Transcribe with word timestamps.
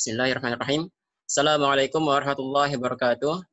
Bismillahirrahmanirrahim. 0.00 0.88
Assalamualaikum 1.28 2.00
warahmatullahi 2.00 2.72
wabarakatuh. 2.72 3.44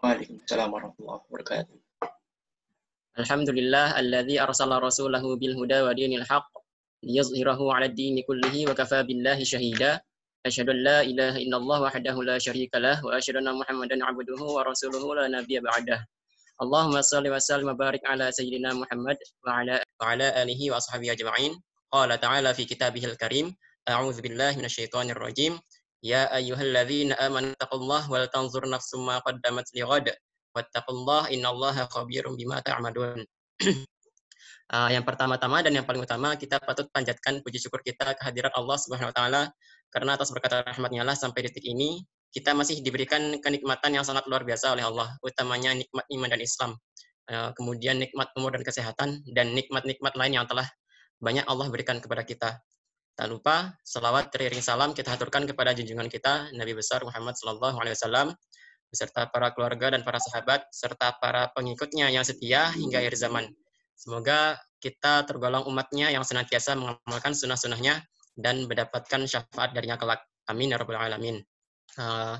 Waalaikumsalam 0.00 0.68
warahmatullahi 0.72 1.20
wabarakatuh. 1.28 1.76
Alhamdulillah 3.20 4.00
alladzi 4.00 4.40
arsala 4.40 4.80
rasulahu 4.80 5.36
bil 5.36 5.52
huda 5.52 5.84
wa 5.84 5.92
dinil 5.92 6.24
haqq 6.24 6.48
liyuzhirahu 7.04 7.68
'ala 7.68 7.84
ad-dini 7.84 8.24
kullihi 8.24 8.64
wa 8.64 8.72
kafa 8.72 9.04
billahi 9.04 9.44
shahida. 9.44 10.00
Asyhadu 10.40 10.72
an 10.72 10.80
la 10.80 10.98
ilaha 11.04 11.36
illallah 11.36 11.78
wahdahu 11.84 12.24
la 12.24 12.40
syarika 12.40 12.80
lah 12.80 12.96
wa 13.04 13.12
asyhadu 13.20 13.44
anna 13.44 13.60
Muhammadan 13.60 14.00
'abduhu 14.08 14.56
wa 14.56 14.64
rasuluhu 14.64 15.20
la 15.20 15.28
nabiyya 15.28 15.60
ba'dah. 15.60 16.00
Allahumma 16.64 17.04
salli 17.04 17.28
wa 17.28 17.36
sallim 17.36 17.68
wa 17.68 17.76
barik 17.76 18.00
ala 18.08 18.32
sayyidina 18.32 18.72
Muhammad 18.72 19.20
wa 19.44 19.60
ala 19.60 19.84
wa 20.00 20.16
ala 20.16 20.32
alihi 20.32 20.72
wa 20.72 20.80
ashabihi 20.80 21.12
ajma'in. 21.12 21.52
Qala 21.92 22.16
ta'ala 22.16 22.56
fi 22.56 22.64
kitabihil 22.64 23.20
karim 23.20 23.52
A'udzu 23.86 24.20
billahi 24.22 24.58
minasyaitonir 24.58 25.14
rajim. 25.14 25.58
Ya 26.02 26.26
ayyuhalladzina 26.34 27.14
amanu 27.22 27.54
taqullaha 27.56 28.10
wal 28.10 28.26
tanzur 28.28 28.66
nafsum 28.66 29.06
ma 29.06 29.22
qaddamat 29.22 29.66
lighad. 29.74 30.10
Wattaqullaha 30.54 31.30
innallaha 31.30 31.86
khabirum 31.86 32.34
bima 32.34 32.58
ta'malun. 32.66 33.22
Uh, 34.66 34.90
yang 34.94 35.06
pertama-tama 35.06 35.62
dan 35.62 35.72
yang 35.72 35.86
paling 35.86 36.02
utama 36.02 36.34
kita 36.34 36.60
patut 36.60 36.90
panjatkan 36.92 37.40
puji 37.40 37.62
syukur 37.62 37.80
kita 37.80 38.12
kehadiran 38.20 38.52
Allah 38.52 38.76
Subhanahu 38.76 39.08
wa 39.08 39.16
taala 39.16 39.42
karena 39.88 40.12
atas 40.12 40.28
berkat 40.28 40.60
rahmatnya 40.66 41.08
lah 41.08 41.16
sampai 41.16 41.48
detik 41.48 41.64
ini 41.64 42.04
kita 42.36 42.52
masih 42.52 42.84
diberikan 42.84 43.40
kenikmatan 43.40 43.96
yang 43.96 44.04
sangat 44.04 44.28
luar 44.28 44.44
biasa 44.44 44.76
oleh 44.76 44.84
Allah, 44.84 45.08
utamanya 45.24 45.72
nikmat 45.72 46.04
iman 46.04 46.28
dan 46.28 46.40
Islam. 46.44 46.70
Uh, 47.26 47.50
kemudian 47.56 47.96
nikmat 47.96 48.28
umur 48.36 48.52
dan 48.52 48.62
kesehatan 48.62 49.24
dan 49.32 49.56
nikmat-nikmat 49.56 50.12
lain 50.14 50.36
yang 50.36 50.46
telah 50.46 50.68
banyak 51.16 51.48
Allah 51.48 51.66
berikan 51.72 51.96
kepada 51.96 52.22
kita. 52.28 52.60
Tak 53.16 53.32
lupa 53.32 53.72
salawat 53.80 54.28
teriring 54.28 54.60
salam 54.60 54.92
kita 54.92 55.08
haturkan 55.08 55.48
kepada 55.48 55.72
junjungan 55.72 56.04
kita 56.04 56.52
Nabi 56.52 56.76
besar 56.76 57.00
Muhammad 57.00 57.32
Sallallahu 57.32 57.80
Alaihi 57.80 57.96
Wasallam 57.96 58.36
beserta 58.92 59.24
para 59.32 59.56
keluarga 59.56 59.96
dan 59.96 60.04
para 60.04 60.20
sahabat 60.20 60.68
serta 60.68 61.16
para 61.16 61.48
pengikutnya 61.56 62.12
yang 62.12 62.28
setia 62.28 62.68
hingga 62.76 63.00
akhir 63.00 63.16
zaman. 63.16 63.48
Semoga 63.96 64.60
kita 64.84 65.24
tergolong 65.24 65.64
umatnya 65.64 66.12
yang 66.12 66.28
senantiasa 66.28 66.76
mengamalkan 66.76 67.32
sunnah-sunnahnya 67.32 68.04
dan 68.36 68.68
mendapatkan 68.68 69.24
syafaat 69.24 69.72
darinya 69.72 69.96
kelak. 69.96 70.20
Amin 70.52 70.70
ya 70.70 70.76
rabbal 70.76 71.00
alamin. 71.00 71.40
Uh, 71.96 72.36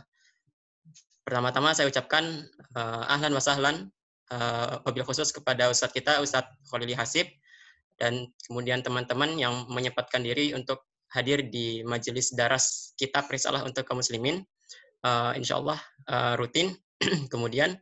pertama-tama 1.24 1.72
saya 1.72 1.88
ucapkan 1.88 2.44
uh, 2.76 3.08
ahlan 3.08 3.32
wa 3.32 3.40
sahlan 3.40 3.88
uh, 4.28 4.84
khusus 5.08 5.32
kepada 5.32 5.72
Ustadz 5.72 5.96
kita 5.96 6.20
Ustadz 6.20 6.52
Khalili 6.68 6.92
Hasib 6.92 7.26
dan 7.96 8.28
kemudian 8.44 8.84
teman-teman 8.84 9.36
yang 9.40 9.64
menyempatkan 9.72 10.20
diri 10.20 10.52
untuk 10.52 10.84
hadir 11.12 11.48
di 11.48 11.80
majelis 11.82 12.36
daras 12.36 12.92
kitab 13.00 13.28
risalah 13.32 13.64
untuk 13.64 13.84
kaum 13.88 14.00
muslimin. 14.00 14.44
Uh, 15.04 15.32
insya 15.38 15.60
uh, 15.60 16.34
rutin. 16.36 16.74
kemudian 17.32 17.76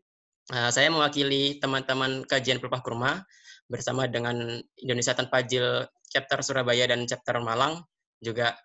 uh, 0.50 0.70
saya 0.74 0.90
mewakili 0.90 1.62
teman-teman 1.62 2.26
kajian 2.26 2.58
pelepah 2.58 2.82
kurma 2.82 3.22
bersama 3.70 4.10
dengan 4.10 4.60
Indonesia 4.76 5.14
Tanpa 5.14 5.40
Jil 5.46 5.86
chapter 6.10 6.42
Surabaya 6.44 6.90
dan 6.90 7.06
chapter 7.08 7.38
Malang 7.40 7.80
juga 8.20 8.58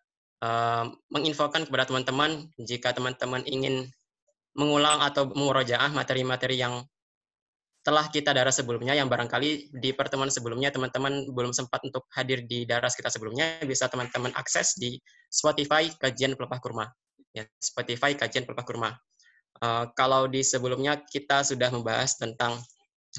uh, 0.44 0.90
menginfokan 1.14 1.70
kepada 1.70 1.88
teman-teman 1.88 2.50
jika 2.60 2.92
teman-teman 2.92 3.46
ingin 3.48 3.88
mengulang 4.58 5.00
atau 5.06 5.30
memurojaah 5.30 5.94
materi-materi 5.94 6.60
yang 6.60 6.84
telah 7.80 8.12
kita 8.12 8.36
daras 8.36 8.60
sebelumnya 8.60 8.92
yang 8.92 9.08
barangkali 9.08 9.72
di 9.72 9.90
pertemuan 9.96 10.28
sebelumnya 10.28 10.68
teman-teman 10.68 11.32
belum 11.32 11.56
sempat 11.56 11.80
untuk 11.88 12.04
hadir 12.12 12.44
di 12.44 12.68
daras 12.68 12.92
kita 12.94 13.08
sebelumnya 13.08 13.64
bisa 13.64 13.88
teman-teman 13.88 14.36
akses 14.36 14.76
di 14.76 15.00
Spotify 15.32 15.88
kajian 15.96 16.36
pelepah 16.36 16.60
kurma. 16.60 16.86
Ya 17.32 17.48
Spotify 17.58 18.20
kajian 18.20 18.44
pelepah 18.44 18.66
kurma. 18.68 18.90
Uh, 19.60 19.88
kalau 19.96 20.28
di 20.28 20.44
sebelumnya 20.44 21.00
kita 21.08 21.44
sudah 21.44 21.72
membahas 21.72 22.20
tentang 22.20 22.60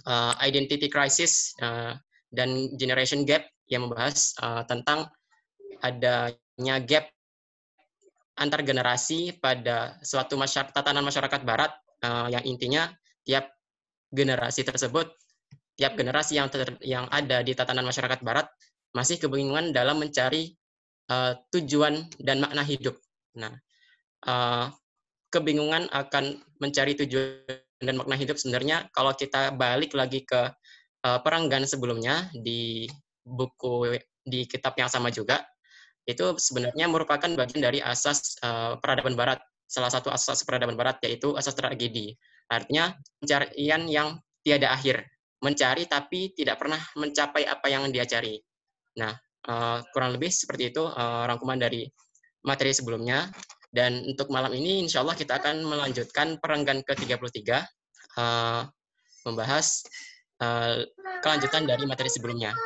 uh, 0.04 0.36
identity 0.44 0.92
crisis 0.92 1.56
uh, 1.60 1.96
dan 2.30 2.70
generation 2.76 3.24
gap 3.24 3.44
yang 3.66 3.88
membahas 3.88 4.36
uh, 4.44 4.62
tentang 4.68 5.08
adanya 5.80 6.76
gap 6.84 7.08
antar 8.36 8.64
generasi 8.64 9.36
pada 9.36 10.00
suatu 10.00 10.36
masyarakat 10.36 10.72
tatanan 10.72 11.04
masyarakat 11.04 11.40
barat 11.44 11.72
uh, 12.04 12.28
yang 12.32 12.44
intinya 12.44 12.88
tiap 13.24 13.52
generasi 14.10 14.66
tersebut, 14.66 15.10
tiap 15.78 15.94
generasi 15.96 16.36
yang 16.36 16.50
ter, 16.52 16.76
yang 16.82 17.06
ada 17.08 17.40
di 17.40 17.54
tatanan 17.54 17.86
masyarakat 17.86 18.20
barat 18.20 18.46
masih 18.90 19.22
kebingungan 19.22 19.70
dalam 19.70 20.02
mencari 20.02 20.54
uh, 21.10 21.38
tujuan 21.54 22.10
dan 22.18 22.42
makna 22.42 22.66
hidup. 22.66 22.98
Nah, 23.38 23.54
uh, 24.26 24.66
kebingungan 25.30 25.86
akan 25.94 26.42
mencari 26.58 26.98
tujuan 26.98 27.46
dan 27.80 27.94
makna 27.96 28.18
hidup 28.18 28.36
sebenarnya 28.36 28.90
kalau 28.92 29.14
kita 29.16 29.54
balik 29.56 29.96
lagi 29.96 30.26
ke 30.26 30.52
uh, 31.06 31.18
peranggan 31.24 31.64
sebelumnya 31.64 32.28
di 32.36 32.84
buku 33.24 33.96
di 34.26 34.44
kitab 34.44 34.76
yang 34.76 34.90
sama 34.90 35.08
juga 35.08 35.40
itu 36.04 36.36
sebenarnya 36.36 36.90
merupakan 36.90 37.30
bagian 37.38 37.62
dari 37.62 37.78
asas 37.80 38.36
uh, 38.42 38.76
peradaban 38.82 39.14
barat 39.16 39.40
salah 39.70 39.88
satu 39.88 40.10
asas 40.10 40.42
peradaban 40.42 40.74
barat 40.74 40.98
yaitu 41.06 41.32
asas 41.38 41.54
tragedi 41.54 42.18
Artinya 42.50 42.90
pencarian 43.22 43.86
yang 43.86 44.18
tiada 44.42 44.74
akhir, 44.74 45.06
mencari 45.40 45.86
tapi 45.86 46.34
tidak 46.34 46.58
pernah 46.58 46.82
mencapai 46.98 47.46
apa 47.46 47.66
yang 47.70 47.88
dia 47.94 48.04
cari. 48.04 48.36
Nah, 48.98 49.14
uh, 49.48 49.78
kurang 49.94 50.18
lebih 50.18 50.28
seperti 50.28 50.74
itu 50.74 50.82
uh, 50.84 51.24
rangkuman 51.30 51.56
dari 51.56 51.86
materi 52.44 52.74
sebelumnya. 52.74 53.30
Dan 53.70 54.02
untuk 54.02 54.34
malam 54.34 54.50
ini, 54.50 54.82
insya 54.82 55.06
Allah 55.06 55.14
kita 55.14 55.38
akan 55.38 55.62
melanjutkan 55.62 56.42
perenggan 56.42 56.82
ke-33, 56.82 57.38
uh, 58.18 58.66
membahas 59.22 59.86
kelanjutan 61.20 61.68
dari 61.68 61.84
materi 61.84 62.08
sebelumnya. 62.08 62.56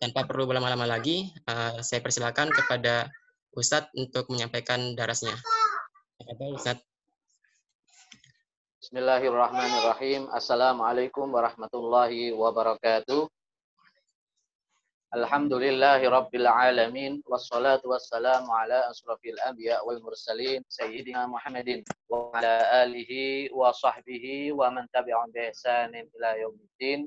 Tanpa 0.00 0.24
perlu 0.24 0.48
berlama-lama 0.48 0.88
lagi, 0.88 1.28
saya 1.84 2.00
persilakan 2.00 2.48
kepada 2.48 3.04
Ustadz 3.52 3.92
untuk 3.92 4.32
menyampaikan 4.32 4.96
darasnya. 4.96 5.36
Ustadz. 6.56 6.87
Bismillahirrahmanirrahim. 8.88 10.32
Assalamualaikum 10.32 11.28
warahmatullahi 11.28 12.32
wabarakatuh. 12.32 13.28
Alhamdulillahi 15.12 16.08
rabbil 16.08 16.48
alamin 16.48 17.20
wassalatu 17.28 17.92
wassalamu 17.92 18.48
ala 18.48 18.88
asrafil 18.88 19.36
anbiya 19.44 19.84
wal 19.84 20.00
mursalin 20.00 20.64
sayyidina 20.72 21.28
Muhammadin 21.28 21.84
wa 22.08 22.32
ala 22.32 22.88
alihi 22.88 23.52
wa 23.52 23.76
sahbihi 23.76 24.56
wa 24.56 24.72
man 24.72 24.88
tabi'ahum 24.88 25.36
bi 25.36 25.52
ihsanin 25.52 26.08
ila 26.16 26.40
yaumiddin. 26.48 27.04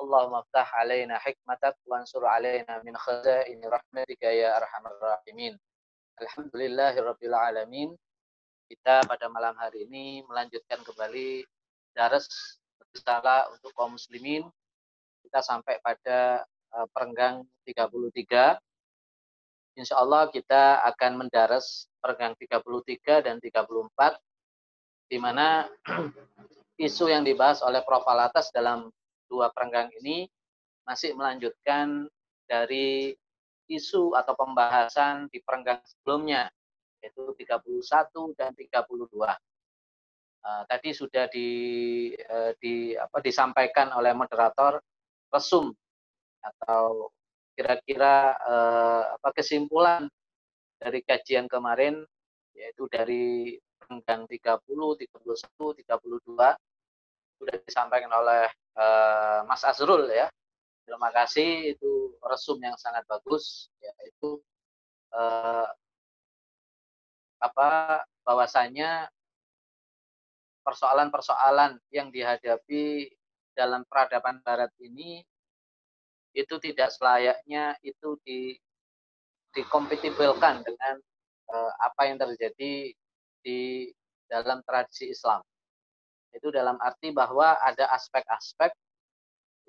Allahumma 0.00 0.48
ftah 0.48 0.64
alaina 0.80 1.20
hikmatak 1.20 1.76
wansur 1.84 2.24
alaina 2.24 2.80
min 2.88 2.96
khazaini 2.96 3.68
rahmatika 3.68 4.32
ya 4.32 4.56
arhamar 4.56 4.96
rahimin. 4.96 5.60
Alhamdulillahi 6.24 7.04
rabbil 7.04 7.36
alamin 7.36 7.92
kita 8.68 9.04
pada 9.06 9.26
malam 9.30 9.54
hari 9.58 9.86
ini 9.86 10.22
melanjutkan 10.26 10.82
kembali 10.82 11.46
daras 11.94 12.26
risalah 12.92 13.48
untuk 13.52 13.72
kaum 13.72 13.96
muslimin. 13.96 14.46
Kita 15.22 15.40
sampai 15.40 15.80
pada 15.80 16.44
uh, 16.76 16.86
perenggang 16.92 17.46
33. 17.64 18.58
Insya 19.80 19.96
Allah 19.96 20.28
kita 20.28 20.84
akan 20.92 21.24
mendaras 21.24 21.88
perenggang 22.02 22.36
33 22.36 23.24
dan 23.24 23.36
34 23.40 24.20
di 25.08 25.16
mana 25.16 25.68
isu 26.86 27.08
yang 27.08 27.24
dibahas 27.24 27.64
oleh 27.64 27.80
Prof. 27.80 28.04
Alatas 28.04 28.52
dalam 28.52 28.92
dua 29.30 29.48
perenggang 29.54 29.88
ini 30.04 30.28
masih 30.84 31.16
melanjutkan 31.16 32.04
dari 32.44 33.16
isu 33.70 34.12
atau 34.12 34.36
pembahasan 34.36 35.30
di 35.32 35.40
perenggang 35.40 35.80
sebelumnya 35.86 36.52
yaitu 37.02 37.34
31 37.34 38.38
dan 38.38 38.54
32. 38.54 39.10
Uh, 39.18 39.26
eh, 40.46 40.62
tadi 40.70 40.90
sudah 40.94 41.26
di, 41.26 41.50
uh, 42.14 42.54
di 42.62 42.94
apa, 42.94 43.18
disampaikan 43.18 43.90
oleh 43.94 44.14
moderator 44.14 44.78
resum 45.34 45.74
atau 46.42 47.10
kira-kira 47.54 48.34
uh, 48.42 49.02
apa 49.18 49.28
kesimpulan 49.34 50.08
dari 50.82 51.04
kajian 51.04 51.46
kemarin 51.46 52.02
yaitu 52.58 52.90
dari 52.90 53.54
renggang 53.86 54.26
30, 54.26 54.66
31, 54.66 55.84
32 55.84 57.38
sudah 57.38 57.56
disampaikan 57.66 58.12
oleh 58.14 58.46
uh, 58.78 59.42
Mas 59.46 59.62
Azrul 59.66 60.06
ya. 60.10 60.30
Terima 60.82 61.14
kasih 61.14 61.78
itu 61.78 62.18
resum 62.18 62.58
yang 62.58 62.74
sangat 62.74 63.06
bagus 63.06 63.70
yaitu 63.78 64.42
uh, 65.14 65.70
apa 67.42 68.00
bahwasanya 68.22 69.10
persoalan-persoalan 70.62 71.82
yang 71.90 72.14
dihadapi 72.14 73.10
dalam 73.52 73.82
peradaban 73.90 74.38
barat 74.46 74.70
ini 74.78 75.26
itu 76.32 76.54
tidak 76.62 76.94
selayaknya 76.94 77.76
itu 77.84 78.16
di 78.24 78.56
dikompatibelkan 79.52 80.64
dengan 80.64 80.96
eh, 81.52 81.72
apa 81.84 82.08
yang 82.08 82.16
terjadi 82.16 82.94
di 83.44 83.60
dalam 84.24 84.64
tradisi 84.64 85.12
Islam. 85.12 85.44
Itu 86.32 86.48
dalam 86.48 86.80
arti 86.80 87.12
bahwa 87.12 87.60
ada 87.60 87.92
aspek-aspek 87.92 88.72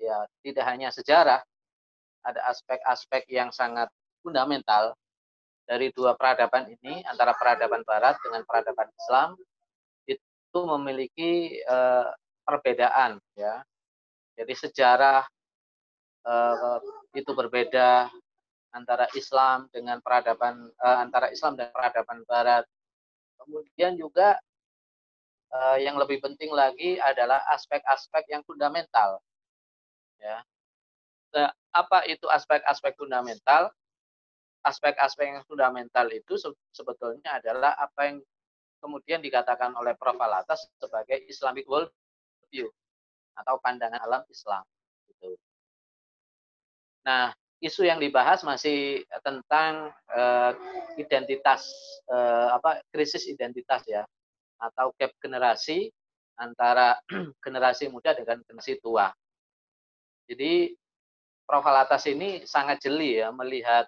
ya 0.00 0.24
tidak 0.40 0.64
hanya 0.64 0.88
sejarah, 0.88 1.44
ada 2.24 2.40
aspek-aspek 2.48 3.28
yang 3.28 3.52
sangat 3.52 3.92
fundamental 4.24 4.96
dari 5.64 5.88
dua 5.96 6.12
peradaban 6.12 6.68
ini 6.68 7.00
antara 7.08 7.32
peradaban 7.32 7.80
barat 7.88 8.20
dengan 8.20 8.44
peradaban 8.44 8.88
Islam 8.92 9.28
itu 10.04 10.60
memiliki 10.76 11.58
uh, 11.64 12.12
perbedaan 12.44 13.16
ya. 13.34 13.64
Jadi 14.36 14.54
sejarah 14.54 15.24
uh, 16.28 16.78
itu 17.16 17.32
berbeda 17.32 18.12
antara 18.74 19.08
Islam 19.16 19.70
dengan 19.72 20.02
peradaban 20.04 20.68
uh, 20.84 20.98
antara 21.00 21.32
Islam 21.32 21.56
dan 21.56 21.72
peradaban 21.72 22.22
barat. 22.28 22.64
Kemudian 23.40 23.96
juga 23.98 24.40
yang 25.78 25.94
lebih 25.94 26.18
penting 26.18 26.50
lagi 26.50 26.98
adalah 26.98 27.38
aspek-aspek 27.54 28.26
yang 28.26 28.42
fundamental. 28.42 29.22
Ya. 30.18 30.42
Nah, 31.30 31.54
apa 31.70 32.02
itu 32.10 32.26
aspek-aspek 32.26 32.98
fundamental? 32.98 33.70
Aspek-aspek 34.64 35.28
yang 35.28 35.44
fundamental 35.44 36.08
itu 36.08 36.40
sebetulnya 36.72 37.36
adalah 37.36 37.76
apa 37.76 38.08
yang 38.08 38.16
kemudian 38.80 39.20
dikatakan 39.20 39.76
oleh 39.76 39.92
Prof. 39.96 40.16
Alatas 40.16 40.64
sebagai 40.80 41.20
Islamic 41.28 41.68
world 41.68 41.92
view 42.48 42.72
atau 43.36 43.60
pandangan 43.60 44.00
alam 44.00 44.22
Islam. 44.32 44.64
Gitu. 45.08 45.36
Nah, 47.04 47.36
isu 47.60 47.84
yang 47.84 48.00
dibahas 48.00 48.44
masih 48.44 49.04
tentang 49.24 49.92
uh, 50.12 50.52
identitas 51.00 51.68
uh, 52.12 52.56
apa 52.56 52.84
krisis 52.92 53.24
identitas 53.24 53.84
ya 53.88 54.04
atau 54.60 54.92
gap 54.96 55.12
generasi 55.20 55.88
antara 56.36 57.00
generasi 57.44 57.88
muda 57.88 58.12
dengan 58.12 58.40
generasi 58.44 58.80
tua. 58.84 59.08
Jadi 60.28 60.72
profil 61.44 61.76
atas 61.76 62.08
ini 62.08 62.44
sangat 62.48 62.80
jeli 62.80 63.20
ya 63.20 63.28
melihat 63.32 63.84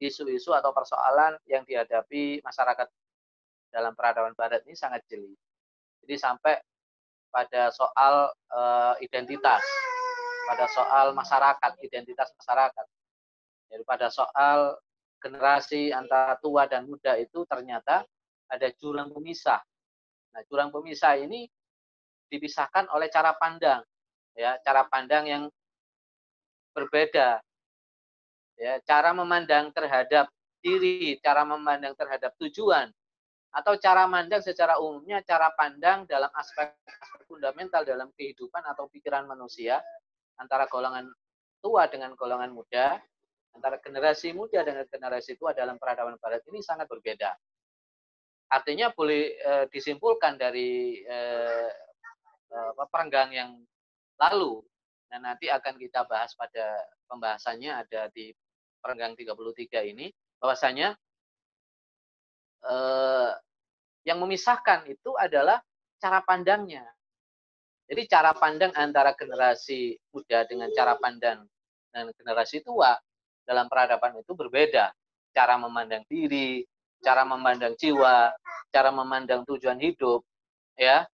isu-isu 0.00 0.52
atau 0.52 0.70
persoalan 0.70 1.36
yang 1.48 1.64
dihadapi 1.64 2.44
masyarakat 2.44 2.88
dalam 3.72 3.92
peradaban 3.96 4.32
barat 4.36 4.62
ini 4.68 4.76
sangat 4.76 5.04
jeli. 5.08 5.32
Jadi 6.04 6.14
sampai 6.16 6.54
pada 7.32 7.68
soal 7.74 8.30
uh, 8.52 8.94
identitas, 9.02 9.64
pada 10.48 10.66
soal 10.70 11.12
masyarakat, 11.12 11.72
identitas 11.84 12.32
masyarakat. 12.40 12.86
Jadi 13.72 13.82
pada 13.82 14.08
soal 14.08 14.78
generasi 15.18 15.90
antara 15.90 16.38
tua 16.38 16.70
dan 16.70 16.86
muda 16.86 17.18
itu 17.18 17.42
ternyata 17.48 18.06
ada 18.46 18.68
jurang 18.78 19.10
pemisah 19.10 19.58
Nah, 20.36 20.44
jurang 20.52 20.68
pemisah 20.68 21.16
ini 21.16 21.48
dipisahkan 22.28 22.92
oleh 22.92 23.08
cara 23.08 23.32
pandang, 23.40 23.80
ya, 24.36 24.60
cara 24.60 24.84
pandang 24.84 25.24
yang 25.24 25.42
berbeda. 26.76 27.40
Ya, 28.56 28.80
cara 28.88 29.12
memandang 29.12 29.68
terhadap 29.76 30.32
diri, 30.64 31.20
cara 31.20 31.44
memandang 31.44 31.92
terhadap 31.92 32.32
tujuan, 32.40 32.88
atau 33.52 33.76
cara 33.80 34.04
mandang 34.04 34.44
secara 34.44 34.76
umumnya 34.80 35.24
cara 35.24 35.48
pandang 35.56 36.04
dalam 36.04 36.28
aspek, 36.36 36.76
aspek 36.84 37.22
fundamental 37.24 37.84
dalam 37.88 38.12
kehidupan 38.16 38.60
atau 38.64 38.88
pikiran 38.92 39.24
manusia 39.24 39.80
antara 40.36 40.68
golongan 40.68 41.08
tua 41.64 41.88
dengan 41.88 42.12
golongan 42.16 42.52
muda, 42.52 43.00
antara 43.56 43.80
generasi 43.80 44.36
muda 44.36 44.60
dengan 44.60 44.84
generasi 44.84 45.40
tua 45.40 45.56
dalam 45.56 45.80
peradaban 45.80 46.20
barat 46.20 46.44
ini 46.52 46.60
sangat 46.60 46.84
berbeda. 46.84 47.32
Artinya 48.52 48.92
boleh 48.92 49.40
e, 49.40 49.52
disimpulkan 49.72 50.38
dari 50.38 51.02
e, 51.02 51.18
e, 52.52 52.58
perenggang 52.92 53.32
yang 53.32 53.50
lalu 54.20 54.62
dan 55.08 55.24
nanti 55.26 55.50
akan 55.50 55.74
kita 55.80 56.04
bahas 56.06 56.36
pada 56.36 56.76
pembahasannya 57.08 57.72
ada 57.72 58.06
di 58.12 58.30
perenggang 58.86 59.18
33 59.18 59.90
ini 59.90 60.14
bahwasanya 60.38 60.94
e, 62.62 62.74
yang 64.06 64.22
memisahkan 64.22 64.86
itu 64.86 65.10
adalah 65.18 65.58
cara 65.98 66.22
pandangnya. 66.22 66.86
Jadi 67.90 68.06
cara 68.06 68.30
pandang 68.30 68.70
antara 68.78 69.10
generasi 69.18 69.98
muda 70.14 70.46
dengan 70.46 70.70
cara 70.70 70.94
pandang 70.94 71.42
dan 71.90 72.14
generasi 72.14 72.62
tua 72.62 72.94
dalam 73.42 73.66
peradaban 73.66 74.14
itu 74.22 74.38
berbeda. 74.38 74.94
Cara 75.34 75.58
memandang 75.58 76.06
diri, 76.06 76.62
cara 77.02 77.26
memandang 77.26 77.74
jiwa, 77.74 78.30
cara 78.70 78.90
memandang 78.94 79.42
tujuan 79.46 79.78
hidup, 79.82 80.22
ya, 80.78 81.06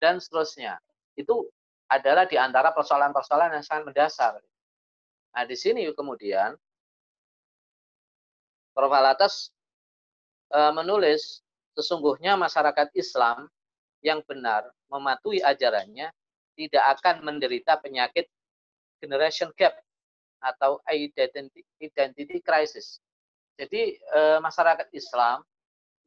dan 0.00 0.20
seterusnya. 0.20 0.80
Itu 1.16 1.48
adalah 1.88 2.24
di 2.24 2.36
antara 2.40 2.72
persoalan-persoalan 2.72 3.60
yang 3.60 3.64
sangat 3.64 3.84
mendasar. 3.92 4.32
Nah, 5.30 5.44
di 5.46 5.56
sini 5.58 5.86
kemudian 5.94 6.54
Prof. 8.72 8.92
Alatas 8.92 9.50
e, 10.50 10.58
menulis 10.74 11.42
sesungguhnya 11.74 12.38
masyarakat 12.38 12.90
Islam 12.94 13.50
yang 14.00 14.24
benar 14.24 14.68
mematuhi 14.88 15.42
ajarannya 15.44 16.10
tidak 16.54 16.84
akan 16.98 17.22
menderita 17.24 17.78
penyakit 17.78 18.26
generation 19.00 19.52
gap 19.56 19.76
atau 20.40 20.80
identity, 20.88 21.62
identity 21.80 22.40
crisis 22.40 23.00
jadi 23.60 23.92
eh, 23.92 24.38
masyarakat 24.40 24.88
Islam 24.96 25.44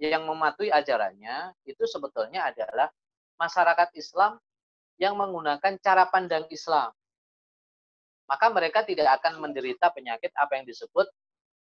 yang 0.02 0.26
mematuhi 0.26 0.74
ajarannya 0.74 1.54
itu 1.70 1.86
sebetulnya 1.86 2.50
adalah 2.50 2.90
masyarakat 3.38 3.94
Islam 3.94 4.42
yang 4.98 5.14
menggunakan 5.14 5.78
cara 5.78 6.10
pandang 6.10 6.50
Islam. 6.50 6.90
Maka 8.26 8.50
mereka 8.50 8.82
tidak 8.82 9.22
akan 9.22 9.38
menderita 9.38 9.94
penyakit 9.94 10.34
apa 10.34 10.58
yang 10.58 10.66
disebut 10.66 11.06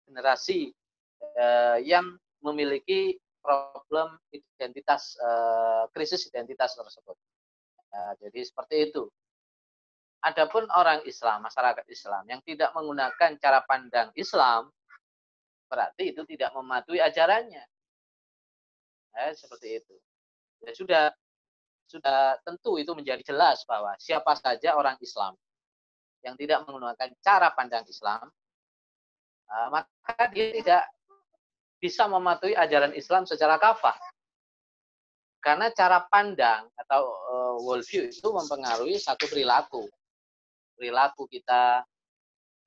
generasi 0.05 0.69
eh, 1.19 1.77
yang 1.85 2.05
memiliki 2.43 3.19
problem 3.39 4.19
identitas 4.31 5.15
eh, 5.19 5.83
krisis 5.95 6.27
identitas 6.27 6.75
tersebut. 6.75 7.17
Nah, 7.89 8.13
jadi 8.21 8.39
seperti 8.45 8.91
itu. 8.91 9.07
Adapun 10.19 10.67
orang 10.75 10.99
Islam, 11.07 11.47
masyarakat 11.47 11.87
Islam 11.87 12.27
yang 12.27 12.43
tidak 12.43 12.75
menggunakan 12.75 13.39
cara 13.39 13.63
pandang 13.63 14.11
Islam, 14.19 14.67
berarti 15.71 16.11
itu 16.11 16.27
tidak 16.27 16.51
mematuhi 16.51 16.99
ajarannya. 16.99 17.63
Ya, 19.15 19.31
seperti 19.31 19.79
itu. 19.79 19.95
Ya 20.59 20.75
sudah 20.75 21.03
sudah 21.89 22.37
tentu 22.45 22.77
itu 22.77 22.91
menjadi 22.93 23.23
jelas 23.25 23.63
bahwa 23.65 23.95
siapa 23.97 24.35
saja 24.37 24.75
orang 24.75 24.99
Islam 25.01 25.33
yang 26.21 26.35
tidak 26.35 26.67
menggunakan 26.67 27.09
cara 27.23 27.49
pandang 27.55 27.87
Islam, 27.87 28.27
uh, 29.49 29.67
maka 29.71 30.29
dia 30.35 30.51
tidak 30.53 30.83
bisa 31.79 32.05
mematuhi 32.05 32.53
ajaran 32.53 32.93
Islam 32.93 33.23
secara 33.23 33.55
kafah. 33.55 33.95
Karena 35.39 35.71
cara 35.71 36.03
pandang 36.11 36.67
atau 36.75 37.01
uh, 37.07 37.55
worldview 37.63 38.11
itu 38.11 38.27
mempengaruhi 38.27 38.99
satu 38.99 39.23
perilaku. 39.31 39.87
Perilaku 40.75 41.31
kita, 41.31 41.87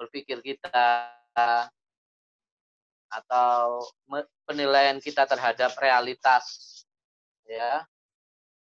berpikir 0.01 0.41
kita, 0.41 1.13
atau 3.13 3.85
penilaian 4.49 4.97
kita 4.97 5.29
terhadap 5.29 5.77
realitas 5.77 6.45
ya 7.45 7.85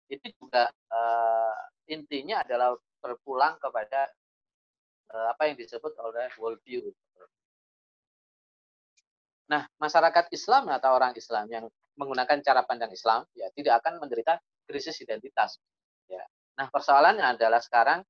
itu 0.09 0.33
juga 0.41 0.73
uh, 0.89 1.57
intinya 1.93 2.41
adalah 2.41 2.73
berpulang 3.05 3.61
kepada 3.61 4.09
uh, 5.13 5.37
apa 5.37 5.53
yang 5.53 5.57
disebut 5.61 5.93
oleh 6.01 6.33
worldview. 6.41 6.89
Nah, 9.49 9.65
masyarakat 9.81 10.29
Islam 10.33 10.69
atau 10.69 10.93
orang 10.93 11.17
Islam 11.17 11.49
yang 11.49 11.65
menggunakan 11.97 12.39
cara 12.45 12.63
pandang 12.63 12.93
Islam 12.93 13.25
ya 13.33 13.49
tidak 13.57 13.81
akan 13.83 13.99
menderita 13.99 14.39
krisis 14.69 15.01
identitas. 15.01 15.57
Ya. 16.07 16.23
Nah, 16.61 16.69
persoalannya 16.69 17.25
adalah 17.25 17.59
sekarang 17.59 18.05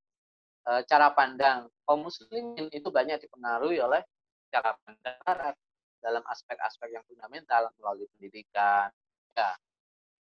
uh, 0.67 0.83
cara 0.85 1.15
pandang 1.15 1.71
kaum 1.87 2.05
muslimin 2.05 2.69
itu 2.75 2.91
banyak 2.91 3.23
dipengaruhi 3.23 3.79
oleh 3.81 4.03
cara 4.51 4.75
pandang 4.83 5.19
barat 5.23 5.55
dalam 6.03 6.23
aspek-aspek 6.27 6.95
yang 6.95 7.05
fundamental 7.07 7.71
melalui 7.79 8.07
pendidikan. 8.15 8.91
Ya. 9.35 9.51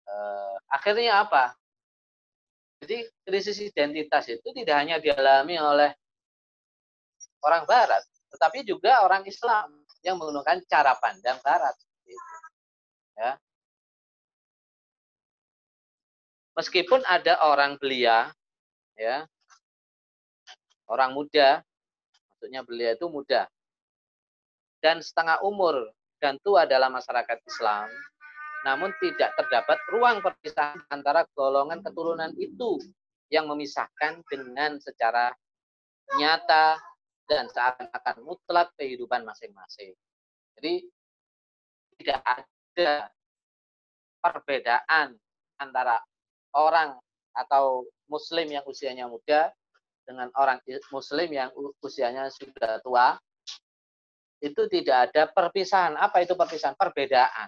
Eh, 0.03 0.55
akhirnya 0.67 1.23
apa? 1.23 1.55
Jadi 2.83 3.07
krisis 3.23 3.63
identitas 3.63 4.27
itu 4.27 4.43
tidak 4.51 4.75
hanya 4.75 4.99
dialami 4.99 5.55
oleh 5.55 5.91
orang 7.43 7.63
Barat, 7.63 8.03
tetapi 8.35 8.67
juga 8.67 9.03
orang 9.07 9.23
Islam 9.23 9.82
yang 10.03 10.19
menggunakan 10.19 10.59
cara 10.67 10.93
pandang 10.99 11.39
Barat. 11.41 11.75
Ya. 13.15 13.39
Meskipun 16.53 17.01
ada 17.09 17.41
orang 17.41 17.81
belia, 17.81 18.29
ya, 18.93 19.25
orang 20.85 21.17
muda, 21.17 21.65
maksudnya 22.29 22.61
belia 22.61 22.93
itu 22.93 23.09
muda, 23.09 23.49
dan 24.83 25.01
setengah 25.01 25.41
umur 25.41 25.89
dan 26.21 26.37
tua 26.45 26.69
dalam 26.69 26.93
masyarakat 26.93 27.41
Islam, 27.49 27.89
namun 28.69 28.93
tidak 29.01 29.33
terdapat 29.33 29.81
ruang 29.89 30.21
perpisahan 30.21 30.77
antara 30.93 31.25
golongan 31.33 31.81
keturunan 31.81 32.29
itu 32.37 32.77
yang 33.33 33.49
memisahkan 33.49 34.21
dengan 34.29 34.77
secara 34.77 35.33
nyata 36.21 36.77
dan 37.27 37.47
seakan-akan 37.49 38.17
mutlak 38.23 38.71
kehidupan 38.75 39.23
masing-masing. 39.23 39.95
Jadi 40.59 40.87
tidak 41.99 42.19
ada 42.23 42.91
perbedaan 44.19 45.15
antara 45.59 45.99
orang 46.55 46.99
atau 47.33 47.87
muslim 48.07 48.45
yang 48.51 48.63
usianya 48.67 49.09
muda 49.09 49.49
dengan 50.03 50.27
orang 50.35 50.59
muslim 50.91 51.31
yang 51.31 51.49
usianya 51.79 52.27
sudah 52.29 52.79
tua 52.83 53.15
itu 54.43 54.67
tidak 54.67 55.09
ada 55.09 55.31
perpisahan. 55.31 55.95
Apa 55.95 56.27
itu 56.27 56.35
perpisahan? 56.35 56.75
Perbedaan. 56.75 57.47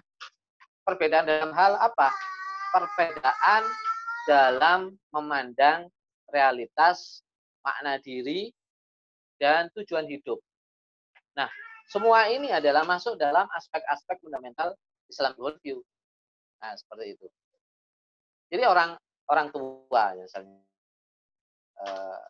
Perbedaan 0.80 1.28
dalam 1.28 1.52
hal 1.52 1.76
apa? 1.76 2.08
Perbedaan 2.72 3.62
dalam 4.24 4.96
memandang 5.12 5.92
realitas, 6.32 7.20
makna 7.60 8.00
diri, 8.00 8.48
dan 9.36 9.68
tujuan 9.76 10.08
hidup. 10.08 10.40
Nah, 11.36 11.48
semua 11.86 12.26
ini 12.32 12.50
adalah 12.50 12.82
masuk 12.82 13.14
dalam 13.20 13.46
aspek-aspek 13.52 14.18
fundamental 14.18 14.74
Islam 15.06 15.36
worldview. 15.38 15.78
Nah, 16.60 16.72
seperti 16.74 17.14
itu. 17.14 17.26
Jadi 18.50 18.62
orang 18.66 18.96
orang 19.26 19.48
tua 19.50 20.14
misalnya 20.14 20.62
uh, 21.82 22.22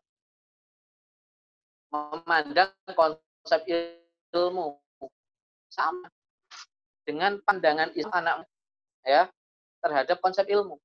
memandang 1.93 2.73
konsep 2.93 3.61
ilmu 3.69 4.81
sama 5.69 6.09
dengan 7.07 7.39
pandangan 7.45 7.93
Islam 7.95 8.17
anak 8.25 8.37
ya 9.07 9.31
terhadap 9.85 10.19
konsep 10.19 10.49
ilmu. 10.49 10.81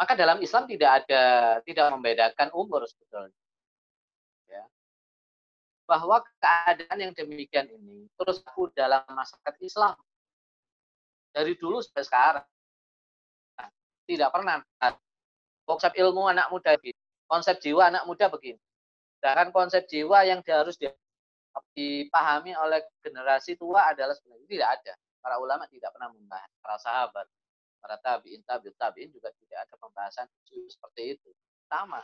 Maka 0.00 0.16
dalam 0.16 0.40
Islam 0.40 0.64
tidak 0.64 1.04
ada 1.04 1.22
tidak 1.60 1.92
membedakan 1.92 2.48
umur 2.56 2.88
sebetulnya. 2.88 3.39
Bahwa 5.90 6.22
keadaan 6.38 6.98
yang 7.02 7.12
demikian 7.18 7.66
ini 7.66 8.06
terus 8.14 8.38
aku 8.46 8.70
dalam 8.70 9.02
masyarakat 9.10 9.54
Islam 9.58 9.98
dari 11.34 11.58
dulu 11.58 11.82
sampai 11.82 12.06
sekarang 12.06 12.46
tidak 14.06 14.30
pernah 14.34 14.58
konsep 15.66 15.94
ilmu 15.94 16.26
anak 16.26 16.50
muda 16.50 16.74
begini. 16.78 16.98
Konsep 17.30 17.62
jiwa 17.62 17.94
anak 17.94 18.06
muda 18.10 18.26
begini. 18.26 18.58
Sedangkan 19.22 19.54
konsep 19.54 19.86
jiwa 19.86 20.26
yang 20.26 20.42
harus 20.42 20.74
dipahami 21.78 22.58
oleh 22.58 22.82
generasi 23.06 23.54
tua 23.54 23.86
adalah 23.86 24.10
sebenarnya 24.18 24.48
tidak 24.50 24.68
ada. 24.82 24.92
Para 25.22 25.38
ulama 25.38 25.70
tidak 25.70 25.94
pernah 25.94 26.10
membahas. 26.10 26.50
Para 26.58 26.76
sahabat, 26.82 27.26
para 27.78 27.96
tabiin, 28.02 28.42
tabiin, 28.42 28.74
tabiin 28.74 29.10
juga 29.14 29.30
tidak 29.38 29.58
ada 29.62 29.74
pembahasan 29.78 30.26
seperti 30.66 31.14
itu. 31.14 31.30
Sama. 31.70 32.02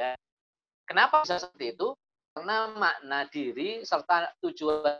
Ya. 0.00 0.16
Kenapa 0.88 1.20
bisa 1.28 1.36
seperti 1.36 1.76
itu? 1.76 1.92
Karena 2.32 2.72
makna 2.72 3.28
diri 3.28 3.84
serta 3.84 4.32
tujuan 4.40 4.98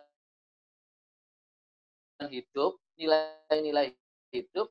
hidup, 2.28 2.78
nilai-nilai 3.00 3.96
hidup 4.30 4.68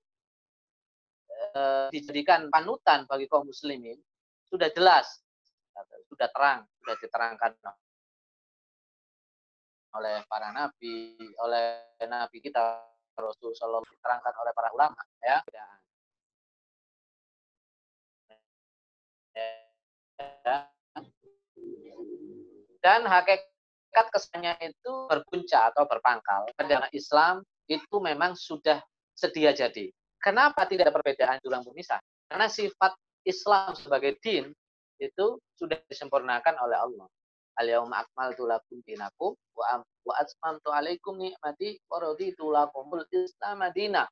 Eh, 1.51 1.87
dijadikan 1.91 2.47
panutan 2.47 3.03
bagi 3.09 3.27
kaum 3.27 3.43
muslimin 3.43 3.99
sudah 4.47 4.71
jelas, 4.71 5.19
sudah 6.07 6.29
terang, 6.31 6.63
sudah 6.79 6.95
diterangkan 7.01 7.51
oleh 9.91 10.23
para 10.31 10.55
nabi, 10.55 11.17
oleh 11.43 11.83
nabi 12.07 12.37
kita 12.39 12.87
Rasul 13.19 13.51
Sallallahu 13.51 13.83
diterangkan 13.83 14.31
oleh 14.37 14.53
para 14.55 14.71
ulama 14.71 15.01
ya. 15.19 15.43
Dan 22.81 23.05
hakikat 23.05 24.07
kesannya 24.09 24.57
itu 24.65 25.05
berpunca 25.05 25.69
atau 25.69 25.85
berpangkal. 25.85 26.49
Pada 26.57 26.89
Islam 26.91 27.45
itu 27.69 27.95
memang 28.01 28.33
sudah 28.33 28.81
sedia 29.13 29.53
jadi. 29.53 29.93
Kenapa 30.21 30.65
tidak 30.65 30.89
ada 30.89 30.93
perbedaan 30.93 31.37
tulang 31.41 31.61
pemisah? 31.65 32.01
Karena 32.29 32.49
sifat 32.49 32.93
Islam 33.25 33.77
sebagai 33.77 34.17
din 34.21 34.49
itu 35.01 35.25
sudah 35.57 35.77
disempurnakan 35.89 36.57
oleh 36.61 36.77
Allah. 36.77 37.07
Al-yauma 37.57 38.01
akmaltu 38.01 38.47
lakum 38.47 38.81
dinakum 38.85 39.33
wa 39.53 40.13
atmamtu 40.17 40.71
ni'mati 41.17 41.77
wa 41.89 41.97
raditu 42.01 42.49
lakumul 42.49 43.05
Islam 43.13 43.61
madina. 43.61 44.07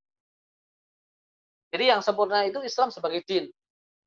Jadi 1.70 1.86
yang 1.94 2.02
sempurna 2.02 2.46
itu 2.46 2.60
Islam 2.66 2.90
sebagai 2.90 3.22
din. 3.26 3.50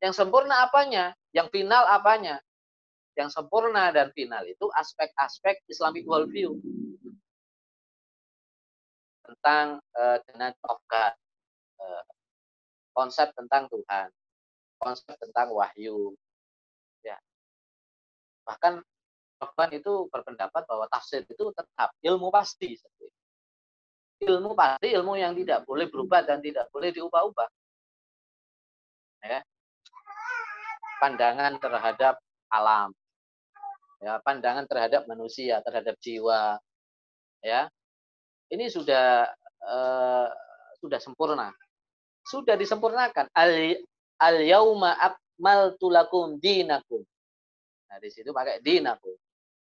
Yang 0.02 0.18
sempurna 0.18 0.66
apanya? 0.66 1.14
Yang 1.30 1.54
final 1.54 1.86
apanya? 1.86 2.42
Yang 3.12 3.36
sempurna 3.36 3.92
dan 3.92 4.08
final 4.16 4.44
itu 4.48 4.66
aspek-aspek 4.72 5.60
Islamic 5.68 6.08
worldview 6.08 6.56
tentang 9.22 9.80
uh, 9.96 10.18
God, 10.88 11.14
Eh, 11.82 12.04
konsep 12.94 13.28
tentang 13.34 13.66
Tuhan, 13.66 14.08
konsep 14.78 15.14
tentang 15.18 15.50
wahyu. 15.50 16.14
Ya. 17.02 17.18
Bahkan 18.46 18.82
Rahman 19.42 19.70
itu 19.74 20.06
berpendapat 20.06 20.62
bahwa 20.70 20.86
tafsir 20.86 21.26
itu 21.26 21.50
tetap 21.50 21.90
ilmu 21.98 22.30
pasti. 22.30 22.78
Ilmu 24.22 24.54
pasti, 24.54 24.94
ilmu 24.94 25.18
yang 25.18 25.34
tidak 25.34 25.66
boleh 25.66 25.90
berubah 25.90 26.22
dan 26.22 26.38
tidak 26.38 26.70
boleh 26.70 26.94
diubah-ubah. 26.94 27.48
Ya. 29.26 29.42
Pandangan 31.02 31.58
terhadap 31.58 32.22
alam, 32.46 32.94
ya, 34.02 34.18
pandangan 34.20 34.66
terhadap 34.66 35.06
manusia, 35.06 35.62
terhadap 35.62 35.94
jiwa, 36.02 36.58
ya, 37.40 37.70
ini 38.50 38.66
sudah 38.66 39.30
uh, 39.62 40.28
sudah 40.82 40.98
sempurna 40.98 41.54
sudah 42.26 42.54
disempurnakan. 42.54 43.26
Al, 43.34 43.76
al 44.22 44.36
yauma 44.42 44.94
akmaltu 44.94 45.90
lakum 45.90 46.38
dinakum. 46.38 47.02
Nah, 47.90 47.98
di 47.98 48.08
situ 48.08 48.30
pakai 48.30 48.62
dinakum. 48.62 49.14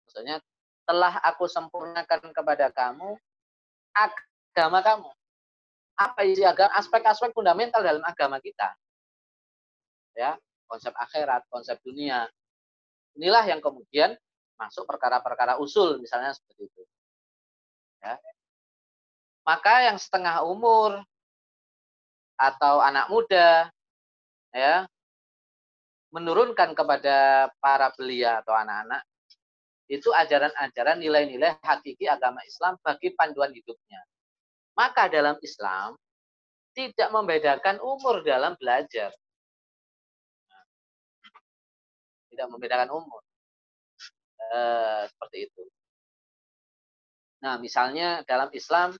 Maksudnya 0.06 0.42
telah 0.82 1.22
aku 1.22 1.46
sempurnakan 1.46 2.34
kepada 2.34 2.68
kamu 2.74 3.16
agama 3.94 4.78
kamu. 4.82 5.10
Apa 5.96 6.20
isi 6.26 6.42
agama? 6.42 6.74
Aspek-aspek 6.76 7.30
fundamental 7.30 7.80
dalam 7.80 8.02
agama 8.02 8.42
kita. 8.42 8.74
Ya, 10.12 10.36
konsep 10.68 10.92
akhirat, 10.92 11.46
konsep 11.48 11.80
dunia. 11.80 12.28
Inilah 13.18 13.44
yang 13.44 13.60
kemudian 13.60 14.16
masuk 14.56 14.86
perkara-perkara 14.88 15.58
usul 15.58 15.98
misalnya 15.98 16.32
seperti 16.32 16.70
itu. 16.70 16.82
Ya. 18.02 18.16
Maka 19.42 19.90
yang 19.90 19.98
setengah 19.98 20.46
umur 20.46 21.02
atau 22.38 22.82
anak 22.82 23.06
muda 23.10 23.70
ya 24.54 24.86
menurunkan 26.12 26.76
kepada 26.76 27.48
para 27.58 27.90
belia 27.96 28.44
atau 28.44 28.52
anak-anak 28.52 29.02
itu 29.90 30.08
ajaran-ajaran 30.12 31.00
nilai-nilai 31.00 31.58
hakiki 31.60 32.08
agama 32.08 32.40
Islam 32.48 32.80
bagi 32.80 33.12
panduan 33.12 33.52
hidupnya. 33.52 34.00
Maka 34.72 35.08
dalam 35.12 35.36
Islam 35.44 36.00
tidak 36.72 37.12
membedakan 37.12 37.76
umur 37.84 38.24
dalam 38.24 38.56
belajar. 38.56 39.12
Tidak 42.32 42.48
membedakan 42.48 42.88
umur. 42.96 43.20
E, 44.40 44.58
seperti 45.12 45.52
itu. 45.52 45.62
Nah, 47.44 47.60
misalnya 47.60 48.24
dalam 48.24 48.48
Islam 48.56 48.96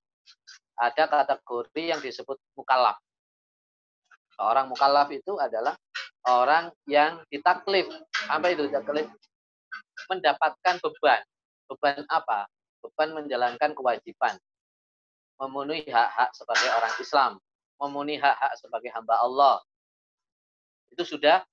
ada 0.77 1.05
kategori 1.09 1.83
yang 1.97 2.01
disebut 2.05 2.37
mukallaf. 2.53 3.01
Orang 4.37 4.69
mukallaf 4.69 5.09
itu 5.15 5.39
adalah 5.41 5.79
orang 6.27 6.75
yang 6.91 7.23
ditaklif. 7.31 7.87
Apa 8.27 8.51
itu 8.51 8.67
ditaklif? 8.67 9.09
Mendapatkan 10.11 10.77
beban. 10.83 11.23
Beban 11.71 12.03
apa? 12.11 12.51
Beban 12.83 13.15
menjalankan 13.15 13.73
kewajiban. 13.79 14.35
Memenuhi 15.39 15.87
hak-hak 15.87 16.35
sebagai 16.35 16.69
orang 16.75 16.95
Islam. 16.99 17.33
Memenuhi 17.79 18.19
hak-hak 18.19 18.53
sebagai 18.59 18.91
hamba 18.91 19.23
Allah. 19.23 19.57
Itu 20.91 21.07
sudah 21.07 21.47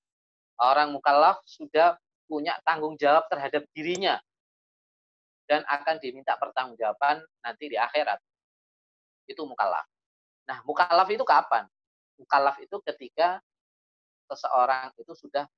orang 0.60 0.92
mukallaf 0.92 1.40
sudah 1.48 1.96
punya 2.28 2.54
tanggung 2.62 2.94
jawab 3.00 3.26
terhadap 3.32 3.64
dirinya. 3.74 4.20
Dan 5.50 5.66
akan 5.66 5.98
diminta 5.98 6.38
pertanggungjawaban 6.38 7.26
nanti 7.42 7.66
di 7.66 7.74
akhirat. 7.74 8.22
Itu 9.26 9.42
mukallaf. 9.50 9.82
Nah, 10.46 10.62
mukallaf 10.62 11.10
itu 11.10 11.26
kapan? 11.26 11.66
mukallaf 12.20 12.60
itu 12.60 12.76
ketika 12.84 13.40
seseorang 14.28 14.92
itu 15.00 15.16
sudah 15.16 15.48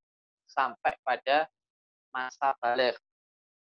sampai 0.47 0.95
pada 1.03 1.51
masa 2.15 2.55
balik. 2.63 2.95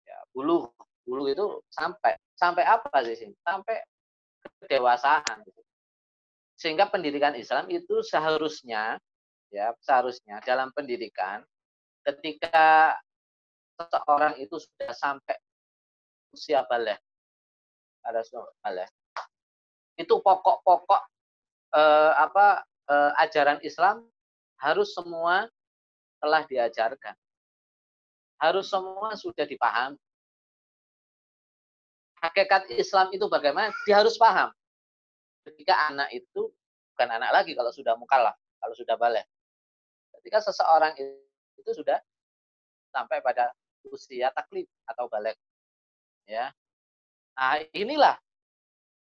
Ya, 0.04 0.20
bulu, 0.36 0.68
bulu 1.08 1.32
itu 1.32 1.64
sampai 1.72 2.20
sampai 2.36 2.68
apa 2.68 2.92
sih? 3.08 3.32
Sampai 3.40 3.80
kedewasaan. 4.60 5.48
Sehingga 6.60 6.92
pendidikan 6.92 7.40
Islam 7.40 7.72
itu 7.72 8.04
seharusnya 8.04 9.00
ya 9.50 9.74
seharusnya 9.82 10.42
dalam 10.46 10.70
pendidikan 10.74 11.42
ketika 12.06 12.96
seseorang 13.78 14.38
itu 14.38 14.58
sudah 14.58 14.94
sampai 14.94 15.38
usia 16.34 16.62
balik 16.70 17.02
ada 18.06 18.22
balik 18.62 18.90
itu 20.00 20.16
pokok-pokok 20.16 21.02
eh, 21.76 22.14
apa 22.16 22.64
eh, 22.88 23.12
ajaran 23.26 23.60
Islam 23.62 24.08
harus 24.60 24.92
semua 24.96 25.48
telah 26.20 26.44
diajarkan. 26.48 27.16
Harus 28.40 28.72
semua 28.72 29.16
sudah 29.16 29.44
dipahami. 29.48 30.00
Hakikat 32.20 32.68
Islam 32.76 33.12
itu 33.16 33.28
bagaimana? 33.32 33.72
Dia 33.88 34.04
harus 34.04 34.20
paham. 34.20 34.52
Ketika 35.48 35.88
anak 35.88 36.12
itu 36.12 36.52
bukan 36.96 37.10
anak 37.16 37.32
lagi 37.32 37.56
kalau 37.56 37.72
sudah 37.72 37.96
mukallaf, 37.96 38.36
kalau 38.60 38.76
sudah 38.76 39.00
balik. 39.00 39.24
Ketika 40.30 40.46
seseorang 40.54 40.94
itu 41.58 41.72
sudah 41.74 41.98
sampai 42.94 43.18
pada 43.18 43.50
usia 43.90 44.30
taklif 44.30 44.70
atau 44.86 45.10
balik. 45.10 45.34
Ya. 46.30 46.54
Nah, 47.34 47.58
inilah 47.74 48.14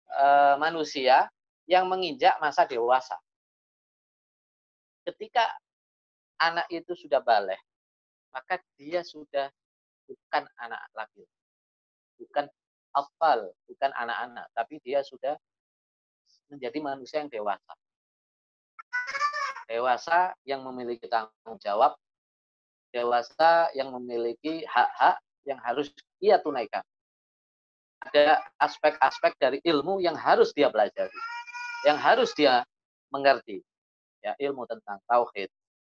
e, 0.05 0.25
manusia 0.61 1.25
yang 1.65 1.89
menginjak 1.89 2.37
masa 2.37 2.69
dewasa. 2.69 3.17
Ketika 5.01 5.49
anak 6.37 6.69
itu 6.69 6.93
sudah 6.93 7.25
balik, 7.25 7.57
maka 8.29 8.61
dia 8.77 9.01
sudah 9.01 9.49
bukan 10.05 10.45
anak 10.61 10.85
lagi. 10.93 11.25
Bukan 12.21 12.45
afal, 12.93 13.49
bukan 13.65 13.89
anak-anak, 13.97 14.45
tapi 14.53 14.77
dia 14.85 15.01
sudah 15.01 15.33
menjadi 16.53 16.77
manusia 16.85 17.25
yang 17.25 17.33
dewasa. 17.33 17.73
Dewasa 19.65 20.37
yang 20.45 20.61
memiliki 20.61 21.09
tanggung 21.09 21.57
jawab, 21.57 21.97
dewasa 22.93 23.73
yang 23.73 23.89
memiliki 23.91 24.61
hak-hak 24.69 25.17
yang 25.45 25.57
harus 25.61 25.89
ia 26.21 26.37
tunaikan. 26.37 26.85
Ada 28.05 28.37
aspek-aspek 28.61 29.33
dari 29.41 29.57
ilmu 29.65 29.97
yang 29.97 30.13
harus 30.13 30.53
dia 30.53 30.69
pelajari, 30.69 31.17
yang 31.89 31.97
harus 31.97 32.29
dia 32.37 32.61
mengerti. 33.09 33.65
Ya, 34.21 34.33
ilmu 34.41 34.65
tentang 34.65 34.97
tauhid, 35.05 35.49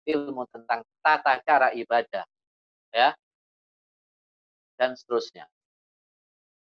ilmu 0.09 0.45
tentang 0.49 0.81
tata 1.05 1.37
cara 1.45 1.69
ibadah, 1.73 2.25
ya, 2.89 3.13
dan 4.77 4.97
seterusnya. 4.97 5.45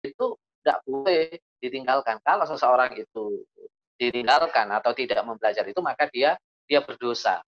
Itu 0.01 0.37
tidak 0.61 0.81
boleh 0.85 1.37
ditinggalkan. 1.61 2.17
Kalau 2.25 2.45
seseorang 2.49 2.97
itu 2.97 3.45
ditinggalkan 3.99 4.71
atau 4.71 4.95
tidak 4.95 5.21
mempelajari 5.27 5.75
itu 5.75 5.81
maka 5.83 6.07
dia 6.07 6.39
dia 6.69 6.85
berdosa. 6.85 7.41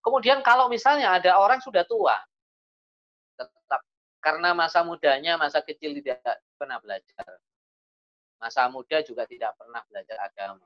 Kemudian 0.00 0.40
kalau 0.40 0.70
misalnya 0.70 1.18
ada 1.18 1.36
orang 1.36 1.58
sudah 1.60 1.82
tua, 1.84 2.14
tetap 3.34 3.82
karena 4.22 4.54
masa 4.54 4.80
mudanya, 4.86 5.36
masa 5.36 5.60
kecil 5.60 5.98
tidak 5.98 6.22
pernah 6.56 6.78
belajar. 6.78 7.26
Masa 8.40 8.70
muda 8.72 9.04
juga 9.04 9.28
tidak 9.28 9.52
pernah 9.58 9.84
belajar 9.84 10.16
agama. 10.24 10.64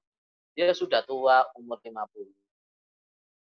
Dia 0.55 0.71
sudah 0.71 1.03
tua, 1.03 1.43
umur 1.59 1.83
50. 1.83 2.31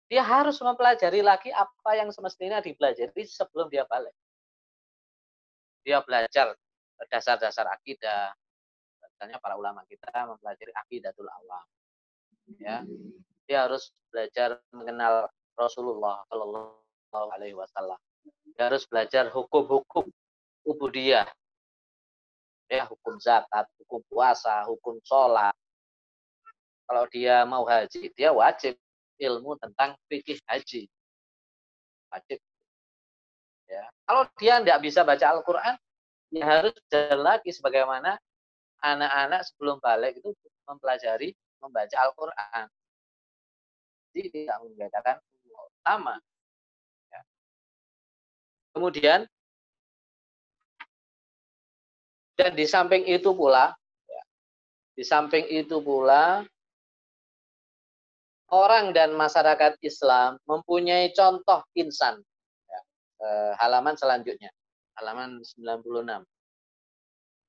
Dia 0.09 0.25
harus 0.25 0.57
mempelajari 0.57 1.21
lagi 1.21 1.53
apa 1.53 1.93
yang 1.93 2.09
semestinya 2.09 2.57
dipelajari 2.57 3.21
sebelum 3.29 3.69
dia 3.69 3.85
balik. 3.85 4.15
Dia 5.85 6.01
belajar 6.01 6.57
dasar-dasar 7.11 7.69
akidah, 7.69 8.33
misalnya 9.13 9.37
para 9.37 9.53
ulama 9.53 9.85
kita 9.85 10.09
mempelajari 10.25 10.73
akidatul 10.73 11.29
awam 11.29 11.67
ya 12.59 12.83
dia 13.47 13.67
harus 13.67 13.91
belajar 14.09 14.59
mengenal 14.71 15.27
Rasulullah 15.57 16.23
Shallallahu 16.29 17.27
Alaihi 17.33 17.57
Wasallam. 17.57 17.99
Dia 18.55 18.69
harus 18.71 18.85
belajar 18.87 19.29
hukum-hukum 19.29 20.07
ubudiyah. 20.63 21.27
Ya 22.71 22.87
hukum 22.87 23.19
zakat 23.19 23.67
hukum 23.83 24.01
puasa 24.09 24.65
hukum 24.65 24.97
sholat. 25.03 25.53
Kalau 26.87 27.05
dia 27.11 27.43
mau 27.45 27.67
haji 27.67 28.09
dia 28.15 28.33
wajib 28.33 28.73
ilmu 29.19 29.59
tentang 29.59 29.93
fikih 30.09 30.39
haji. 30.47 30.89
Wajib. 32.09 32.39
Ya. 33.69 33.83
Kalau 34.05 34.23
dia 34.37 34.61
tidak 34.61 34.79
bisa 34.81 35.01
baca 35.01 35.25
Al-Quran 35.33 35.75
ya 36.33 36.43
harus 36.49 36.73
belajar 36.89 37.17
lagi 37.21 37.49
sebagaimana 37.53 38.17
anak-anak 38.81 39.41
sebelum 39.45 39.77
balik 39.79 40.17
itu 40.17 40.33
mempelajari 40.65 41.31
membaca 41.61 41.97
Al-Quran. 42.03 42.67
Tidak 44.13 44.57
membedakan 44.61 45.17
sama. 45.81 46.15
Ya. 47.09 47.21
Kemudian 48.77 49.19
dan 52.33 52.51
di 52.57 52.65
samping 52.65 53.05
itu 53.05 53.29
pula, 53.33 53.73
ya, 54.09 54.21
di 54.97 55.03
samping 55.05 55.45
itu 55.49 55.81
pula 55.81 56.45
orang 58.53 58.93
dan 58.93 59.13
masyarakat 59.17 59.77
Islam 59.81 60.37
mempunyai 60.45 61.09
contoh 61.17 61.65
insan. 61.73 62.21
Ya, 62.69 62.79
eh, 63.21 63.51
halaman 63.57 63.97
selanjutnya, 63.97 64.49
halaman 64.97 65.41
96 65.41 66.25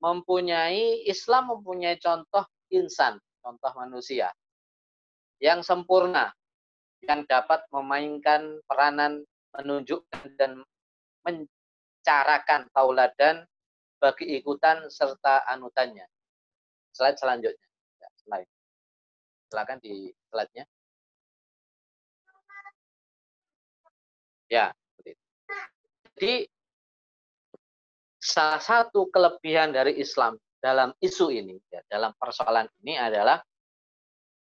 mempunyai 0.05 1.07
Islam 1.07 1.49
mempunyai 1.55 1.97
contoh 1.97 2.45
insan, 2.69 3.17
contoh 3.41 3.71
manusia 3.73 4.29
yang 5.39 5.65
sempurna, 5.65 6.31
yang 7.05 7.21
dapat 7.29 7.63
memainkan 7.69 8.59
peranan 8.65 9.21
menunjukkan 9.55 10.35
dan 10.35 10.61
mencarakan 11.23 12.67
tauladan 12.75 13.45
bagi 14.01 14.37
ikutan 14.37 14.85
serta 14.91 15.47
anutannya. 15.49 16.05
Slide 16.91 17.17
selanjutnya. 17.17 17.67
Ya, 18.01 18.09
slide. 18.21 18.49
Silakan 19.49 19.77
di 19.81 20.11
slide-nya. 20.29 20.65
Ya, 24.45 24.69
Jadi 26.15 26.47
salah 28.21 28.61
satu 28.61 29.09
kelebihan 29.11 29.73
dari 29.75 29.99
Islam 29.99 30.37
dalam 30.63 30.93
isu 31.01 31.33
ini, 31.33 31.59
ya, 31.67 31.81
dalam 31.91 32.15
persoalan 32.15 32.69
ini 32.85 32.95
adalah 32.95 33.41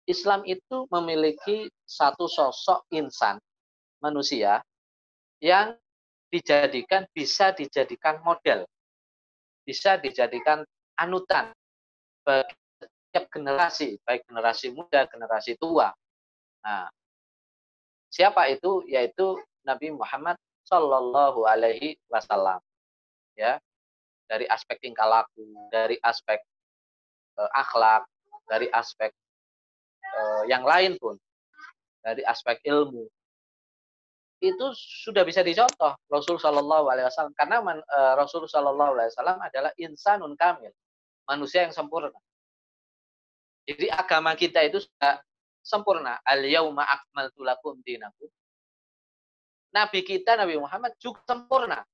Islam 0.09 0.41
itu 0.49 0.89
memiliki 0.89 1.69
satu 1.85 2.25
sosok 2.25 2.89
insan 2.89 3.37
manusia 4.01 4.65
yang 5.37 5.77
dijadikan 6.33 7.05
bisa 7.13 7.53
dijadikan 7.53 8.17
model, 8.25 8.65
bisa 9.61 10.01
dijadikan 10.01 10.65
anutan 10.97 11.53
bagi 12.25 12.57
setiap 12.81 13.25
generasi, 13.29 14.01
baik 14.05 14.25
generasi 14.25 14.73
muda, 14.73 15.05
generasi 15.09 15.57
tua. 15.61 15.93
Nah, 16.65 16.89
siapa 18.09 18.49
itu? 18.49 18.85
Yaitu 18.89 19.37
Nabi 19.65 19.93
Muhammad 19.93 20.37
Shallallahu 20.65 21.45
Alaihi 21.49 21.97
Wasallam. 22.09 22.61
Ya, 23.33 23.57
dari 24.29 24.45
aspek 24.45 24.77
tingkah 24.77 25.09
laku, 25.09 25.41
dari 25.73 25.97
aspek 26.05 26.37
uh, 27.41 27.49
akhlak, 27.57 28.05
dari 28.45 28.69
aspek 28.69 29.09
uh, 30.15 30.43
yang 30.49 30.65
lain 30.65 30.97
pun, 30.97 31.19
dari 32.01 32.23
aspek 32.25 32.63
ilmu 32.65 33.05
itu 34.39 34.71
sudah 35.03 35.27
bisa 35.27 35.43
dicontoh 35.43 35.99
Rasul 36.07 36.39
Shallallahu 36.39 36.87
Alaihi 36.87 37.11
Wasallam 37.11 37.35
karena 37.35 37.59
man, 37.59 37.83
uh, 37.83 38.15
Rasul 38.15 38.47
Shallallahu 38.47 38.95
Alaihi 38.95 39.11
Wasallam 39.11 39.39
adalah 39.43 39.71
insanun 39.75 40.33
kamil 40.39 40.71
manusia 41.27 41.67
yang 41.67 41.75
sempurna. 41.75 42.15
Jadi 43.67 43.91
agama 43.91 44.33
kita 44.33 44.63
itu 44.65 44.81
sudah 44.81 45.21
sempurna. 45.61 46.17
Al 46.25 46.41
yauma 46.47 46.87
akmaltu 46.87 47.45
lakum 47.45 47.77
dinakum. 47.85 48.31
Nabi 49.69 50.01
kita 50.01 50.33
Nabi 50.39 50.57
Muhammad 50.57 50.97
juga 50.97 51.21
sempurna. 51.27 51.85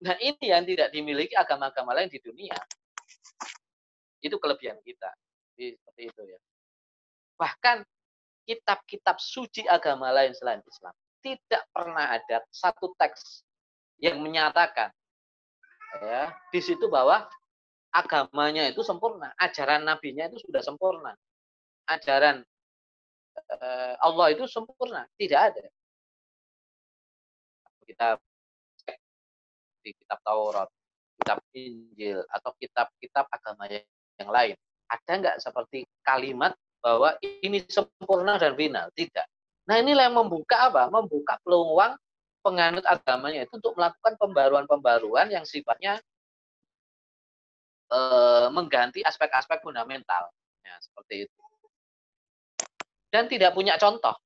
Nah 0.00 0.16
ini 0.18 0.50
yang 0.50 0.64
tidak 0.64 0.90
dimiliki 0.90 1.36
agama-agama 1.36 1.94
lain 1.94 2.10
di 2.10 2.18
dunia. 2.18 2.56
Itu 4.18 4.40
kelebihan 4.40 4.80
kita. 4.82 5.12
Seperti 5.60 6.02
itu 6.08 6.22
ya. 6.24 6.38
Bahkan 7.36 7.84
kitab-kitab 8.48 9.20
suci 9.20 9.68
agama 9.68 10.10
lain 10.10 10.32
selain 10.32 10.64
Islam 10.64 10.94
tidak 11.20 11.62
pernah 11.70 12.16
ada 12.16 12.40
satu 12.48 12.96
teks 12.96 13.44
yang 14.00 14.18
menyatakan 14.24 14.88
ya 16.00 16.32
di 16.48 16.60
situ 16.64 16.88
bahwa 16.88 17.28
agamanya 17.90 18.70
itu 18.70 18.80
sempurna, 18.86 19.34
ajaran 19.36 19.82
nabinya 19.82 20.30
itu 20.30 20.38
sudah 20.46 20.62
sempurna, 20.62 21.12
ajaran 21.90 22.46
eh, 23.36 23.94
Allah 23.98 24.26
itu 24.30 24.46
sempurna, 24.46 25.04
tidak 25.18 25.52
ada. 25.52 25.64
Kita 27.84 28.08
di 29.82 29.90
kitab 29.90 30.18
Taurat, 30.22 30.70
kitab 31.18 31.38
Injil 31.50 32.22
atau 32.30 32.50
kitab-kitab 32.62 33.26
agama 33.26 33.66
yang 33.66 34.30
lain. 34.30 34.56
Ada 34.90 35.12
nggak 35.22 35.36
seperti 35.38 35.86
kalimat 36.02 36.52
bahwa 36.82 37.14
ini 37.22 37.62
sempurna 37.70 38.34
dan 38.40 38.58
final? 38.58 38.90
Tidak. 38.90 39.26
Nah 39.70 39.76
inilah 39.78 40.10
yang 40.10 40.18
membuka 40.18 40.66
apa? 40.66 40.90
Membuka 40.90 41.38
peluang 41.46 41.94
penganut 42.40 42.82
agamanya 42.88 43.46
itu 43.46 43.54
untuk 43.60 43.76
melakukan 43.76 44.16
pembaruan-pembaruan 44.16 45.28
yang 45.28 45.44
sifatnya 45.44 46.00
e, 47.86 47.98
mengganti 48.50 49.04
aspek-aspek 49.04 49.60
fundamental. 49.60 50.32
Ya, 50.64 50.74
seperti 50.80 51.28
itu. 51.28 51.42
Dan 53.10 53.28
tidak 53.28 53.52
punya 53.52 53.76
contoh. 53.76 54.16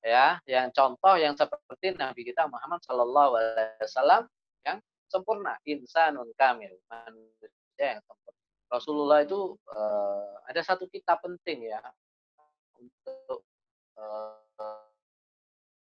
Ya, 0.00 0.40
yang 0.48 0.72
contoh 0.72 1.14
yang 1.20 1.36
seperti 1.36 1.92
Nabi 1.92 2.24
kita 2.24 2.48
Muhammad 2.48 2.80
Shallallahu 2.88 3.32
Alaihi 3.36 3.84
Wasallam 3.84 4.22
yang 4.64 4.80
sempurna, 5.12 5.60
insanun 5.68 6.32
kamil, 6.40 6.72
manusia 6.88 7.52
yang 7.96 8.00
sempurna. 8.00 8.39
Rasulullah 8.70 9.26
itu 9.26 9.58
uh, 9.74 10.30
ada 10.46 10.62
satu 10.62 10.86
kitab 10.86 11.18
penting 11.26 11.66
ya 11.66 11.82
untuk 12.78 13.42
uh, 13.98 14.38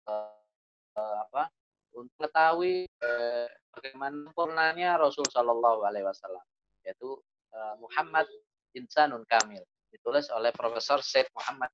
uh, 0.03 1.15
apa 1.23 1.47
untuk 1.95 2.11
mengetahui 2.19 2.91
uh, 2.99 3.47
bagaimana 3.71 4.27
sempurnanya 4.27 4.99
Rasul 4.99 5.23
Shallallahu 5.31 5.87
Alaihi 5.87 6.03
Wasallam 6.03 6.43
yaitu 6.83 7.15
uh, 7.55 7.79
Muhammad 7.79 8.27
Insanun 8.75 9.23
Kamil 9.31 9.63
ditulis 9.87 10.27
oleh 10.35 10.51
Profesor 10.51 10.99
Syed 10.99 11.31
Muhammad 11.31 11.71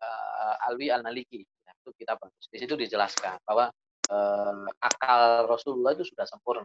uh, 0.00 0.66
Alwi 0.72 0.88
Al 0.88 1.04
Maliki 1.04 1.44
nah, 1.68 1.76
itu 1.76 1.92
kita 2.00 2.16
bagus. 2.16 2.48
Di 2.48 2.56
situ 2.64 2.72
dijelaskan 2.80 3.44
bahwa 3.44 3.68
uh, 4.08 4.66
akal 4.80 5.50
Rasulullah 5.52 5.92
itu 5.92 6.08
sudah 6.08 6.24
sempurna. 6.24 6.64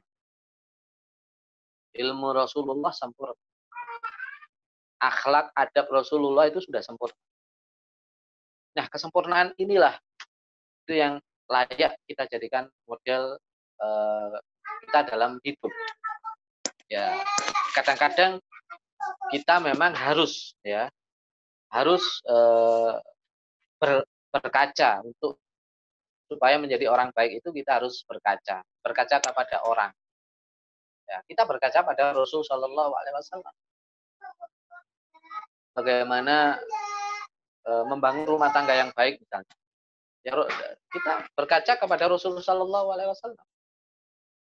Ilmu 1.92 2.32
Rasulullah 2.32 2.96
sempurna 2.96 3.36
akhlak 5.02 5.50
adab 5.58 5.90
Rasulullah 5.90 6.46
itu 6.46 6.62
sudah 6.62 6.86
sempurna. 6.86 7.18
Nah, 8.78 8.86
kesempurnaan 8.88 9.52
inilah 9.58 9.98
itu 10.86 10.94
yang 10.96 11.18
layak 11.50 11.98
kita 12.08 12.24
jadikan 12.30 12.70
model 12.86 13.36
uh, 13.82 14.38
kita 14.86 15.00
dalam 15.12 15.42
hidup. 15.44 15.74
Ya, 16.88 17.20
kadang-kadang 17.76 18.40
kita 19.34 19.60
memang 19.60 19.92
harus 19.98 20.54
ya 20.62 20.88
harus 21.72 22.04
uh, 22.28 23.00
ber, 23.80 24.04
berkaca 24.32 25.02
untuk 25.04 25.40
supaya 26.32 26.56
menjadi 26.56 26.88
orang 26.88 27.12
baik 27.12 27.44
itu 27.44 27.50
kita 27.52 27.84
harus 27.84 28.08
berkaca, 28.08 28.64
berkaca 28.80 29.18
kepada 29.20 29.58
orang. 29.68 29.92
Ya, 31.08 31.20
kita 31.28 31.44
berkaca 31.44 31.84
pada 31.84 32.16
Rasul 32.16 32.40
Shallallahu 32.48 32.96
Alaihi 32.96 33.16
Wasallam 33.20 33.52
bagaimana 35.76 36.60
e, 37.64 37.72
membangun 37.88 38.28
rumah 38.28 38.52
tangga 38.52 38.76
yang 38.76 38.92
baik 38.96 39.20
misalnya. 39.20 39.56
Ya, 40.22 40.38
kita 40.94 41.12
berkaca 41.34 41.74
kepada 41.82 42.06
Rasulullah 42.06 42.46
Shallallahu 42.46 42.88
Alaihi 42.94 43.10
Wasallam. 43.10 43.46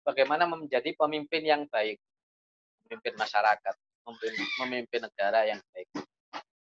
Bagaimana 0.04 0.44
menjadi 0.44 0.92
pemimpin 0.92 1.40
yang 1.40 1.64
baik, 1.72 1.96
memimpin 2.84 3.16
masyarakat, 3.16 3.74
memimpin, 4.04 4.32
memimpin 4.60 5.00
negara 5.08 5.48
yang 5.48 5.60
baik. 5.72 5.88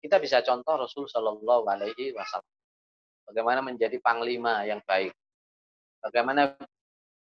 Kita 0.01 0.21
bisa 0.21 0.45
contoh 0.45 0.85
Rasul 0.85 1.09
Shallallahu 1.09 1.65
Alaihi 1.65 2.13
Wasallam. 2.13 2.53
Bagaimana 3.25 3.65
menjadi 3.65 3.97
panglima 4.05 4.69
yang 4.69 4.85
baik. 4.85 5.17
Bagaimana 6.05 6.57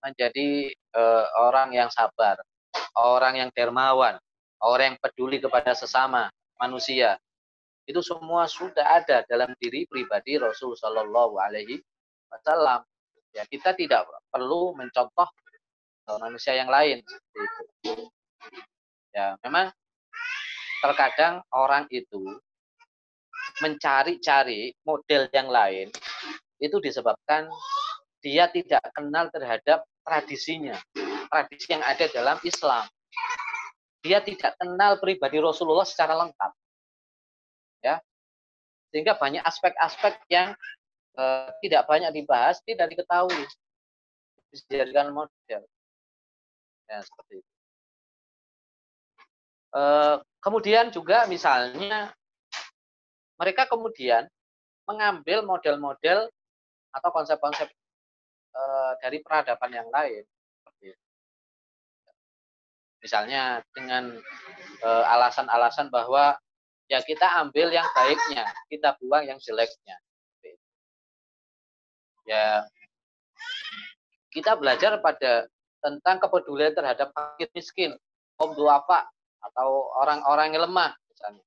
menjadi 0.02 0.74
uh, 0.98 1.26
orang 1.48 1.72
yang 1.78 1.88
sabar, 1.94 2.42
orang 2.98 3.38
yang 3.38 3.50
dermawan, 3.54 4.18
orang 4.60 4.96
yang 4.96 5.00
peduli 5.00 5.38
kepada 5.38 5.72
sesama, 5.78 6.28
manusia. 6.62 7.17
Itu 7.89 8.06
semua 8.06 8.45
sudah 8.45 9.02
ada 9.02 9.26
dalam 9.26 9.58
diri 9.58 9.89
pribadi 9.89 10.38
Rasul 10.38 10.78
Shallallahu 10.78 11.41
Alaihi 11.41 11.82
Wasallam. 12.30 12.86
Ya, 13.34 13.43
kita 13.50 13.74
tidak 13.74 14.06
perlu 14.30 14.78
mencontoh 14.78 15.26
manusia 16.21 16.54
yang 16.54 16.69
lain 16.69 17.02
itu. 17.02 18.06
Ya, 19.12 19.36
memang 19.41 19.74
terkadang 20.86 21.41
orang 21.52 21.89
itu 21.89 22.21
mencari-cari 23.60 24.74
model 24.86 25.28
yang 25.34 25.50
lain 25.52 25.91
itu 26.62 26.78
disebabkan 26.78 27.50
dia 28.21 28.45
tidak 28.54 28.86
kenal 28.93 29.30
terhadap 29.34 29.82
tradisinya, 30.06 30.78
tradisi 31.30 31.67
yang 31.74 31.82
ada 31.82 32.06
dalam 32.10 32.38
Islam 32.45 32.86
dia 34.02 34.20
tidak 34.22 34.58
kenal 34.58 34.98
pribadi 34.98 35.38
Rasulullah 35.38 35.86
secara 35.86 36.18
lengkap. 36.18 36.52
Ya. 37.86 38.02
Sehingga 38.90 39.16
banyak 39.16 39.46
aspek-aspek 39.46 40.20
yang 40.28 40.58
uh, 41.16 41.50
tidak 41.62 41.86
banyak 41.86 42.12
dibahas, 42.12 42.60
tidak 42.66 42.90
diketahui. 42.92 43.46
Dijadikan 44.52 45.14
model. 45.16 45.62
Ya, 46.90 47.00
seperti 47.00 47.40
itu. 47.40 47.52
Uh, 49.72 50.20
kemudian 50.44 50.92
juga 50.92 51.24
misalnya 51.32 52.12
mereka 53.40 53.64
kemudian 53.72 54.28
mengambil 54.84 55.48
model-model 55.48 56.28
atau 56.92 57.10
konsep-konsep 57.16 57.72
uh, 58.52 58.94
dari 59.00 59.24
peradaban 59.24 59.72
yang 59.72 59.88
lain 59.88 60.28
Misalnya 63.02 63.66
dengan 63.74 64.14
eh, 64.86 65.04
alasan-alasan 65.10 65.90
uh, 65.90 65.92
bahwa 65.92 66.38
ya 66.86 67.02
kita 67.02 67.26
ambil 67.42 67.74
yang 67.74 67.86
baiknya, 67.98 68.46
kita 68.70 68.94
buang 69.02 69.26
yang 69.26 69.40
jeleknya. 69.42 69.98
Ya 72.30 72.70
kita 74.32 74.56
belajar 74.56 75.02
pada 75.02 75.50
tentang 75.82 76.22
kepedulian 76.22 76.78
terhadap 76.78 77.10
fakir 77.12 77.50
miskin, 77.58 77.92
kaum 78.38 78.54
apa 78.70 79.10
atau 79.42 79.90
orang-orang 79.98 80.54
yang 80.54 80.70
lemah 80.70 80.94
misalnya. 81.10 81.46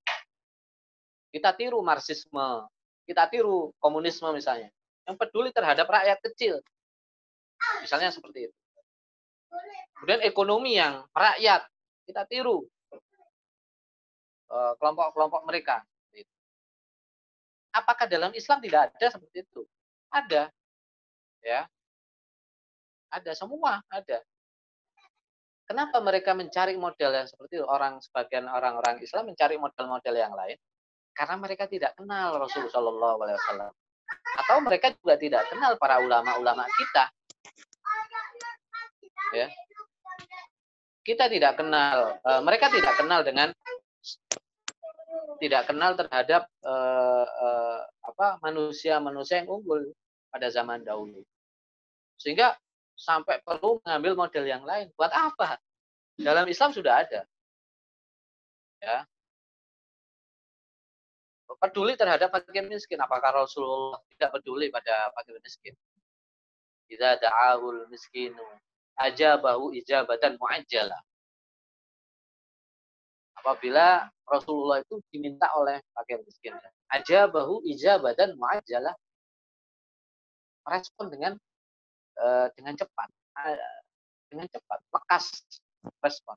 Kita 1.31 1.51
tiru 1.55 1.79
marxisme, 1.87 2.67
kita 3.07 3.31
tiru 3.31 3.71
komunisme 3.79 4.27
misalnya, 4.35 4.71
yang 5.07 5.15
peduli 5.15 5.55
terhadap 5.55 5.87
rakyat 5.87 6.19
kecil. 6.31 6.59
Misalnya 7.81 8.11
seperti 8.11 8.51
itu. 8.51 8.64
Kemudian 9.99 10.21
ekonomi 10.27 10.77
yang 10.77 11.07
rakyat 11.15 11.65
kita 12.05 12.29
tiru 12.29 12.65
eh, 14.53 14.73
kelompok-kelompok 14.77 15.43
mereka. 15.49 15.81
Apakah 17.75 18.07
dalam 18.07 18.31
Islam 18.39 18.63
tidak 18.63 18.95
ada 18.95 19.07
seperti 19.11 19.43
itu? 19.43 19.67
Ada, 20.15 20.47
ya, 21.43 21.67
ada 23.11 23.33
semua 23.35 23.83
ada. 23.91 24.23
Kenapa 25.65 25.97
mereka 25.99 26.37
mencari 26.37 26.77
model 26.77 27.25
yang 27.25 27.27
seperti 27.27 27.59
itu? 27.59 27.67
Orang 27.67 27.99
sebagian 27.99 28.47
orang-orang 28.47 29.01
Islam 29.01 29.33
mencari 29.33 29.57
model-model 29.57 30.15
yang 30.15 30.35
lain 30.37 30.61
karena 31.15 31.35
mereka 31.41 31.65
tidak 31.71 31.97
kenal 31.97 32.37
Rasulullah 32.37 33.17
SAW. 33.17 33.73
Atau 34.45 34.57
mereka 34.61 34.93
juga 34.93 35.17
tidak 35.17 35.49
kenal 35.49 35.81
para 35.81 36.03
ulama-ulama 36.03 36.69
kita 36.77 37.09
ya. 39.35 39.49
Kita 41.05 41.29
tidak 41.29 41.61
kenal 41.61 42.17
uh, 42.25 42.41
mereka 42.41 42.73
tidak 42.73 42.97
kenal 42.97 43.21
dengan 43.21 43.53
tidak 45.43 45.69
kenal 45.69 45.93
terhadap 45.99 46.49
uh, 46.65 47.27
uh, 47.27 47.81
apa 48.07 48.41
manusia-manusia 48.41 49.45
yang 49.45 49.51
unggul 49.51 49.93
pada 50.33 50.49
zaman 50.49 50.81
dahulu. 50.81 51.21
Sehingga 52.17 52.57
sampai 52.95 53.43
perlu 53.43 53.83
mengambil 53.85 54.27
model 54.27 54.45
yang 54.47 54.63
lain. 54.63 54.89
Buat 54.95 55.13
apa? 55.13 55.59
Dalam 56.15 56.47
Islam 56.47 56.71
sudah 56.71 57.03
ada. 57.03 57.27
Ya. 58.79 59.05
Peduli 61.59 61.99
terhadap 61.99 62.31
fakir 62.31 62.65
miskin. 62.67 62.99
Apakah 63.03 63.45
Rasulullah 63.45 63.99
tidak 64.15 64.31
peduli 64.39 64.71
pada 64.71 65.11
fakir 65.13 65.37
miskin? 65.43 65.75
Idza 66.89 67.17
da'ahul 67.19 67.89
miskinu 67.89 68.45
ajabahu 68.99 69.75
ijabatan 69.75 70.39
muajjalah. 70.39 71.01
Apabila 73.39 74.09
Rasulullah 74.25 74.81
itu 74.81 75.03
diminta 75.13 75.51
oleh 75.59 75.83
fakir 75.93 76.23
miskin, 76.25 76.57
ajabahu 76.89 77.61
ijabatan 77.69 78.39
muajjalah. 78.39 78.95
Respon 80.65 81.13
dengan 81.13 81.37
uh, 82.17 82.49
dengan 82.57 82.73
cepat, 82.73 83.09
uh, 83.37 83.81
dengan 84.33 84.49
cepat, 84.49 84.81
lekas 84.89 85.25
respon. 86.01 86.37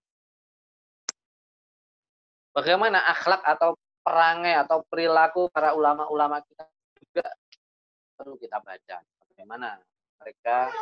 Bagaimana 2.52 3.00
akhlak 3.08 3.40
atau 3.48 3.80
perangai 4.04 4.60
atau 4.68 4.84
perilaku 4.88 5.48
para 5.48 5.72
ulama-ulama 5.78 6.44
kita 6.44 6.68
juga 7.00 7.28
perlu 8.20 8.36
kita 8.36 8.58
baca. 8.60 8.98
Bagaimana 9.32 9.80
mereka 10.20 10.74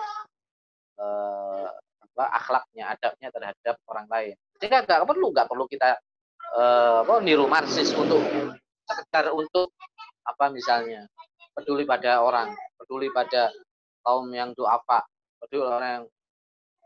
Eh, 0.95 1.67
apa, 2.15 2.25
akhlaknya, 2.31 2.95
adabnya 2.95 3.27
terhadap 3.27 3.75
orang 3.91 4.07
lain. 4.07 4.35
Sehingga 4.55 4.87
nggak 4.87 5.03
perlu 5.03 5.35
nggak 5.35 5.51
perlu 5.51 5.67
kita 5.67 5.99
uh, 6.55 7.03
apa, 7.03 7.19
niru 7.19 7.43
marxis 7.51 7.91
untuk 7.91 8.23
sekedar 8.87 9.35
untuk 9.35 9.75
apa 10.23 10.47
misalnya 10.47 11.03
peduli 11.51 11.83
pada 11.83 12.23
orang, 12.23 12.55
peduli 12.79 13.11
pada 13.11 13.51
kaum 13.99 14.31
yang 14.31 14.55
duafa, 14.55 15.03
peduli 15.43 15.67
orang 15.67 15.91
yang 15.99 16.05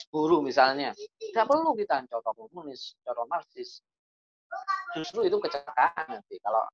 guru 0.09 0.41
misalnya. 0.41 0.97
Tidak 0.97 1.45
perlu 1.45 1.77
kita 1.77 2.01
contoh 2.09 2.33
komunis, 2.33 2.97
contoh 3.05 3.29
marxis. 3.29 3.85
Justru 4.97 5.29
itu 5.29 5.37
kecelakaan 5.37 6.09
nanti 6.09 6.41
kalau 6.41 6.65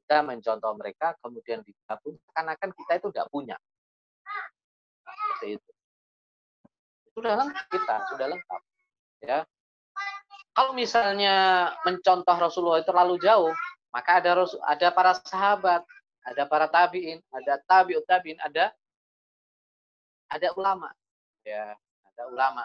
kita 0.00 0.24
mencontoh 0.24 0.72
mereka 0.80 1.12
kemudian 1.20 1.60
digabung 1.60 2.16
karena 2.32 2.56
kan 2.56 2.72
kita 2.72 2.92
itu 2.96 3.08
tidak 3.12 3.28
punya 3.28 3.56
seperti 5.04 5.60
itu 5.60 5.71
sudah 7.12 7.32
lengkap 7.38 7.66
kita 7.68 7.96
sudah 8.12 8.26
lengkap 8.32 8.60
ya 9.22 9.38
kalau 10.52 10.72
misalnya 10.76 11.68
mencontoh 11.84 12.36
Rasulullah 12.36 12.80
itu 12.80 12.88
terlalu 12.88 13.16
jauh 13.20 13.52
maka 13.92 14.20
ada 14.20 14.44
ada 14.68 14.88
para 14.92 15.12
sahabat 15.20 15.82
ada 16.24 16.42
para 16.48 16.66
tabiin 16.68 17.20
ada 17.32 17.60
tabiut 17.64 18.04
tabiin 18.08 18.40
ada 18.40 18.72
ada 20.32 20.48
ulama 20.56 20.88
ya 21.44 21.76
ada 22.12 22.22
ulama 22.32 22.64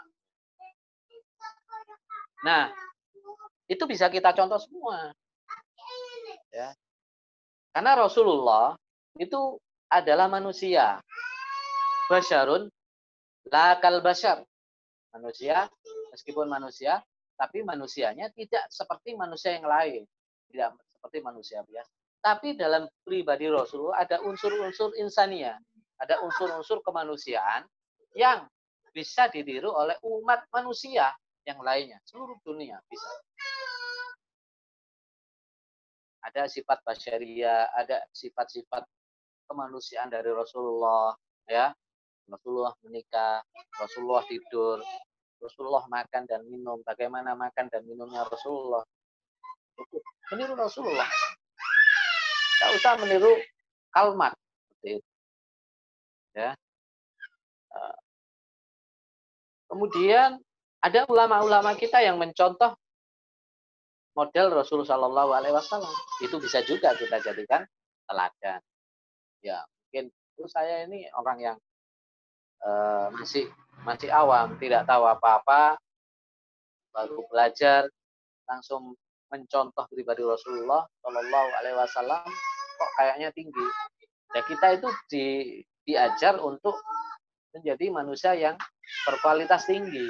nah 2.43 2.71
itu 3.67 3.83
bisa 3.83 4.07
kita 4.07 4.31
contoh 4.31 4.59
semua 4.61 5.11
ya 6.55 6.71
karena 7.77 7.93
Rasulullah 7.93 8.73
itu 9.21 9.61
adalah 9.85 10.25
manusia. 10.25 10.97
Basyarun 12.09 12.71
lakal 13.49 13.99
basyar. 14.03 14.43
Manusia, 15.15 15.65
meskipun 16.13 16.45
manusia, 16.45 17.01
tapi 17.37 17.65
manusianya 17.65 18.29
tidak 18.33 18.65
seperti 18.69 19.17
manusia 19.17 19.57
yang 19.57 19.65
lain. 19.65 20.03
Tidak 20.51 20.69
seperti 20.93 21.17
manusia 21.23 21.63
biasa. 21.65 21.91
Tapi 22.21 22.57
dalam 22.57 22.85
pribadi 23.05 23.47
Rasulullah 23.47 24.03
ada 24.03 24.19
unsur-unsur 24.25 24.93
insania. 24.99 25.55
Ada 25.97 26.21
unsur-unsur 26.21 26.85
kemanusiaan 26.85 27.65
yang 28.13 28.45
bisa 28.93 29.29
ditiru 29.29 29.73
oleh 29.73 29.97
umat 30.05 30.45
manusia 30.53 31.09
yang 31.45 31.61
lainnya. 31.61 31.97
Seluruh 32.05 32.37
dunia 32.45 32.77
bisa 32.89 33.09
ada 36.27 36.43
sifat 36.51 36.83
basyaria, 36.83 37.71
ada 37.71 38.03
sifat-sifat 38.11 38.83
kemanusiaan 39.47 40.11
dari 40.11 40.27
Rasulullah, 40.35 41.15
ya. 41.47 41.71
Rasulullah 42.27 42.75
menikah, 42.83 43.39
Rasulullah 43.79 44.23
tidur, 44.27 44.83
Rasulullah 45.39 45.85
makan 45.87 46.23
dan 46.27 46.41
minum. 46.49 46.81
Bagaimana 46.83 47.37
makan 47.37 47.71
dan 47.71 47.85
minumnya 47.87 48.25
Rasulullah? 48.27 48.83
Meniru 50.33 50.57
Rasulullah. 50.57 51.07
Tidak 51.07 52.69
usah 52.75 52.93
meniru 52.99 53.31
kalmat. 53.93 54.33
Seperti 54.33 54.99
itu. 54.99 55.09
Ya. 56.35 56.51
Eh, 57.73 57.97
kemudian 59.69 60.41
ada 60.81 61.05
ulama-ulama 61.09 61.73
kita 61.77 62.01
yang 62.01 62.17
mencontoh 62.17 62.73
model 64.17 64.47
Rasulullah 64.57 64.89
Shallallahu 64.97 65.31
Alaihi 65.37 65.53
Wasallam 65.53 65.93
itu 66.25 66.35
bisa 66.41 66.65
juga 66.65 66.97
kita 66.97 67.21
jadikan 67.21 67.61
teladan. 68.09 68.61
Ya 69.45 69.61
mungkin 69.85 70.09
itu 70.09 70.43
saya 70.49 70.89
ini 70.89 71.05
orang 71.13 71.37
yang 71.37 71.57
uh, 72.63 73.07
masih 73.13 73.49
masih 73.85 74.09
awam, 74.09 74.57
tidak 74.57 74.87
tahu 74.89 75.05
apa-apa, 75.05 75.77
baru 76.93 77.25
belajar 77.29 77.85
langsung 78.49 78.97
mencontoh 79.27 79.85
pribadi 79.91 80.23
Rasulullah 80.23 80.87
Shallallahu 81.03 81.49
Alaihi 81.59 81.77
Wasallam 81.77 82.23
kok 82.77 82.91
kayaknya 82.97 83.29
tinggi. 83.35 83.67
Ya 84.35 84.41
kita 84.43 84.67
itu 84.79 84.89
di, 85.11 85.25
diajar 85.83 86.39
untuk 86.39 86.75
menjadi 87.53 87.85
manusia 87.91 88.31
yang 88.33 88.55
berkualitas 89.07 89.67
tinggi. 89.67 90.07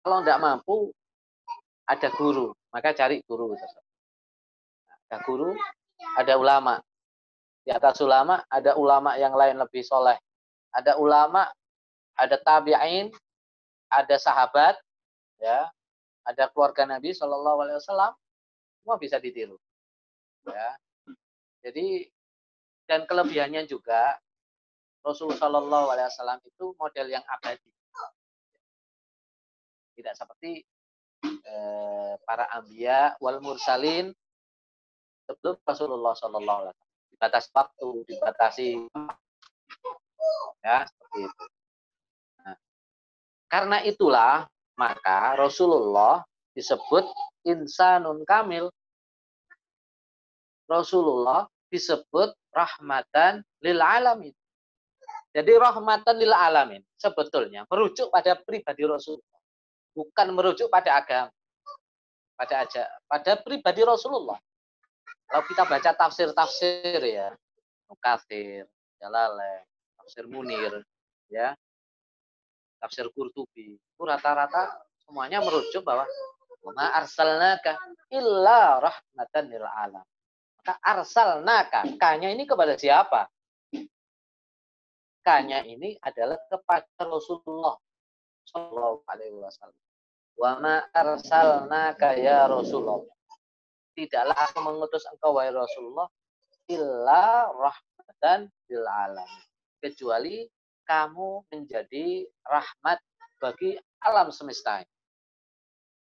Kalau 0.00 0.24
tidak 0.24 0.40
mampu, 0.40 0.90
ada 1.86 2.08
guru 2.14 2.54
maka 2.70 2.94
cari 2.94 3.22
guru. 3.26 3.54
Ada 5.10 5.16
guru, 5.26 5.50
ada 6.16 6.34
ulama. 6.38 6.78
Di 7.66 7.70
atas 7.74 7.98
ulama, 8.00 8.40
ada 8.46 8.78
ulama 8.78 9.18
yang 9.18 9.34
lain 9.34 9.58
lebih 9.58 9.82
soleh. 9.82 10.16
Ada 10.70 10.98
ulama, 10.98 11.50
ada 12.14 12.36
tabi'in, 12.38 13.10
ada 13.90 14.16
sahabat, 14.20 14.78
ya, 15.42 15.66
ada 16.22 16.44
keluarga 16.52 16.86
Nabi 16.86 17.10
Shallallahu 17.10 17.58
Alaihi 17.66 17.78
Wasallam, 17.82 18.12
semua 18.80 18.96
bisa 19.00 19.18
ditiru. 19.18 19.58
Ya. 20.46 20.70
Jadi 21.60 22.08
dan 22.88 23.04
kelebihannya 23.04 23.68
juga 23.68 24.16
Rasulullah 25.04 25.38
Shallallahu 25.38 25.86
Alaihi 25.92 26.10
itu 26.48 26.66
model 26.76 27.06
yang 27.08 27.24
abadi. 27.28 27.70
Tidak 29.96 30.14
seperti 30.16 30.64
eh, 31.24 32.14
para 32.24 32.48
ambia 32.56 33.16
wal 33.20 33.40
mursalin 33.44 34.12
sebelum 35.28 35.60
Rasulullah 35.64 36.16
Shallallahu 36.16 36.58
Alaihi 36.64 36.74
Wasallam 36.76 36.90
dibatasi 37.20 37.48
waktu, 37.52 37.88
dibatasi 38.08 38.68
ya 40.64 40.84
seperti 40.86 41.18
itu. 41.26 41.44
Nah, 42.42 42.56
karena 43.48 43.78
itulah 43.84 44.34
maka 44.76 45.36
Rasulullah 45.36 46.24
disebut 46.56 47.04
insanun 47.44 48.24
kamil. 48.24 48.68
Rasulullah 50.70 51.50
disebut 51.70 52.30
rahmatan 52.54 53.42
lil 53.62 53.80
alamin. 53.82 54.34
Jadi 55.30 55.52
rahmatan 55.54 56.14
lil 56.18 56.34
alamin 56.34 56.82
sebetulnya 56.98 57.64
merujuk 57.70 58.10
pada 58.10 58.34
pribadi 58.36 58.82
Rasulullah 58.84 59.40
bukan 59.94 60.26
merujuk 60.34 60.68
pada 60.70 61.00
agama 61.00 61.32
pada 62.36 62.54
aja 62.64 62.84
pada 63.04 63.36
pribadi 63.40 63.82
Rasulullah 63.84 64.38
kalau 65.30 65.44
kita 65.46 65.62
baca 65.68 65.90
tafsir-tafsir 65.94 66.98
ya 67.04 67.30
Mukathir, 67.90 68.70
Jalalain, 69.02 69.66
tafsir 70.10 70.26
Munir 70.26 70.82
ya 71.30 71.54
tafsir 72.82 73.06
Qurtubi 73.14 73.78
itu 73.78 74.02
rata-rata 74.02 74.82
semuanya 75.06 75.38
merujuk 75.38 75.86
bahwa 75.86 76.02
ma 76.74 76.90
arsalnaka 76.98 77.78
illa 78.10 78.82
rahmatan 78.82 79.44
lil 79.46 79.62
alam 79.62 80.02
maka 80.58 80.74
arsalnaka 80.82 81.86
kanya 81.94 82.34
ini 82.34 82.42
kepada 82.42 82.74
siapa 82.74 83.30
kanya 85.22 85.62
ini 85.62 85.94
adalah 86.02 86.42
kepada 86.50 87.06
Rasulullah 87.06 87.78
Sallallahu 88.50 89.06
Alaihi 89.06 89.38
Wasallam. 89.38 89.78
Wa 90.34 90.58
ma 90.58 90.82
arsalnaka 90.90 92.18
ya 92.18 92.50
Rasulullah. 92.50 93.06
Tidaklah 93.94 94.36
aku 94.48 94.58
mengutus 94.64 95.04
engkau 95.06 95.36
wahai 95.36 95.52
Rasulullah 95.52 96.08
illa 96.66 97.46
rahmatan 97.52 98.48
lil 98.70 98.86
alam. 98.86 99.30
Kecuali 99.80 100.44
kamu 100.84 101.48
menjadi 101.48 102.28
rahmat 102.44 103.00
bagi 103.40 103.80
alam 104.04 104.28
semesta. 104.28 104.84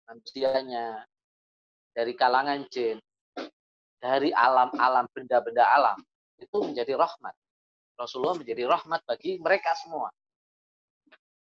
Manusianya 0.09 1.05
dari 1.93 2.17
kalangan 2.17 2.65
jin 2.73 2.97
dari 4.01 4.29
alam-alam 4.33 5.05
benda-benda 5.13 5.65
alam 5.65 5.99
itu 6.37 6.57
menjadi 6.61 6.97
rahmat. 6.97 7.33
Rasulullah 7.97 8.37
menjadi 8.37 8.69
rahmat 8.69 9.01
bagi 9.05 9.41
mereka 9.41 9.73
semua. 9.77 10.13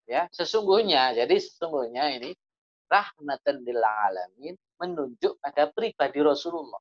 Ya 0.04 0.28
sesungguhnya 0.32 1.16
jadi 1.16 1.36
sesungguhnya 1.36 2.20
ini 2.20 2.30
rahmatan 2.88 3.64
lil 3.66 3.82
alamin 3.82 4.54
menunjuk 4.76 5.36
pada 5.40 5.68
pribadi 5.72 6.20
Rasulullah. 6.20 6.80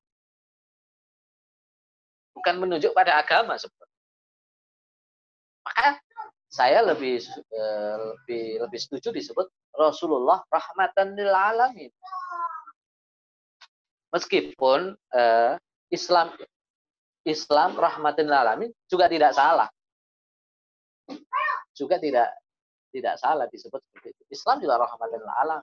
Bukan 2.35 2.55
menunjuk 2.59 2.91
pada 2.91 3.19
agama 3.19 3.55
seperti 3.55 3.94
maka 5.65 5.99
saya 6.47 6.85
lebih 6.85 7.19
eh, 7.35 7.95
lebih 7.97 8.45
lebih 8.63 8.79
setuju 8.79 9.11
disebut 9.11 9.49
Rasulullah 9.75 10.45
rahmatan 10.47 11.17
lil 11.17 11.33
alamin 11.33 11.91
meskipun 14.13 14.93
eh, 15.11 15.57
Islam 15.89 16.31
Islam 17.25 17.75
rahmatan 17.75 18.29
lil 18.29 18.37
alamin 18.37 18.71
juga 18.87 19.09
tidak 19.09 19.33
salah 19.33 19.67
juga 21.75 21.99
tidak 21.99 22.31
tidak 22.95 23.15
salah 23.19 23.45
disebut. 23.51 23.83
Islam 24.31 24.63
juga 24.63 24.79
rahmatan 24.79 25.19
lil 25.19 25.33
alam. 25.35 25.61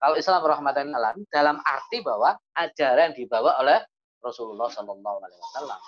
Kalau 0.00 0.14
Islam 0.16 0.40
rahmatan 0.46 0.94
lil 0.94 0.96
alam 0.96 1.16
dalam 1.28 1.58
arti 1.66 1.98
bahwa 2.06 2.38
ajaran 2.54 3.10
dibawa 3.18 3.58
oleh 3.58 3.82
Rasulullah 4.22 4.70
Shallallahu 4.70 5.18
Alaihi 5.26 5.42
Wasallam. 5.42 5.80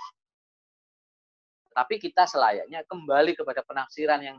Tapi 1.73 1.99
kita 1.99 2.29
selayaknya 2.29 2.85
kembali 2.87 3.33
kepada 3.35 3.65
penafsiran 3.65 4.21
yang 4.21 4.37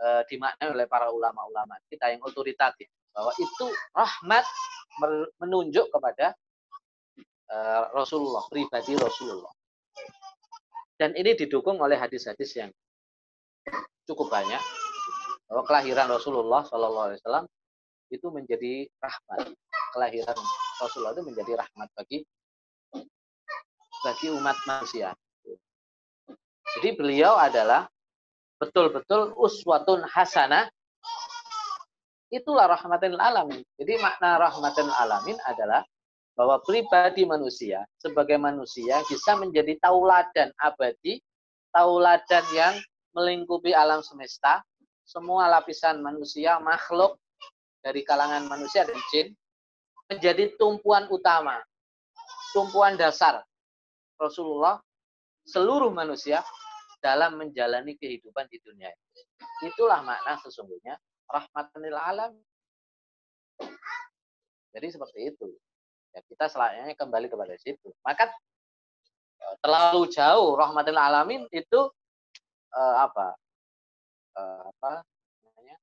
uh, 0.00 0.22
dimaknai 0.26 0.72
oleh 0.72 0.86
para 0.88 1.12
ulama-ulama 1.12 1.76
kita 1.92 2.10
yang 2.10 2.24
otoritatif 2.24 2.88
bahwa 3.12 3.32
itu 3.36 3.66
rahmat 3.92 4.44
menunjuk 5.38 5.86
kepada 5.92 6.34
uh, 7.50 7.82
Rasulullah, 7.94 8.44
pribadi 8.48 8.96
Rasulullah. 8.96 9.52
Dan 11.00 11.16
ini 11.16 11.32
didukung 11.32 11.80
oleh 11.80 11.96
hadis-hadis 11.96 12.52
yang 12.60 12.70
cukup 14.04 14.28
banyak 14.28 14.60
bahwa 15.48 15.62
kelahiran 15.64 16.06
Rasulullah 16.12 16.62
Shallallahu 16.68 17.06
Alaihi 17.10 17.20
Wasallam 17.24 17.46
itu 18.10 18.26
menjadi 18.28 18.72
rahmat. 19.00 19.54
Kelahiran 19.90 20.38
Rasulullah 20.78 21.14
itu 21.16 21.24
menjadi 21.26 21.52
rahmat 21.58 21.88
bagi 21.96 22.18
bagi 24.00 24.26
umat 24.32 24.56
manusia. 24.68 25.16
Jadi 26.78 26.94
beliau 26.94 27.34
adalah 27.34 27.90
betul-betul 28.60 29.34
uswatun 29.34 30.04
hasanah. 30.06 30.68
Itulah 32.30 32.70
rahmatin 32.70 33.18
alamin. 33.18 33.64
Jadi 33.74 33.98
makna 33.98 34.38
rahmatin 34.38 34.86
alamin 34.86 35.34
adalah 35.50 35.82
bahwa 36.38 36.62
pribadi 36.62 37.26
manusia 37.26 37.82
sebagai 37.98 38.38
manusia 38.38 39.02
bisa 39.10 39.34
menjadi 39.34 39.76
tauladan 39.82 40.54
abadi, 40.62 41.18
tauladan 41.74 42.44
yang 42.54 42.74
melingkupi 43.12 43.74
alam 43.74 44.00
semesta, 44.00 44.62
semua 45.02 45.50
lapisan 45.50 45.98
manusia, 45.98 46.62
makhluk 46.62 47.18
dari 47.82 48.06
kalangan 48.06 48.46
manusia 48.46 48.86
dan 48.86 48.96
jin 49.10 49.34
menjadi 50.06 50.54
tumpuan 50.54 51.10
utama, 51.10 51.58
tumpuan 52.54 52.94
dasar. 52.94 53.42
Rasulullah 54.20 54.78
seluruh 55.44 55.90
manusia 55.90 56.44
dalam 57.00 57.40
menjalani 57.40 57.96
kehidupan 57.96 58.46
di 58.52 58.60
dunia. 58.60 58.92
Itulah 59.64 60.04
makna 60.04 60.36
sesungguhnya 60.44 61.00
rahmatan 61.28 61.80
lil 61.80 61.96
alam. 61.96 62.32
Jadi 64.70 64.86
seperti 64.92 65.34
itu. 65.34 65.48
Ya, 66.10 66.20
kita 66.26 66.50
selanjutnya 66.50 66.94
kembali 66.98 67.26
kepada 67.30 67.54
situ. 67.58 67.90
Maka 68.02 68.30
e, 69.38 69.46
terlalu 69.62 70.10
jauh 70.10 70.58
rahmatil 70.58 70.98
alamin 70.98 71.46
itu 71.54 71.80
uh, 72.74 72.96
apa? 73.06 73.34
Uh, 74.34 74.60
apa 74.74 75.06
namanya? 75.42 75.76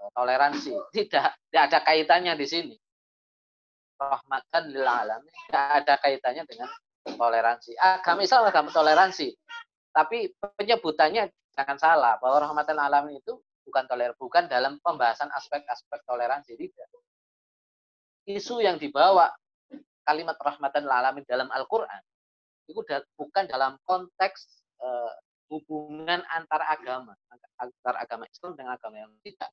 Uh, 0.00 0.10
toleransi. 0.12 0.72
Tidak 0.92 1.26
tidak 1.48 1.62
ada 1.72 1.78
kaitannya 1.84 2.32
di 2.36 2.46
sini. 2.48 2.76
Rahmatan 3.96 4.62
lil 4.72 4.84
alamin 4.84 5.32
tidak 5.48 5.66
ada 5.84 5.94
kaitannya 6.00 6.44
dengan 6.44 6.68
toleransi. 7.04 7.74
Agama 7.78 8.20
Islam 8.22 8.48
agama 8.48 8.68
toleransi. 8.70 9.28
Tapi 9.92 10.32
penyebutannya 10.40 11.28
jangan 11.52 11.76
salah 11.76 12.16
bahwa 12.16 12.48
rahmatan 12.48 12.78
alamin 12.80 13.20
itu 13.20 13.36
bukan 13.62 13.84
toler 13.86 14.12
bukan 14.18 14.48
dalam 14.50 14.80
pembahasan 14.80 15.28
aspek-aspek 15.30 16.00
toleransi 16.08 16.56
tidak. 16.56 16.88
Isu 18.26 18.62
yang 18.62 18.78
dibawa 18.78 19.30
kalimat 20.02 20.38
rahmatan 20.38 20.86
alamin 20.86 21.26
dalam 21.26 21.50
Al-Qur'an 21.50 22.02
itu 22.66 22.80
bukan 23.18 23.44
dalam 23.50 23.76
konteks 23.84 24.64
uh, 24.80 25.12
hubungan 25.50 26.24
antar 26.32 26.64
agama, 26.64 27.12
antar 27.60 27.94
agama 28.00 28.24
Islam 28.30 28.56
dengan 28.56 28.72
agama 28.78 28.96
yang 28.96 29.12
tidak. 29.20 29.50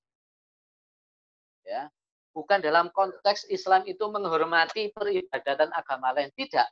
Ya. 1.68 1.92
Bukan 2.32 2.62
dalam 2.62 2.94
konteks 2.94 3.50
Islam 3.52 3.84
itu 3.90 4.06
menghormati 4.08 4.94
peribadatan 4.96 5.74
agama 5.76 6.14
lain, 6.16 6.32
tidak. 6.38 6.70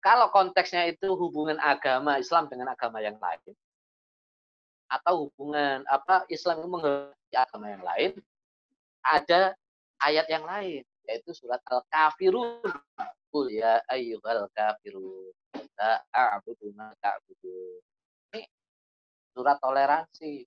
Kalau 0.00 0.32
konteksnya 0.32 0.88
itu 0.88 1.12
hubungan 1.12 1.60
agama 1.60 2.16
Islam 2.16 2.48
dengan 2.48 2.72
agama 2.72 3.04
yang 3.04 3.20
lain, 3.20 3.52
atau 4.90 5.28
hubungan 5.28 5.86
apa 5.86 6.26
Islam 6.26 6.66
menghormati 6.66 7.36
agama 7.36 7.66
yang 7.70 7.84
lain, 7.84 8.12
ada 9.06 9.54
ayat 10.02 10.26
yang 10.26 10.42
lain 10.44 10.82
yaitu 11.08 11.30
surat 11.34 11.62
Al-Kafirun. 11.66 12.62
Qul 13.30 13.46
ya 13.54 13.78
ayyuhal 13.86 14.50
kafirun 14.50 15.30
la 15.78 16.02
a'budu 16.10 16.74
ma 16.74 16.90
ta'budu. 16.98 17.78
Ini 18.34 18.42
surat 19.30 19.58
toleransi. 19.62 20.42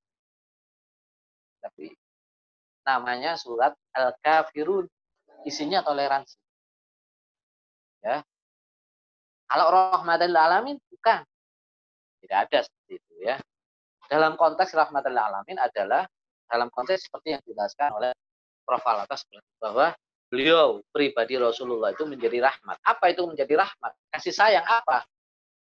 Tapi 1.63 1.95
namanya 2.83 3.39
surat 3.39 3.71
Al-Kafirun. 3.95 4.87
Isinya 5.47 5.83
toleransi. 5.83 6.39
Ya, 8.03 8.19
kalau 9.53 9.69
rahmatan 9.69 10.33
alamin 10.33 10.81
bukan. 10.89 11.21
Tidak 12.25 12.37
ada 12.49 12.65
seperti 12.65 12.97
itu 12.97 13.13
ya. 13.21 13.37
Dalam 14.09 14.33
konteks 14.33 14.73
rahmatan 14.73 15.13
alamin 15.13 15.61
adalah 15.61 16.09
dalam 16.49 16.73
konteks 16.73 17.05
seperti 17.05 17.37
yang 17.37 17.41
dijelaskan 17.45 17.93
oleh 17.93 18.09
Prof. 18.65 18.81
Alatas 18.81 19.21
bahwa 19.61 19.93
beliau 20.33 20.81
pribadi 20.89 21.37
Rasulullah 21.37 21.93
itu 21.93 22.01
menjadi 22.09 22.49
rahmat. 22.49 22.81
Apa 22.81 23.13
itu 23.13 23.29
menjadi 23.29 23.61
rahmat? 23.61 23.93
Kasih 24.09 24.33
sayang 24.33 24.65
apa? 24.65 25.05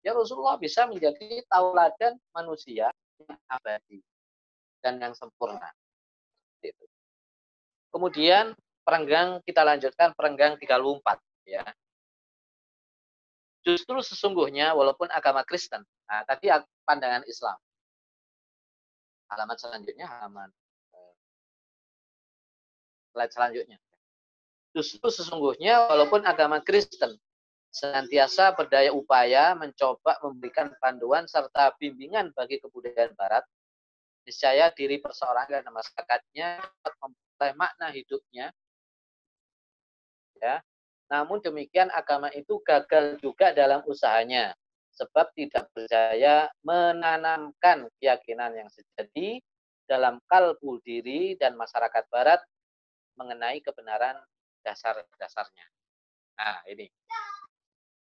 Ya 0.05 0.13
Rasulullah 0.13 0.61
bisa 0.61 0.85
menjadi 0.85 1.41
tauladan 1.49 2.21
manusia 2.37 2.93
yang 3.25 3.41
abadi 3.49 4.05
dan 4.85 5.01
yang 5.01 5.17
sempurna. 5.17 5.73
Gitu. 6.61 6.85
Kemudian 7.89 8.53
perenggang 8.85 9.41
kita 9.49 9.65
lanjutkan 9.65 10.13
perenggang 10.13 10.61
34 10.61 11.49
ya. 11.49 11.65
Justru 13.69 14.01
sesungguhnya 14.01 14.73
walaupun 14.73 15.13
agama 15.13 15.45
Kristen, 15.45 15.85
nah 16.09 16.25
tadi 16.25 16.49
pandangan 16.89 17.21
Islam. 17.29 17.61
Halaman 19.29 19.61
selanjutnya 19.61 20.09
halaman 20.09 20.49
eh, 20.97 21.15
slide 23.13 23.29
selanjutnya. 23.29 23.77
Justru 24.73 25.13
sesungguhnya 25.13 25.85
walaupun 25.85 26.25
agama 26.25 26.65
Kristen 26.65 27.21
senantiasa 27.69 28.57
berdaya 28.57 28.89
upaya 28.89 29.53
mencoba 29.53 30.17
memberikan 30.25 30.73
panduan 30.81 31.29
serta 31.29 31.77
bimbingan 31.77 32.33
bagi 32.33 32.65
kebudayaan 32.65 33.13
Barat, 33.21 33.45
niscaya 34.25 34.73
diri 34.73 34.97
perseorangan 34.97 35.61
dan 35.61 35.69
masyarakatnya 35.69 36.49
dapat 36.65 36.95
memperoleh 37.05 37.53
makna 37.53 37.87
hidupnya 37.93 38.49
ya 40.41 40.65
namun 41.09 41.41
demikian 41.41 41.89
agama 41.97 42.29
itu 42.37 42.61
gagal 42.61 43.17
juga 43.25 43.57
dalam 43.57 43.81
usahanya 43.89 44.53
sebab 44.93 45.33
tidak 45.33 45.71
berjaya 45.73 46.53
menanamkan 46.61 47.89
keyakinan 47.97 48.53
yang 48.53 48.69
sejati 48.69 49.41
dalam 49.89 50.21
kalbu 50.29 50.85
diri 50.85 51.33
dan 51.41 51.57
masyarakat 51.57 52.05
barat 52.13 52.43
mengenai 53.17 53.65
kebenaran 53.65 54.21
dasar-dasarnya. 54.61 55.67
Nah, 56.39 56.61
ini. 56.69 56.87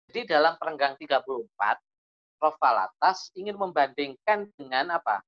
Jadi 0.08 0.30
dalam 0.30 0.56
perenggang 0.56 0.96
34, 0.96 1.44
Prof. 2.40 2.56
Falatas 2.56 3.28
ingin 3.36 3.58
membandingkan 3.58 4.48
dengan 4.56 4.96
apa? 4.96 5.20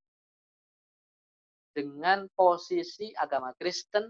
Dengan 1.77 2.25
posisi 2.33 3.13
agama 3.21 3.53
Kristen 3.61 4.09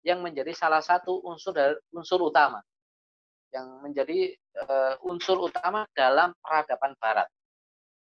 yang 0.00 0.24
menjadi 0.24 0.56
salah 0.56 0.80
satu 0.80 1.20
unsur 1.28 1.52
unsur 1.92 2.24
utama 2.24 2.64
yang 3.50 3.82
menjadi 3.82 4.34
uh, 4.62 4.94
unsur 5.06 5.38
utama 5.42 5.86
dalam 5.94 6.34
peradaban 6.38 6.94
barat. 6.98 7.28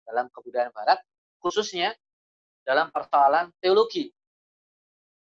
Dalam 0.03 0.27
kebudayaan 0.31 0.75
barat 0.75 0.99
khususnya 1.43 1.95
dalam 2.63 2.91
persoalan 2.95 3.51
teologi. 3.59 4.11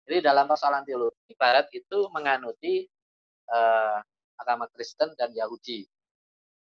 Jadi 0.05 0.19
dalam 0.21 0.45
persoalan 0.45 0.85
teologi 0.85 1.33
barat 1.33 1.65
itu 1.73 2.09
menganuti 2.13 2.85
uh, 3.49 3.97
agama 4.37 4.69
Kristen 4.69 5.17
dan 5.17 5.33
Yahudi. 5.33 5.87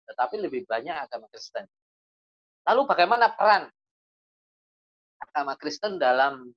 Tetapi 0.09 0.41
lebih 0.41 0.65
banyak 0.65 0.95
agama 0.97 1.29
Kristen. 1.29 1.69
Lalu 2.63 2.83
bagaimana 2.87 3.35
peran 3.35 3.67
agama 5.19 5.59
Kristen 5.59 5.99
dalam 5.99 6.49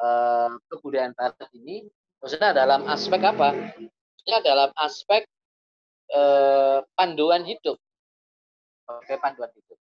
uh, 0.00 0.50
kebudayaan 0.70 1.12
barat 1.12 1.36
ini? 1.52 1.84
Maksudnya 2.22 2.56
dalam 2.56 2.86
aspek 2.88 3.20
apa? 3.20 3.52
Maksudnya 3.76 4.40
dalam 4.42 4.70
aspek 4.78 5.28
eh, 6.10 6.78
panduan 6.94 7.42
hidup 7.42 7.78
sebagai 8.86 9.18
panduan 9.18 9.50
hidup. 9.50 9.78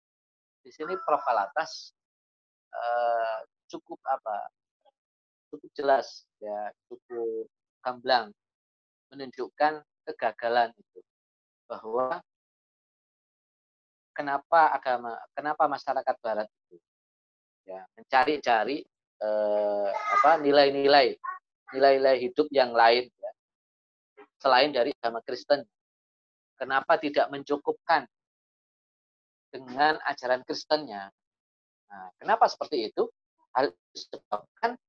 Di 0.63 0.71
sini 0.71 0.95
Prof. 1.03 1.23
Alatas 1.27 1.91
eh, 2.71 3.39
cukup 3.67 3.99
apa? 4.07 4.47
Cukup 5.51 5.69
jelas 5.75 6.25
ya, 6.39 6.71
cukup 6.89 7.47
gamblang 7.83 8.31
menunjukkan 9.13 9.85
kegagalan 10.07 10.73
itu 10.73 10.99
bahwa 11.69 12.19
kenapa 14.15 14.73
agama, 14.73 15.13
kenapa 15.37 15.63
masyarakat 15.69 16.15
Barat 16.21 16.47
itu 16.49 16.77
ya 17.63 17.81
mencari-cari 17.95 18.83
eh, 19.23 19.89
apa 19.91 20.41
nilai-nilai 20.43 21.15
nilai-nilai 21.73 22.17
hidup 22.21 22.47
yang 22.53 22.75
lain 22.75 23.09
ya, 23.09 23.31
selain 24.37 24.69
dari 24.75 24.91
agama 24.99 25.23
Kristen 25.25 25.63
Kenapa 26.63 26.95
tidak 26.95 27.27
mencukupkan 27.27 28.07
dengan 29.51 29.99
ajaran 30.07 30.47
Kristennya? 30.47 31.11
Nah, 31.91 32.07
kenapa 32.15 32.47
seperti 32.47 32.87
itu? 32.87 33.11
Hal 33.51 33.75
disebabkan 33.91 34.79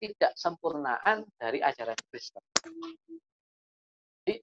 tidak 0.00 0.32
sempurnaan 0.40 1.28
dari 1.36 1.60
ajaran 1.60 2.00
Kristen. 2.08 2.40
Jadi, 4.24 4.40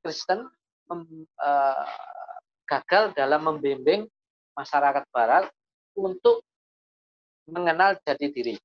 Kristen 0.00 0.48
mem, 0.88 1.28
uh, 1.36 1.84
gagal 2.64 3.12
dalam 3.12 3.44
membimbing 3.44 4.08
masyarakat 4.56 5.04
Barat 5.12 5.52
untuk 6.00 6.40
mengenal 7.44 8.00
jati 8.08 8.32
diri, 8.32 8.56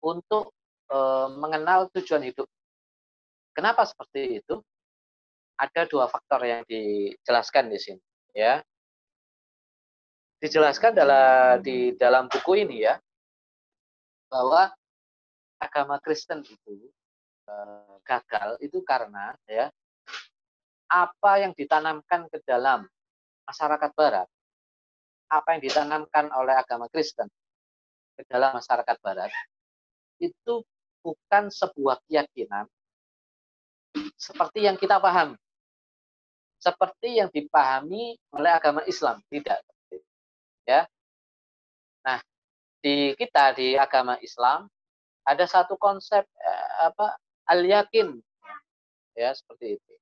untuk 0.00 0.48
uh, 0.88 1.28
mengenal 1.36 1.92
tujuan 1.92 2.24
hidup. 2.24 2.48
Kenapa 3.52 3.84
seperti 3.84 4.40
itu? 4.40 4.64
Ada 5.54 5.86
dua 5.86 6.10
faktor 6.10 6.42
yang 6.42 6.66
dijelaskan 6.66 7.70
di 7.70 7.78
sini, 7.78 8.02
ya. 8.34 8.58
Dijelaskan 10.42 10.92
dalam 10.92 11.62
di 11.62 11.94
dalam 11.94 12.26
buku 12.26 12.66
ini 12.66 12.82
ya, 12.82 12.98
bahwa 14.26 14.74
agama 15.62 15.96
Kristen 16.02 16.42
itu 16.42 16.90
uh, 17.46 17.96
gagal 18.04 18.58
itu 18.60 18.82
karena 18.84 19.32
ya 19.48 19.70
apa 20.90 21.40
yang 21.40 21.56
ditanamkan 21.56 22.28
ke 22.28 22.42
dalam 22.44 22.84
masyarakat 23.48 23.90
Barat, 23.96 24.28
apa 25.30 25.48
yang 25.56 25.62
ditanamkan 25.64 26.28
oleh 26.34 26.54
agama 26.54 26.86
Kristen 26.92 27.26
ke 28.14 28.22
dalam 28.30 28.54
masyarakat 28.58 28.96
Barat, 29.00 29.32
itu 30.22 30.62
bukan 31.02 31.50
sebuah 31.50 31.98
keyakinan 32.06 32.66
seperti 34.18 34.64
yang 34.64 34.78
kita 34.78 34.98
pahami. 34.98 35.38
Seperti 36.64 37.20
yang 37.20 37.28
dipahami 37.28 38.16
oleh 38.32 38.50
agama 38.56 38.80
Islam, 38.88 39.20
tidak. 39.28 39.60
Ya. 40.64 40.88
Nah, 42.00 42.24
di 42.80 43.12
kita 43.20 43.52
di 43.52 43.76
agama 43.76 44.16
Islam 44.24 44.64
ada 45.28 45.44
satu 45.44 45.76
konsep 45.76 46.24
eh, 46.24 46.68
apa 46.88 47.20
al-yakin 47.52 48.16
ya 49.12 49.36
seperti 49.36 49.76
itu 49.76 49.92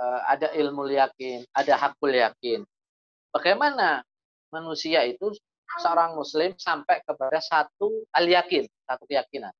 Eh, 0.00 0.20
ada 0.32 0.48
ilmu 0.56 0.88
yakin, 0.88 1.44
ada 1.52 1.76
hakul 1.76 2.08
yakin. 2.08 2.64
Bagaimana 3.36 4.00
manusia 4.48 5.04
itu 5.04 5.28
seorang 5.76 6.16
muslim 6.16 6.56
sampai 6.56 7.04
kepada 7.04 7.36
satu 7.44 8.08
al 8.16 8.24
yakin, 8.24 8.64
satu 8.88 9.04
keyakinan. 9.04 9.52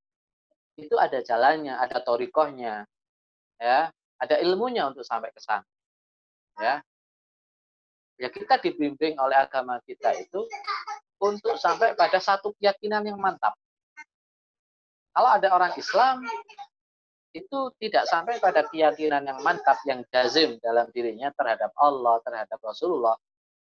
Itu 0.80 0.96
ada 0.96 1.20
jalannya, 1.20 1.76
ada 1.76 2.00
torikohnya, 2.00 2.88
ya, 3.60 3.92
ada 4.20 4.36
ilmunya 4.44 4.84
untuk 4.86 5.02
sampai 5.02 5.32
ke 5.32 5.40
sana. 5.40 5.64
Ya. 6.60 6.84
Ya 8.20 8.28
kita 8.28 8.60
dibimbing 8.60 9.16
oleh 9.16 9.40
agama 9.40 9.80
kita 9.88 10.12
itu 10.20 10.44
untuk 11.20 11.56
sampai 11.56 11.96
pada 11.96 12.20
satu 12.20 12.52
keyakinan 12.60 13.08
yang 13.08 13.16
mantap. 13.16 13.56
Kalau 15.16 15.30
ada 15.32 15.48
orang 15.56 15.72
Islam 15.80 16.20
itu 17.32 17.58
tidak 17.80 18.04
sampai 18.10 18.36
pada 18.42 18.66
keyakinan 18.68 19.24
yang 19.24 19.40
mantap, 19.40 19.80
yang 19.88 20.04
jazim 20.12 20.60
dalam 20.60 20.90
dirinya 20.92 21.32
terhadap 21.32 21.72
Allah, 21.80 22.20
terhadap 22.26 22.58
Rasulullah, 22.60 23.16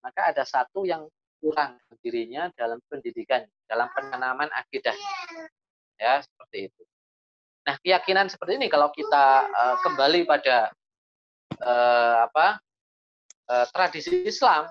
maka 0.05 0.29
ada 0.29 0.45
satu 0.45 0.85
yang 0.85 1.09
kurang 1.41 1.79
dirinya 2.05 2.51
dalam 2.53 2.77
pendidikan, 2.85 3.41
dalam 3.65 3.89
penanaman 3.97 4.51
akidah. 4.53 4.93
Ya, 5.97 6.21
seperti 6.21 6.69
itu. 6.69 6.81
Nah, 7.65 7.75
keyakinan 7.81 8.29
seperti 8.29 8.61
ini 8.61 8.69
kalau 8.69 8.93
kita 8.93 9.49
uh, 9.49 9.75
kembali 9.81 10.29
pada 10.29 10.69
uh, 11.65 12.29
apa 12.29 12.61
uh, 13.49 13.65
tradisi 13.73 14.21
Islam, 14.21 14.69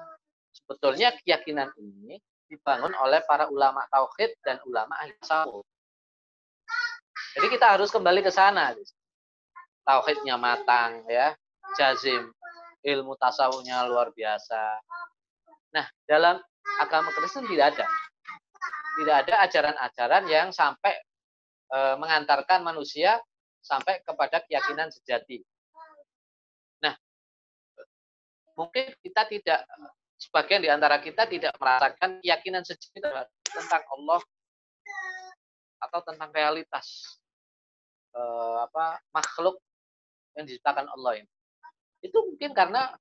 sebetulnya 0.55 1.11
keyakinan 1.27 1.75
ini 1.75 2.23
dibangun 2.47 2.95
oleh 3.03 3.19
para 3.27 3.51
ulama 3.51 3.83
tauhid 3.91 4.39
dan 4.47 4.63
ulama 4.71 4.95
ahli 5.03 5.11
tasawuf. 5.19 5.67
Jadi 7.35 7.47
kita 7.51 7.75
harus 7.75 7.91
kembali 7.91 8.23
ke 8.23 8.31
sana. 8.31 8.71
Tauhidnya 9.83 10.39
matang 10.39 11.03
ya, 11.11 11.35
jazim, 11.75 12.31
ilmu 12.87 13.19
tasawufnya 13.19 13.91
luar 13.91 14.15
biasa. 14.15 14.79
Nah, 15.75 15.87
dalam 16.07 16.39
agama 16.79 17.11
Kristen 17.11 17.51
tidak 17.51 17.75
ada. 17.75 17.87
Tidak 18.95 19.17
ada 19.27 19.35
ajaran-ajaran 19.43 20.25
yang 20.31 20.49
sampai 20.55 20.95
e, 21.75 21.79
mengantarkan 21.99 22.63
manusia 22.63 23.19
sampai 23.59 23.99
kepada 24.07 24.45
keyakinan 24.47 24.93
sejati. 24.95 25.43
Nah, 26.85 26.95
mungkin 28.55 28.95
kita 29.03 29.27
tidak 29.27 29.67
sebagian 30.21 30.63
di 30.63 30.71
antara 30.71 31.03
kita 31.03 31.27
tidak 31.27 31.57
merasakan 31.59 32.23
keyakinan 32.23 32.63
sejati 32.63 33.03
tentang 33.43 33.83
Allah 33.91 34.21
atau 35.83 36.01
tentang 36.01 36.31
realitas 36.33 37.19
uh, 38.17 38.65
apa 38.65 39.03
makhluk 39.13 39.61
yang 40.39 40.49
diciptakan 40.49 40.89
Allah 40.89 41.21
ini. 41.25 41.31
Itu 42.01 42.25
mungkin 42.25 42.57
karena 42.57 42.95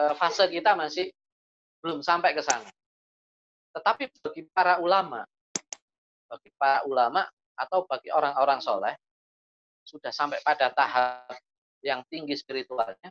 uh, 0.00 0.12
fase 0.16 0.48
kita 0.48 0.76
masih 0.76 1.12
belum 1.84 2.00
sampai 2.00 2.32
ke 2.36 2.42
sana. 2.44 2.68
Tetapi 3.76 4.10
bagi 4.20 4.42
para 4.50 4.82
ulama, 4.82 5.24
bagi 6.26 6.50
para 6.58 6.82
ulama 6.84 7.24
atau 7.60 7.84
bagi 7.84 8.08
orang-orang 8.08 8.64
soleh, 8.64 8.96
sudah 9.84 10.08
sampai 10.08 10.40
pada 10.40 10.72
tahap 10.72 11.28
yang 11.84 12.00
tinggi 12.08 12.36
spiritualnya, 12.36 13.08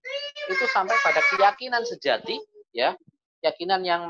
itu 0.49 0.65
sampai 0.73 0.97
pada 1.05 1.21
keyakinan 1.33 1.85
sejati, 1.85 2.41
ya, 2.73 2.97
keyakinan 3.41 3.81
yang 3.85 4.09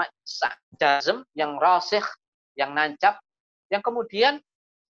jazm, 0.79 1.27
yang 1.35 1.59
rasih, 1.59 2.03
yang 2.55 2.71
nancap, 2.71 3.19
yang 3.67 3.83
kemudian 3.83 4.39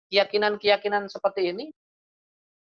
keyakinan-keyakinan 0.09 1.09
seperti 1.09 1.53
ini 1.53 1.69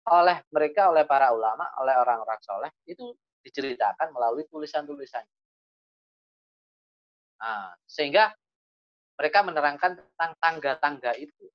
oleh 0.09 0.41
mereka, 0.51 0.89
oleh 0.91 1.05
para 1.05 1.31
ulama, 1.31 1.69
oleh 1.79 1.95
orang-orang 1.99 2.41
soleh, 2.43 2.71
itu 2.89 3.15
diceritakan 3.45 4.11
melalui 4.11 4.49
tulisan-tulisannya. 4.49 5.37
Nah, 7.39 7.71
sehingga 7.87 8.35
mereka 9.15 9.47
menerangkan 9.47 9.99
tentang 9.99 10.33
tangga-tangga 10.43 11.13
itu, 11.15 11.47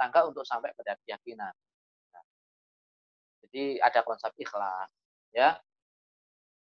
tangga 0.00 0.24
untuk 0.24 0.48
sampai 0.48 0.72
pada 0.72 0.96
keyakinan. 1.04 1.52
Nah, 2.16 2.24
jadi 3.44 3.84
ada 3.84 4.00
konsep 4.00 4.32
ikhlas, 4.40 4.88
ya. 5.36 5.60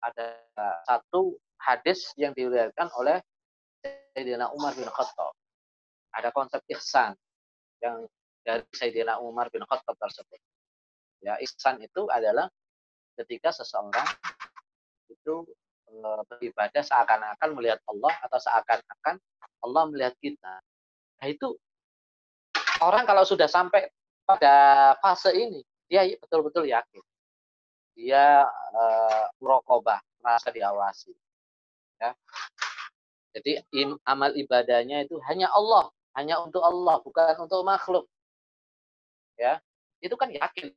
Ada 0.00 0.40
satu 0.88 1.36
hadis 1.60 2.16
yang 2.16 2.32
diriwayatkan 2.32 2.88
oleh 2.96 3.20
Sayyidina 4.16 4.48
Umar 4.56 4.72
bin 4.72 4.88
Khattab. 4.88 5.36
Ada 6.16 6.32
konsep 6.32 6.64
ihsan 6.72 7.12
yang 7.84 8.08
dari 8.40 8.64
Sayyidina 8.72 9.20
Umar 9.20 9.52
bin 9.52 9.60
Khattab 9.68 9.92
tersebut. 10.00 10.40
Ya, 11.20 11.36
ihsan 11.44 11.76
itu 11.84 12.08
adalah 12.08 12.48
ketika 13.20 13.52
seseorang 13.52 14.08
itu 15.12 15.44
e, 15.92 15.94
beribadah 16.32 16.80
seakan-akan 16.80 17.48
melihat 17.52 17.76
Allah 17.84 18.14
atau 18.24 18.38
seakan-akan 18.40 19.20
Allah 19.60 19.82
melihat 19.92 20.16
kita. 20.24 20.54
Nah 21.20 21.26
itu 21.28 21.52
orang 22.82 23.04
kalau 23.04 23.24
sudah 23.24 23.46
sampai 23.46 23.88
pada 24.24 24.54
fase 25.02 25.32
ini, 25.34 25.60
dia 25.90 26.06
betul-betul 26.18 26.68
yakin. 26.70 27.02
Dia 27.98 28.46
e, 28.46 28.82
merokobah, 29.42 29.98
merasa 30.22 30.48
diawasi. 30.54 31.12
Ya. 32.00 32.16
Jadi 33.36 33.62
im, 33.76 33.98
amal 34.06 34.34
ibadahnya 34.34 35.06
itu 35.06 35.20
hanya 35.26 35.50
Allah, 35.52 35.90
hanya 36.18 36.42
untuk 36.42 36.62
Allah, 36.62 36.98
bukan 37.02 37.36
untuk 37.38 37.62
makhluk. 37.62 38.06
Ya, 39.38 39.62
itu 40.02 40.14
kan 40.18 40.32
yakin. 40.32 40.74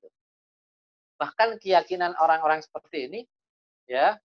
Bahkan 1.17 1.61
keyakinan 1.61 2.13
orang-orang 2.19 2.61
seperti 2.61 3.09
ini 3.09 3.19
ya 3.87 4.15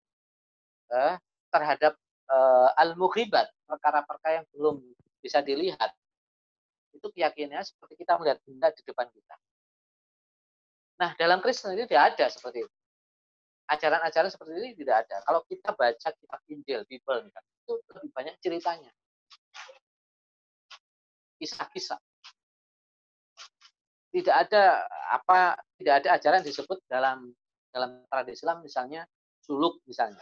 eh, 0.93 1.15
terhadap 1.51 1.97
eh, 2.31 2.69
al-mughibat 2.79 3.49
perkara-perkara 3.67 4.43
yang 4.43 4.47
belum 4.55 4.77
bisa 5.23 5.43
dilihat 5.43 5.91
itu 6.95 7.07
keyakinannya 7.13 7.65
seperti 7.65 7.95
kita 8.01 8.17
melihat 8.17 8.39
benda 8.45 8.69
di 8.73 8.83
depan 8.85 9.07
kita. 9.11 9.35
Nah, 10.99 11.11
dalam 11.15 11.39
Kristen 11.39 11.79
ini 11.79 11.87
tidak 11.87 12.17
ada 12.17 12.27
seperti 12.33 12.67
itu. 12.67 12.75
Ajaran-ajaran 13.69 14.31
seperti 14.33 14.53
ini 14.57 14.71
tidak 14.75 15.07
ada. 15.07 15.17
Kalau 15.23 15.41
kita 15.47 15.77
baca 15.77 16.09
kitab 16.11 16.41
Injil, 16.49 16.83
Bible, 16.89 17.29
itu 17.29 17.73
lebih 17.95 18.11
banyak 18.17 18.35
ceritanya. 18.41 18.91
Kisah-kisah 21.39 22.01
tidak 24.09 24.37
ada 24.49 24.89
apa 25.13 25.55
tidak 25.77 25.95
ada 26.03 26.09
ajaran 26.17 26.43
disebut 26.43 26.79
dalam 26.89 27.29
dalam 27.69 28.03
tradisi 28.09 28.43
Islam 28.43 28.65
misalnya 28.65 29.05
suluk 29.45 29.79
misalnya 29.85 30.21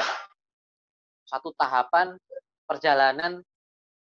satu 1.27 1.55
tahapan 1.55 2.19
perjalanan 2.67 3.43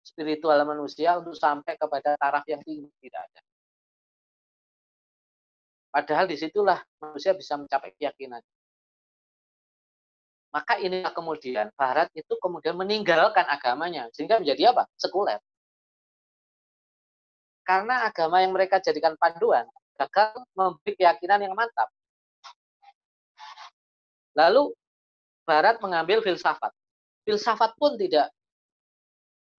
spiritual 0.06 0.62
manusia 0.62 1.18
untuk 1.18 1.34
sampai 1.34 1.74
kepada 1.74 2.14
taraf 2.14 2.46
yang 2.46 2.62
tinggi 2.62 2.86
tidak 3.02 3.26
ada. 3.26 3.40
Padahal 5.90 6.30
di 6.30 6.38
situlah 6.38 6.78
manusia 7.02 7.34
bisa 7.34 7.58
mencapai 7.58 7.90
keyakinan. 7.98 8.38
Maka 10.54 10.78
inilah 10.78 11.10
kemudian 11.10 11.68
Barat 11.74 12.06
itu 12.14 12.38
kemudian 12.38 12.78
meninggalkan 12.78 13.44
agamanya 13.50 14.06
sehingga 14.14 14.38
menjadi 14.38 14.70
apa? 14.70 14.86
Sekuler. 14.94 15.42
Karena 17.66 18.06
agama 18.06 18.38
yang 18.38 18.54
mereka 18.54 18.78
jadikan 18.78 19.18
panduan 19.18 19.66
gagal 19.98 20.38
memberi 20.54 20.92
keyakinan 20.94 21.50
yang 21.50 21.54
mantap. 21.58 21.90
Lalu 24.38 24.70
Barat 25.42 25.80
mengambil 25.82 26.22
filsafat. 26.22 26.70
Filsafat 27.26 27.74
pun 27.80 27.96
tidak 27.98 28.30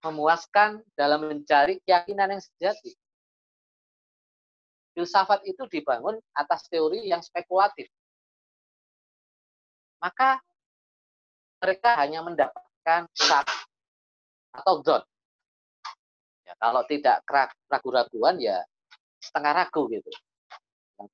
memuaskan 0.05 0.85
dalam 0.93 1.25
mencari 1.25 1.81
keyakinan 1.83 2.37
yang 2.37 2.43
sejati. 2.43 2.93
Filsafat 4.97 5.45
itu 5.45 5.61
dibangun 5.69 6.17
atas 6.33 6.65
teori 6.69 7.05
yang 7.05 7.21
spekulatif. 7.21 7.85
Maka 10.01 10.41
mereka 11.61 11.97
hanya 12.01 12.21
mendapatkan 12.21 13.09
syak 13.13 13.45
atau 14.53 14.81
don. 14.81 15.03
Ya, 16.45 16.53
kalau 16.57 16.81
tidak 16.85 17.21
ragu-raguan 17.69 18.41
ya 18.41 18.61
setengah 19.21 19.53
ragu 19.65 19.89
gitu. 19.89 20.09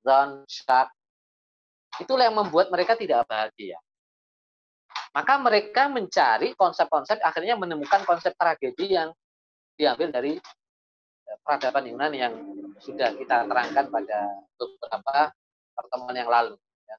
Don, 0.04 0.48
syak, 0.48 0.88
itulah 2.00 2.32
yang 2.32 2.40
membuat 2.40 2.72
mereka 2.72 2.96
tidak 2.96 3.28
bahagia. 3.28 3.76
Maka 5.14 5.38
mereka 5.38 5.86
mencari 5.94 6.58
konsep-konsep, 6.58 7.22
akhirnya 7.22 7.54
menemukan 7.54 8.02
konsep 8.02 8.34
tragedi 8.34 8.98
yang 8.98 9.14
diambil 9.78 10.10
dari 10.10 10.42
eh, 11.30 11.38
peradaban 11.46 11.86
Yunani 11.86 12.18
yang 12.18 12.34
sudah 12.82 13.14
kita 13.14 13.46
terangkan 13.46 13.94
pada 13.94 14.20
beberapa 14.58 15.30
pertemuan 15.78 16.18
yang 16.18 16.30
lalu. 16.34 16.58
Ya. 16.90 16.98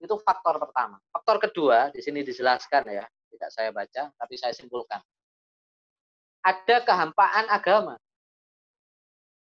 Itu 0.00 0.16
faktor 0.24 0.56
pertama. 0.56 0.96
Faktor 1.12 1.36
kedua, 1.44 1.92
di 1.92 2.00
sini 2.00 2.24
dijelaskan 2.24 2.88
ya, 2.88 3.04
tidak 3.36 3.50
saya 3.52 3.68
baca, 3.68 4.08
tapi 4.16 4.34
saya 4.40 4.56
simpulkan. 4.56 5.04
Ada 6.40 6.88
kehampaan 6.88 7.52
agama. 7.52 8.00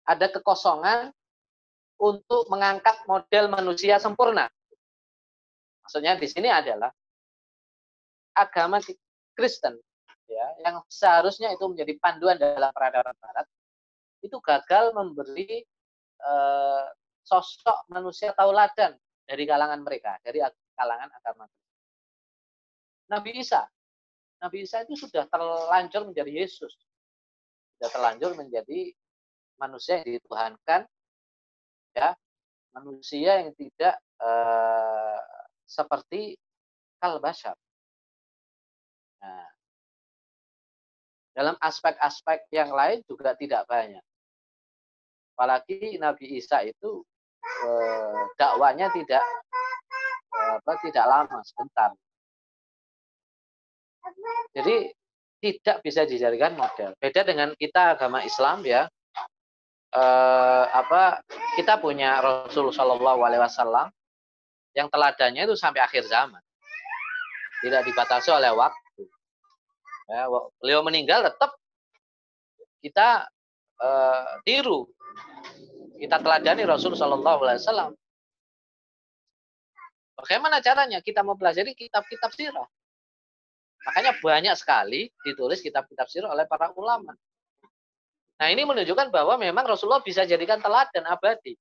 Ada 0.06 0.30
kekosongan 0.38 1.10
untuk 1.98 2.46
mengangkat 2.54 3.08
model 3.10 3.50
manusia 3.50 3.98
sempurna. 3.98 4.46
Maksudnya 5.82 6.14
di 6.20 6.28
sini 6.30 6.52
adalah 6.52 6.94
agama 8.34 8.82
Kristen 9.38 9.78
ya 10.30 10.48
yang 10.66 10.82
seharusnya 10.90 11.54
itu 11.54 11.66
menjadi 11.70 11.94
panduan 12.00 12.38
dalam 12.40 12.72
peradaban 12.74 13.14
barat 13.20 13.46
itu 14.24 14.38
gagal 14.40 14.96
memberi 14.96 15.62
eh, 16.24 16.86
sosok 17.24 17.88
manusia 17.92 18.32
tauladan 18.36 18.96
dari 19.24 19.44
kalangan 19.48 19.80
mereka 19.84 20.20
dari 20.24 20.44
kalangan 20.76 21.10
agama 21.12 21.46
Nabi 23.12 23.32
Isa. 23.38 23.62
Nabi 24.42 24.64
Isa 24.66 24.84
itu 24.84 24.96
sudah 24.98 25.28
terlanjur 25.30 26.10
menjadi 26.10 26.32
Yesus. 26.32 26.74
Sudah 27.78 27.90
terlanjur 27.94 28.34
menjadi 28.34 28.92
manusia 29.62 30.02
yang 30.02 30.18
dituhankan 30.18 30.82
ya 31.94 32.10
manusia 32.74 33.46
yang 33.46 33.54
tidak 33.54 33.96
eh, 34.18 35.22
seperti 35.70 36.36
kalbashar 36.98 37.54
dalam 41.34 41.58
aspek-aspek 41.58 42.46
yang 42.54 42.70
lain 42.70 43.02
juga 43.10 43.34
tidak 43.34 43.66
banyak. 43.66 44.02
Apalagi 45.34 45.98
Nabi 45.98 46.38
Isa 46.38 46.62
itu 46.62 47.02
eh, 47.42 48.22
dakwanya 48.38 48.94
tidak 48.94 49.26
apa 50.34 50.74
tidak 50.86 51.06
lama 51.10 51.38
sebentar. 51.42 51.90
Jadi 54.54 54.94
tidak 55.42 55.82
bisa 55.82 56.06
dijadikan 56.06 56.54
model. 56.54 56.94
Beda 57.02 57.26
dengan 57.26 57.58
kita 57.58 57.98
agama 57.98 58.22
Islam 58.22 58.62
ya. 58.62 58.86
Eh, 59.94 60.66
apa 60.70 61.22
kita 61.58 61.82
punya 61.82 62.22
Rasul 62.22 62.70
Shallallahu 62.70 63.22
Alaihi 63.26 63.42
Wasallam 63.42 63.90
yang 64.78 64.90
teladannya 64.90 65.50
itu 65.50 65.58
sampai 65.58 65.82
akhir 65.82 66.06
zaman. 66.06 66.42
Tidak 67.66 67.82
dibatasi 67.90 68.30
oleh 68.30 68.54
waktu 68.54 68.83
ya, 70.10 70.28
beliau 70.60 70.82
meninggal 70.84 71.24
tetap 71.28 71.56
kita 72.84 73.28
uh, 73.80 74.44
tiru. 74.44 74.88
Kita 76.00 76.20
teladani 76.20 76.68
Rasul 76.68 77.00
Shallallahu 77.00 77.40
Alaihi 77.48 77.64
Wasallam. 77.64 77.92
Bagaimana 80.20 80.60
caranya 80.60 81.00
kita 81.00 81.24
mempelajari 81.24 81.72
kitab-kitab 81.76 82.32
sirah? 82.36 82.68
Makanya 83.84 84.12
banyak 84.20 84.56
sekali 84.56 85.12
ditulis 85.24 85.60
kitab-kitab 85.60 86.08
sirah 86.08 86.32
oleh 86.32 86.48
para 86.48 86.72
ulama. 86.76 87.12
Nah 88.40 88.48
ini 88.52 88.64
menunjukkan 88.68 89.12
bahwa 89.12 89.40
memang 89.40 89.64
Rasulullah 89.68 90.04
bisa 90.04 90.28
jadikan 90.28 90.60
teladan 90.60 91.08
abadi. 91.08 91.56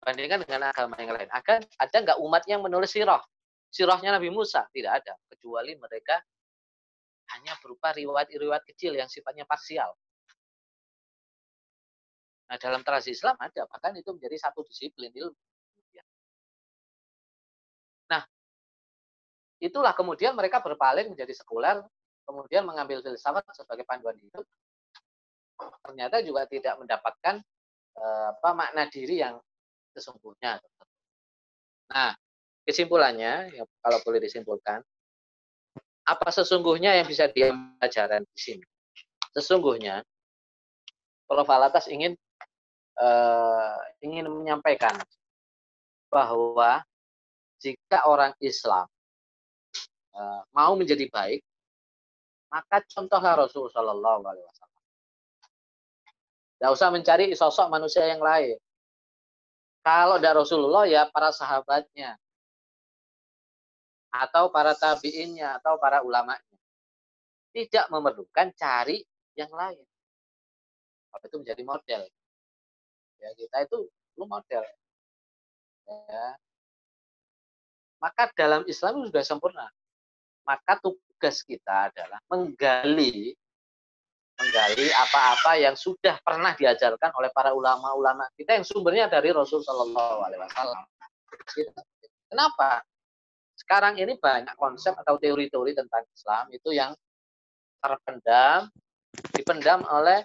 Bandingkan 0.00 0.44
dengan 0.44 0.70
agama 0.70 0.94
yang 1.00 1.12
lain. 1.16 1.28
Akan 1.32 1.60
ada 1.80 1.96
nggak 1.96 2.18
umat 2.20 2.42
yang 2.48 2.60
menulis 2.64 2.92
sirah? 2.92 3.20
Sirahnya 3.72 4.16
Nabi 4.16 4.32
Musa? 4.32 4.64
Tidak 4.70 4.92
ada. 4.92 5.16
Kecuali 5.28 5.74
mereka 5.76 6.20
hanya 7.34 7.58
berupa 7.58 7.90
riwayat-riwayat 7.96 8.62
kecil 8.68 8.94
yang 8.94 9.10
sifatnya 9.10 9.42
parsial. 9.48 9.94
Nah, 12.46 12.56
dalam 12.62 12.86
tradisi 12.86 13.18
Islam 13.18 13.34
ada, 13.42 13.66
bahkan 13.66 13.90
itu 13.98 14.14
menjadi 14.14 14.38
satu 14.38 14.62
disiplin 14.62 15.10
ilmu. 15.10 15.34
Nah, 18.06 18.22
itulah 19.58 19.90
kemudian 19.98 20.38
mereka 20.38 20.62
berpaling 20.62 21.10
menjadi 21.10 21.34
sekuler, 21.34 21.82
kemudian 22.22 22.62
mengambil 22.62 23.02
filsafat 23.02 23.42
sebagai 23.50 23.82
panduan 23.82 24.14
hidup. 24.14 24.46
Ternyata 25.82 26.22
juga 26.22 26.46
tidak 26.46 26.78
mendapatkan 26.78 27.42
eh, 27.98 28.28
apa 28.30 28.50
makna 28.54 28.86
diri 28.86 29.26
yang 29.26 29.42
sesungguhnya. 29.90 30.62
Nah, 31.90 32.14
kesimpulannya, 32.62 33.54
ya, 33.54 33.64
kalau 33.82 33.98
boleh 34.06 34.20
disimpulkan, 34.22 34.82
apa 36.06 36.28
sesungguhnya 36.30 36.94
yang 37.02 37.06
bisa 37.10 37.26
dia 37.34 37.50
pelajaran 37.50 38.22
di 38.22 38.38
sini? 38.38 38.66
Sesungguhnya, 39.34 40.06
Prof. 41.26 41.50
Alatas 41.50 41.90
ingin 41.90 42.14
uh, 43.02 43.76
ingin 44.00 44.30
menyampaikan 44.30 44.94
bahwa 46.06 46.86
jika 47.58 48.06
orang 48.06 48.30
Islam 48.38 48.86
uh, 50.14 50.40
mau 50.54 50.78
menjadi 50.78 51.10
baik, 51.10 51.42
maka 52.54 52.86
contohlah 52.86 53.42
Rasulullah 53.42 53.74
Shallallahu 53.74 54.22
Alaihi 54.30 54.46
Wasallam. 54.46 54.82
Tidak 56.56 56.70
usah 56.72 56.88
mencari 56.88 57.24
sosok 57.36 57.66
manusia 57.68 58.06
yang 58.06 58.22
lain. 58.22 58.56
Kalau 59.82 60.16
tidak 60.16 60.46
Rasulullah 60.46 60.86
ya 60.88 61.10
para 61.10 61.34
sahabatnya, 61.34 62.16
atau 64.24 64.48
para 64.48 64.72
tabiinnya 64.72 65.60
atau 65.60 65.76
para 65.76 66.00
ulamanya. 66.00 66.42
Tidak 67.52 67.88
memerlukan 67.88 68.52
cari 68.56 69.00
yang 69.36 69.48
lain. 69.52 69.84
Kalau 71.12 71.24
itu 71.24 71.36
menjadi 71.40 71.62
model. 71.64 72.02
Ya, 73.16 73.30
kita 73.32 73.56
itu 73.64 73.88
perlu 74.12 74.26
model. 74.28 74.64
Ya. 75.88 76.26
Maka 77.96 78.28
dalam 78.36 78.62
Islam 78.68 79.00
itu 79.00 79.08
sudah 79.08 79.24
sempurna. 79.24 79.66
Maka 80.44 80.76
tugas 80.78 81.40
kita 81.42 81.90
adalah 81.90 82.20
menggali 82.28 83.32
menggali 84.36 84.92
apa-apa 84.92 85.56
yang 85.56 85.72
sudah 85.72 86.20
pernah 86.20 86.52
diajarkan 86.52 87.08
oleh 87.16 87.32
para 87.32 87.56
ulama-ulama 87.56 88.28
kita 88.36 88.60
yang 88.60 88.68
sumbernya 88.68 89.08
dari 89.08 89.32
Rasul 89.32 89.64
Shallallahu 89.64 90.28
Wasallam. 90.28 90.84
Kenapa? 92.28 92.84
Sekarang 93.66 93.98
ini 93.98 94.14
banyak 94.14 94.54
konsep 94.54 94.94
atau 94.94 95.18
teori-teori 95.18 95.74
tentang 95.74 96.06
Islam 96.14 96.46
itu 96.54 96.70
yang 96.70 96.94
terpendam, 97.82 98.70
dipendam 99.34 99.82
oleh 99.90 100.22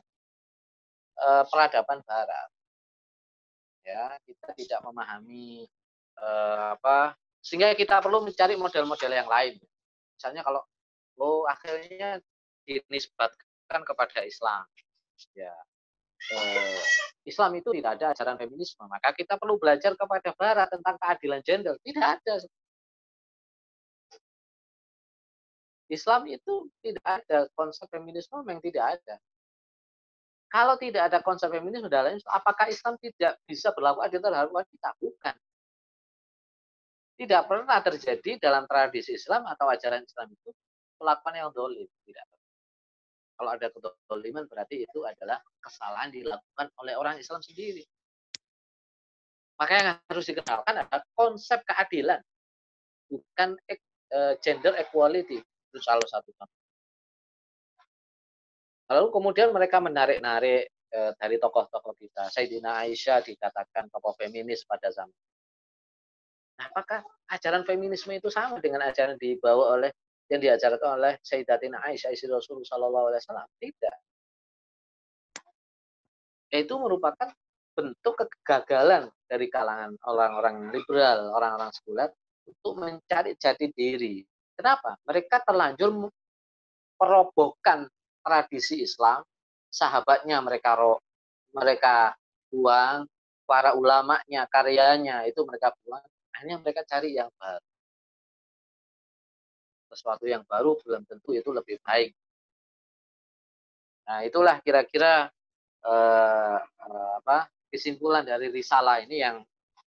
e, 1.18 1.28
peradaban 1.50 2.06
Barat. 2.06 2.50
Ya, 3.82 4.14
kita 4.30 4.54
tidak 4.54 4.86
memahami 4.86 5.66
e, 6.14 6.28
apa, 6.78 7.18
sehingga 7.42 7.74
kita 7.74 7.98
perlu 7.98 8.22
mencari 8.22 8.54
model-model 8.54 9.10
yang 9.10 9.26
lain. 9.26 9.58
Misalnya 10.14 10.46
kalau 10.46 10.62
lo 11.18 11.50
akhirnya 11.50 12.22
dinisbatkan 12.70 13.82
kepada 13.82 14.22
Islam, 14.22 14.70
ya 15.34 15.50
eh, 16.30 16.78
Islam 17.26 17.58
itu 17.58 17.74
tidak 17.74 17.98
ada 17.98 18.14
ajaran 18.14 18.38
feminisme, 18.38 18.86
maka 18.86 19.18
kita 19.18 19.42
perlu 19.42 19.58
belajar 19.58 19.98
kepada 19.98 20.30
Barat 20.38 20.70
tentang 20.70 20.96
keadilan 21.02 21.42
gender. 21.42 21.76
Tidak 21.82 22.06
ada 22.06 22.34
Islam 25.92 26.24
itu 26.32 26.72
tidak 26.80 27.04
ada 27.04 27.52
konsep 27.52 27.84
feminisme 27.92 28.40
yang 28.48 28.64
tidak 28.64 28.96
ada. 28.96 29.16
Kalau 30.48 30.76
tidak 30.80 31.12
ada 31.12 31.20
konsep 31.20 31.52
feminisme 31.52 31.92
dalam 31.92 32.16
Islam, 32.16 32.32
apakah 32.32 32.72
Islam 32.72 32.96
tidak 33.04 33.40
bisa 33.44 33.76
berlaku 33.76 34.00
adil 34.04 34.24
terhadap 34.24 34.52
wanita? 34.52 34.90
Bukan. 35.00 35.36
Tidak 37.20 37.42
pernah 37.44 37.78
terjadi 37.84 38.32
dalam 38.40 38.64
tradisi 38.68 39.16
Islam 39.16 39.44
atau 39.48 39.68
ajaran 39.68 40.04
Islam 40.04 40.32
itu 40.32 40.50
pelakuan 40.96 41.36
yang 41.36 41.52
dolim. 41.52 41.88
Tidak 42.08 42.24
Kalau 43.36 43.52
ada 43.58 43.68
kedoliman 43.74 44.46
berarti 44.46 44.86
itu 44.86 45.00
adalah 45.02 45.42
kesalahan 45.60 46.14
dilakukan 46.14 46.68
oleh 46.78 46.94
orang 46.94 47.18
Islam 47.18 47.42
sendiri. 47.42 47.82
Maka 49.58 49.72
yang 49.78 49.88
harus 50.10 50.26
dikenalkan 50.30 50.74
adalah 50.78 51.02
konsep 51.18 51.62
keadilan, 51.66 52.22
bukan 53.10 53.58
eh, 53.70 54.34
gender 54.42 54.78
equality. 54.78 55.42
Itu 55.72 55.80
salah 55.80 56.04
satu 56.04 56.36
Lalu 58.92 59.08
kemudian 59.08 59.56
mereka 59.56 59.80
menarik-narik 59.80 60.68
eh, 60.68 61.12
dari 61.16 61.40
tokoh-tokoh 61.40 61.96
kita. 61.96 62.28
Sayyidina 62.28 62.84
Aisyah 62.84 63.24
dikatakan 63.24 63.88
tokoh 63.88 64.12
feminis 64.20 64.68
pada 64.68 64.92
zaman. 64.92 65.16
Nah, 66.60 66.68
apakah 66.68 67.00
ajaran 67.32 67.64
feminisme 67.64 68.12
itu 68.12 68.28
sama 68.28 68.60
dengan 68.60 68.84
ajaran 68.84 69.16
dibawa 69.16 69.80
oleh 69.80 69.96
yang 70.28 70.44
diajarkan 70.44 71.00
oleh 71.00 71.14
Sayyidatina 71.24 71.84
Aisyah 71.88 72.12
istri 72.12 72.32
Rasulullah 72.32 72.68
Shallallahu 72.68 73.06
Alaihi 73.12 73.22
Wasallam? 73.26 73.50
Tidak. 73.60 73.96
Itu 76.52 76.74
merupakan 76.84 77.32
bentuk 77.72 78.14
kegagalan 78.20 79.08
dari 79.28 79.48
kalangan 79.48 79.96
orang-orang 80.04 80.72
liberal, 80.76 81.32
orang-orang 81.36 81.72
sekuler 81.72 82.12
untuk 82.44 82.74
mencari 82.80 83.36
jati 83.40 83.72
diri. 83.72 84.24
Kenapa? 84.56 84.98
Mereka 85.08 85.42
terlanjur 85.46 86.12
merobohkan 87.02 87.90
tradisi 88.22 88.86
Islam, 88.86 89.26
sahabatnya 89.74 90.38
mereka 90.44 90.78
roh, 90.78 91.02
mereka 91.56 92.14
buang, 92.54 93.10
para 93.48 93.76
ulamanya, 93.76 94.48
karyanya 94.48 95.28
itu 95.28 95.42
mereka 95.44 95.74
buang, 95.84 96.04
akhirnya 96.32 96.58
mereka 96.62 96.82
cari 96.88 97.18
yang 97.18 97.28
baru. 97.36 97.68
Sesuatu 99.92 100.24
yang 100.24 100.48
baru 100.48 100.80
belum 100.80 101.04
tentu 101.04 101.36
itu 101.36 101.52
lebih 101.52 101.82
baik. 101.84 102.16
Nah, 104.08 104.24
itulah 104.24 104.60
kira-kira 104.64 105.28
eh, 105.84 106.60
eh, 106.64 107.12
apa 107.20 107.52
kesimpulan 107.72 108.24
dari 108.24 108.48
risalah 108.52 109.04
ini 109.04 109.20
yang 109.20 109.44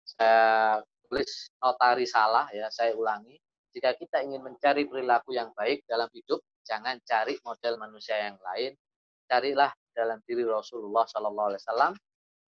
saya 0.06 0.78
tulis 1.06 1.50
nota 1.58 1.88
risalah 1.98 2.46
ya, 2.54 2.70
saya 2.70 2.94
ulangi. 2.94 3.38
Jika 3.78 3.94
kita 3.94 4.26
ingin 4.26 4.42
mencari 4.42 4.90
perilaku 4.90 5.38
yang 5.38 5.54
baik 5.54 5.86
dalam 5.86 6.10
hidup, 6.10 6.42
Jangan 6.68 7.00
cari 7.08 7.34
model 7.40 7.80
manusia 7.80 8.28
yang 8.28 8.36
lain. 8.44 8.76
Carilah 9.24 9.72
dalam 9.96 10.20
diri 10.28 10.44
Rasulullah 10.44 11.08
Sallallahu 11.08 11.48
Alaihi 11.52 11.62
Wasallam 11.64 11.92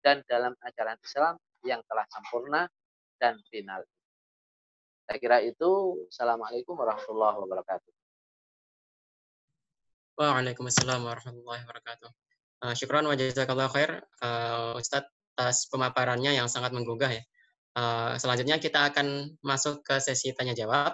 dan 0.05 0.21
dalam 0.29 0.53
ajaran 0.61 0.97
Islam 1.01 1.33
yang 1.65 1.81
telah 1.89 2.05
sempurna 2.09 2.61
dan 3.17 3.41
final. 3.49 3.81
Saya 5.09 5.17
kira 5.17 5.41
itu. 5.41 6.05
Assalamualaikum 6.13 6.77
warahmatullahi 6.77 7.37
wabarakatuh. 7.41 7.91
Waalaikumsalam 10.21 11.01
warahmatullahi 11.01 11.61
wabarakatuh. 11.65 12.09
Uh, 12.61 12.73
syukran 12.77 13.09
wa 13.09 13.17
jazakallah 13.17 13.73
khair 13.73 14.05
uh, 14.21 14.77
Ustadz 14.77 15.09
atas 15.33 15.65
pemaparannya 15.73 16.37
yang 16.37 16.45
sangat 16.45 16.77
menggugah 16.77 17.09
ya. 17.09 17.23
Uh, 17.73 18.13
selanjutnya 18.21 18.61
kita 18.61 18.93
akan 18.93 19.33
masuk 19.41 19.81
ke 19.81 19.97
sesi 19.97 20.29
tanya 20.37 20.53
jawab. 20.53 20.93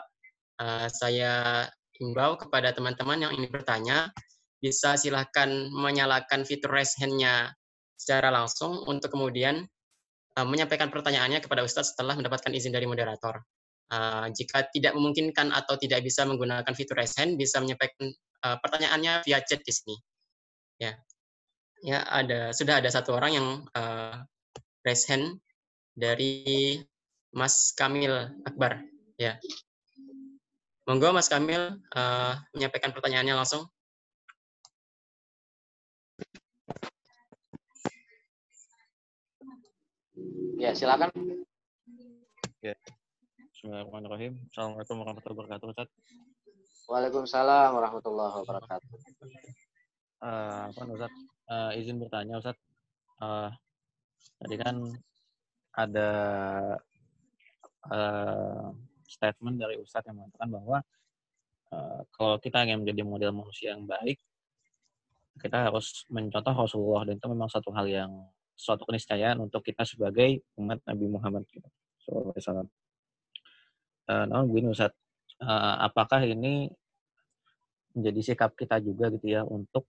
Uh, 0.58 0.90
saya 0.90 1.66
himbau 2.02 2.38
kepada 2.38 2.74
teman-teman 2.74 3.30
yang 3.30 3.32
ingin 3.34 3.54
bertanya, 3.54 4.10
bisa 4.58 4.98
silahkan 4.98 5.70
menyalakan 5.70 6.42
fitur 6.46 6.74
raise 6.74 6.98
hand-nya 6.98 7.54
secara 7.94 8.34
langsung 8.34 8.82
untuk 8.90 9.14
kemudian 9.14 9.66
uh, 10.38 10.46
menyampaikan 10.46 10.90
pertanyaannya 10.90 11.46
kepada 11.46 11.62
Ustadz 11.62 11.94
setelah 11.94 12.18
mendapatkan 12.18 12.50
izin 12.54 12.74
dari 12.74 12.90
moderator. 12.90 13.42
Uh, 13.88 14.28
jika 14.34 14.68
tidak 14.74 14.98
memungkinkan 14.98 15.54
atau 15.54 15.78
tidak 15.80 16.04
bisa 16.04 16.26
menggunakan 16.26 16.74
fitur 16.74 16.98
raise 16.98 17.16
hand, 17.16 17.38
bisa 17.38 17.62
menyampaikan 17.62 18.14
pertanyaannya 18.38 19.26
via 19.26 19.42
chat 19.42 19.66
di 19.66 19.74
sini. 19.74 19.96
Ya, 20.78 20.94
ya 21.82 22.06
ada 22.06 22.54
sudah 22.54 22.80
ada 22.80 22.90
satu 22.94 23.18
orang 23.18 23.32
yang 23.34 23.48
uh, 23.74 24.22
raise 24.86 25.10
hand 25.10 25.42
dari 25.98 26.78
Mas 27.34 27.74
Kamil 27.74 28.14
Akbar. 28.46 28.78
Ya, 29.18 29.42
Monggo 30.88 31.12
Mas 31.12 31.28
Kamil 31.28 31.84
uh, 32.00 32.34
menyampaikan 32.56 32.96
pertanyaannya 32.96 33.36
langsung. 33.36 33.68
Ya, 40.56 40.72
silakan. 40.72 41.12
Ya. 42.64 42.72
Bismillahirrahmanirrahim. 43.52 44.40
Assalamualaikum 44.48 44.96
warahmatullahi 45.04 45.36
wabarakatuh, 45.36 45.68
Ustaz. 45.76 45.90
Waalaikumsalam 46.88 47.70
warahmatullahi 47.76 48.36
wabarakatuh. 48.48 48.88
Uh, 50.24 50.72
apa 50.72 50.82
Ustaz? 50.88 51.14
Uh, 51.52 51.72
izin 51.76 52.00
bertanya 52.00 52.40
Ustaz. 52.40 52.56
Uh, 53.20 53.52
tadi 54.40 54.56
kan 54.56 54.88
ada 55.76 56.10
uh, 57.92 58.72
statement 59.08 59.56
dari 59.56 59.80
Ustadz 59.80 60.12
yang 60.12 60.20
mengatakan 60.20 60.50
bahwa 60.52 60.78
uh, 61.72 62.02
kalau 62.12 62.36
kita 62.38 62.68
ingin 62.68 62.84
menjadi 62.84 63.02
model 63.08 63.32
manusia 63.34 63.74
yang 63.74 63.88
baik, 63.88 64.20
kita 65.40 65.70
harus 65.70 66.04
mencontoh 66.12 66.54
Rasulullah 66.54 67.08
dan 67.08 67.16
itu 67.18 67.28
memang 67.30 67.48
satu 67.48 67.70
hal 67.72 67.88
yang 67.88 68.12
suatu 68.58 68.84
keniscayaan 68.90 69.38
untuk 69.38 69.62
kita 69.62 69.86
sebagai 69.86 70.42
umat 70.58 70.82
Nabi 70.84 71.06
Muhammad 71.08 71.46
SAW. 72.02 72.66
Uh, 74.08 74.26
namun 74.26 74.46
begini 74.50 74.74
Ustaz, 74.74 74.92
uh, 75.44 75.76
apakah 75.86 76.26
ini 76.26 76.72
menjadi 77.94 78.34
sikap 78.34 78.54
kita 78.58 78.82
juga 78.82 79.10
gitu 79.14 79.30
ya 79.30 79.46
untuk 79.46 79.86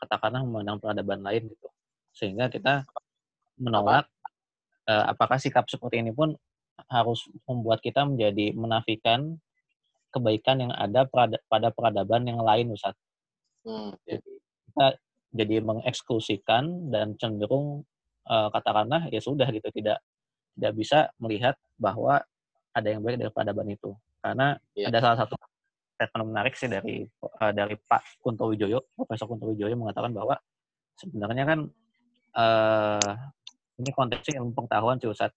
katakanlah 0.00 0.44
memandang 0.44 0.80
peradaban 0.80 1.24
lain 1.24 1.48
gitu, 1.48 1.68
sehingga 2.12 2.52
kita 2.52 2.84
menolak 3.56 4.10
uh, 4.88 5.04
apakah 5.12 5.40
sikap 5.40 5.64
seperti 5.68 6.04
ini 6.04 6.12
pun 6.12 6.36
harus 6.90 7.26
membuat 7.46 7.80
kita 7.80 8.04
menjadi 8.04 8.54
menafikan 8.54 9.38
kebaikan 10.14 10.62
yang 10.62 10.72
ada 10.74 11.06
pada 11.50 11.68
peradaban 11.74 12.22
yang 12.26 12.38
lain, 12.38 12.70
Ustaz. 12.70 12.94
Hmm. 13.66 13.96
Jadi 14.06 14.30
kita 14.70 14.86
jadi 15.34 15.56
mengeksklusikan 15.64 16.94
dan 16.94 17.18
cenderung 17.18 17.82
uh, 18.30 18.48
katakanlah 18.54 19.10
ya 19.10 19.18
sudah 19.18 19.50
gitu 19.50 19.66
tidak 19.74 19.98
tidak 20.54 20.72
bisa 20.78 20.98
melihat 21.18 21.58
bahwa 21.74 22.22
ada 22.70 22.88
yang 22.90 23.02
baik 23.02 23.18
dari 23.18 23.30
peradaban 23.34 23.66
itu. 23.74 23.90
Karena 24.22 24.54
ya. 24.78 24.90
ada 24.90 24.98
salah 25.02 25.18
satu 25.26 25.34
statement 25.98 26.26
menarik 26.30 26.54
sih 26.54 26.70
dari 26.70 27.02
uh, 27.22 27.52
dari 27.54 27.74
Pak 27.74 28.22
Kunto 28.22 28.46
Wijoyo, 28.50 28.86
Profesor 28.94 29.26
Kunto 29.26 29.50
Wijoyo 29.50 29.74
mengatakan 29.74 30.14
bahwa 30.14 30.38
sebenarnya 30.94 31.44
kan 31.46 31.60
uh, 32.38 33.12
ini 33.82 33.90
konteksnya 33.90 34.38
ilmu 34.38 34.54
pengetahuan 34.54 35.02
sih 35.02 35.10
Ustaz 35.10 35.34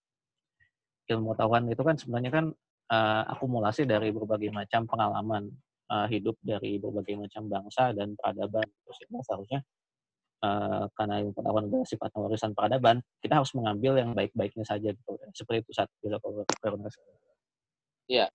ilmu 1.08 1.34
pengetahuan 1.34 1.64
itu 1.72 1.82
kan 1.82 1.96
sebenarnya 1.96 2.32
kan 2.32 2.46
uh, 2.92 3.24
akumulasi 3.32 3.88
dari 3.88 4.12
berbagai 4.12 4.52
macam 4.52 4.84
pengalaman 4.88 5.48
uh, 5.92 6.08
hidup 6.12 6.36
dari 6.44 6.78
berbagai 6.78 7.16
macam 7.16 7.48
bangsa 7.48 7.96
dan 7.96 8.14
peradaban. 8.20 8.68
Itu 8.68 8.92
seharusnya 9.24 9.60
uh, 10.44 10.86
karena 10.94 11.24
ilmu 11.24 11.32
pengetahuan 11.32 11.64
adalah 11.72 11.88
sifatnya 11.88 12.20
warisan 12.24 12.52
peradaban, 12.52 12.98
kita 13.24 13.34
harus 13.40 13.52
mengambil 13.56 13.94
yang 14.00 14.12
baik-baiknya 14.12 14.66
saja 14.68 14.92
gitu. 14.92 15.12
Seperti 15.32 15.64
itu 15.64 15.72
saat 15.72 15.90
bila 16.04 16.20
Iya. 18.08 18.28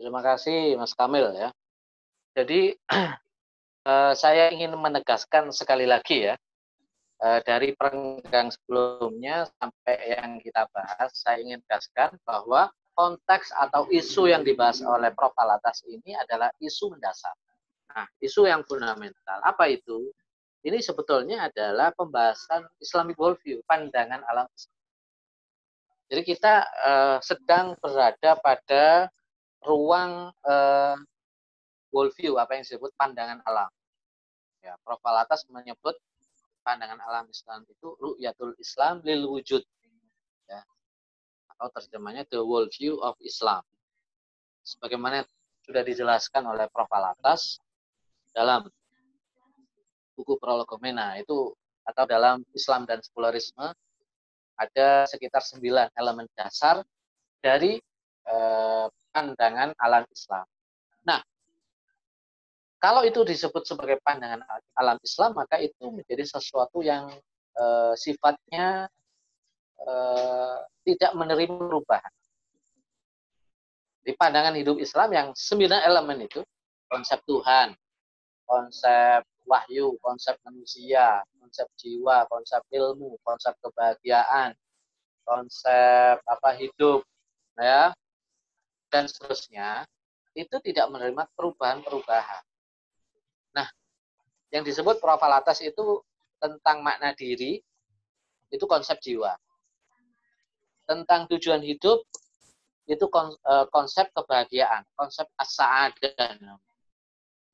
Terima 0.00 0.20
kasih 0.24 0.80
Mas 0.80 0.96
Kamil 0.96 1.28
ya. 1.36 1.52
Jadi 2.32 2.72
saya 4.22 4.48
ingin 4.52 4.72
menegaskan 4.76 5.52
sekali 5.52 5.84
lagi 5.84 6.32
ya 6.32 6.34
Eh, 7.20 7.40
dari 7.44 7.76
perenggang 7.76 8.48
sebelumnya 8.48 9.44
sampai 9.60 10.16
yang 10.16 10.40
kita 10.40 10.64
bahas, 10.72 11.12
saya 11.12 11.36
ingin 11.44 11.60
tegaskan 11.68 12.16
bahwa 12.24 12.72
konteks 12.96 13.52
atau 13.60 13.84
isu 13.92 14.32
yang 14.32 14.40
dibahas 14.40 14.80
oleh 14.80 15.12
Prof. 15.12 15.36
Alatas 15.36 15.84
ini 15.84 16.16
adalah 16.16 16.48
isu 16.64 16.96
mendasar. 16.96 17.36
Nah, 17.92 18.08
isu 18.24 18.48
yang 18.48 18.64
fundamental. 18.64 19.36
Apa 19.44 19.68
itu? 19.68 20.08
Ini 20.64 20.80
sebetulnya 20.80 21.44
adalah 21.52 21.92
pembahasan 21.92 22.64
Islamic 22.80 23.20
worldview, 23.20 23.60
pandangan 23.68 24.24
alam. 24.24 24.48
Jadi 26.08 26.24
kita 26.24 26.64
uh, 26.64 27.18
sedang 27.20 27.76
berada 27.84 28.36
pada 28.40 29.12
ruang 29.60 30.32
uh, 30.48 30.96
worldview, 31.92 32.40
apa 32.40 32.56
yang 32.56 32.64
disebut 32.64 32.96
pandangan 32.96 33.44
alam. 33.44 33.68
Ya, 34.64 34.72
Prof. 34.80 35.04
Alatas 35.04 35.44
menyebut 35.52 36.00
pandangan 36.60 37.00
alam 37.02 37.26
Islam 37.28 37.64
itu 37.68 37.96
ru'yatul 37.98 38.54
Islam 38.60 39.00
lil 39.04 39.26
wujud. 39.28 39.62
Ya. 40.46 40.62
Atau 41.56 41.68
terjemahnya 41.74 42.28
the 42.28 42.40
world 42.40 42.70
view 42.76 43.00
of 43.00 43.16
Islam. 43.20 43.64
Sebagaimana 44.64 45.24
sudah 45.64 45.82
dijelaskan 45.84 46.44
oleh 46.46 46.66
Prof. 46.68 46.88
Alatas 46.92 47.58
dalam 48.30 48.68
buku 50.14 50.36
Prologomena 50.36 51.16
itu 51.16 51.54
atau 51.86 52.04
dalam 52.04 52.44
Islam 52.52 52.84
dan 52.84 53.00
sekularisme 53.00 53.72
ada 54.60 55.08
sekitar 55.08 55.40
sembilan 55.40 55.96
elemen 55.96 56.28
dasar 56.36 56.84
dari 57.40 57.80
eh, 58.28 58.86
pandangan 59.10 59.72
alam 59.80 60.04
Islam. 60.12 60.46
Kalau 62.80 63.04
itu 63.04 63.20
disebut 63.28 63.68
sebagai 63.68 64.00
pandangan 64.00 64.40
alam 64.72 64.96
Islam, 65.04 65.36
maka 65.36 65.60
itu 65.60 65.92
menjadi 65.92 66.24
sesuatu 66.24 66.80
yang 66.80 67.12
eh, 67.60 67.92
sifatnya 67.92 68.88
eh, 69.84 70.58
tidak 70.88 71.12
menerima 71.12 71.60
perubahan. 71.60 72.12
Di 74.00 74.16
pandangan 74.16 74.56
hidup 74.56 74.80
Islam 74.80 75.12
yang 75.12 75.28
sembilan 75.36 75.84
elemen 75.84 76.24
itu, 76.24 76.40
konsep 76.88 77.20
Tuhan, 77.28 77.76
konsep 78.48 79.28
wahyu, 79.44 80.00
konsep 80.00 80.40
manusia, 80.40 81.20
konsep 81.36 81.68
jiwa, 81.76 82.24
konsep 82.32 82.64
ilmu, 82.72 83.20
konsep 83.20 83.52
kebahagiaan, 83.60 84.56
konsep 85.28 86.16
apa 86.24 86.50
hidup, 86.56 87.04
ya, 87.60 87.92
dan 88.88 89.04
seterusnya, 89.04 89.84
itu 90.32 90.56
tidak 90.64 90.88
menerima 90.88 91.28
perubahan-perubahan. 91.36 92.49
Yang 94.50 94.74
disebut 94.74 94.98
profil 94.98 95.30
atas 95.30 95.62
itu 95.62 96.02
tentang 96.42 96.82
makna 96.82 97.14
diri, 97.14 97.62
itu 98.50 98.64
konsep 98.66 98.98
jiwa. 98.98 99.34
Tentang 100.86 101.30
tujuan 101.30 101.62
hidup, 101.62 102.02
itu 102.90 103.06
e, 103.06 103.54
konsep 103.70 104.10
kebahagiaan, 104.10 104.82
konsep 104.98 105.30
as-sa'adah. 105.38 106.58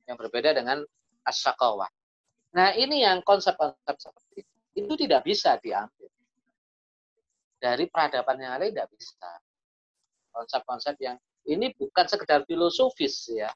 Yang 0.09 0.17
berbeda 0.17 0.57
dengan 0.57 0.81
as 1.27 1.43
Nah, 2.57 2.73
ini 2.73 3.03
yang 3.03 3.21
konsep-konsep 3.21 3.95
seperti 3.99 4.41
itu. 4.41 4.53
Itu 4.81 4.93
tidak 4.95 5.21
bisa 5.27 5.59
diambil. 5.61 6.09
Dari 7.59 7.85
peradaban 7.91 8.37
yang 8.39 8.57
lain 8.57 8.71
tidak 8.73 8.89
bisa. 8.95 9.29
Konsep-konsep 10.31 10.95
yang 11.03 11.19
ini 11.45 11.75
bukan 11.75 12.05
sekedar 12.07 12.47
filosofis 12.47 13.29
ya. 13.29 13.51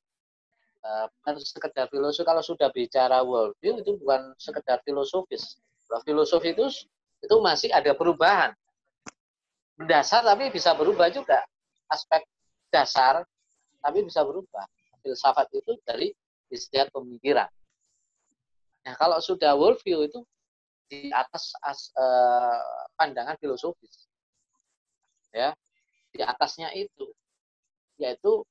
Eh, 0.81 1.05
bukan 1.21 1.37
sekedar 1.37 1.85
filosofi 1.93 2.25
kalau 2.25 2.41
sudah 2.41 2.73
bicara 2.73 3.21
worldview 3.21 3.85
itu 3.85 4.01
bukan 4.01 4.33
sekedar 4.41 4.81
filosofis. 4.81 5.61
Kalau 5.85 6.01
filosofi 6.01 6.57
itu 6.57 6.65
itu 7.21 7.35
masih 7.37 7.69
ada 7.69 7.93
perubahan. 7.93 8.49
Mendasar 9.77 10.25
tapi 10.25 10.49
bisa 10.49 10.73
berubah 10.73 11.13
juga. 11.13 11.45
Aspek 11.85 12.25
dasar 12.73 13.21
tapi 13.77 14.01
bisa 14.01 14.25
berubah. 14.25 14.65
Filsafat 15.05 15.53
itu 15.53 15.77
dari 15.85 16.09
istilah 16.49 16.89
pemikiran. 16.89 17.49
Nah, 18.81 18.97
kalau 18.97 19.21
sudah 19.21 19.53
worldview 19.53 20.09
itu 20.09 20.25
di 20.89 21.13
atas 21.13 21.53
as, 21.61 21.93
uh, 21.93 22.89
pandangan 22.97 23.37
filosofis. 23.37 24.09
Ya. 25.29 25.53
Di 26.09 26.25
atasnya 26.25 26.73
itu 26.73 27.13
yaitu 28.01 28.41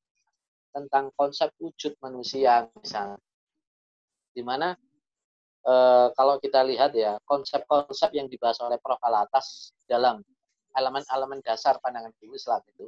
tentang 0.70 1.10
konsep 1.14 1.50
wujud 1.58 1.98
manusia 2.02 2.66
misalnya. 2.78 3.18
Di 4.30 4.42
mana 4.46 4.74
e, 5.66 5.74
kalau 6.14 6.38
kita 6.38 6.62
lihat 6.62 6.94
ya 6.94 7.18
konsep-konsep 7.26 8.14
yang 8.14 8.30
dibahas 8.30 8.58
oleh 8.62 8.78
Prof 8.78 9.02
Alatas 9.02 9.74
dalam 9.84 10.22
elemen-elemen 10.74 11.42
dasar 11.42 11.82
pandangan 11.82 12.14
ilmu 12.22 12.38
Islam 12.38 12.62
itu 12.70 12.86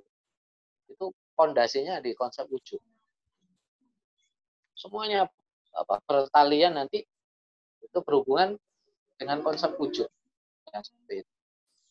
itu 0.90 1.06
fondasinya 1.34 1.98
di 1.98 2.14
konsep 2.14 2.46
wujud. 2.46 2.78
Semuanya 4.76 5.26
apa 5.72 5.98
pertalian 6.04 6.76
nanti 6.76 7.02
itu 7.82 7.98
berhubungan 8.04 8.54
dengan 9.16 9.40
konsep 9.40 9.74
wujud. 9.80 10.06
Ya, 10.72 10.78
seperti 10.80 11.24
itu. 11.24 11.32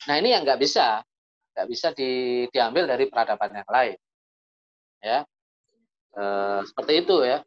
Nah 0.09 0.15
ini 0.17 0.33
yang 0.33 0.41
nggak 0.41 0.61
bisa, 0.61 1.05
nggak 1.53 1.67
bisa 1.69 1.87
di, 1.93 2.43
diambil 2.49 2.89
dari 2.89 3.05
peradaban 3.05 3.53
yang 3.53 3.69
lain. 3.69 3.97
Ya, 5.01 5.25
e, 6.15 6.23
seperti 6.67 6.93
itu 7.05 7.15
ya. 7.23 7.43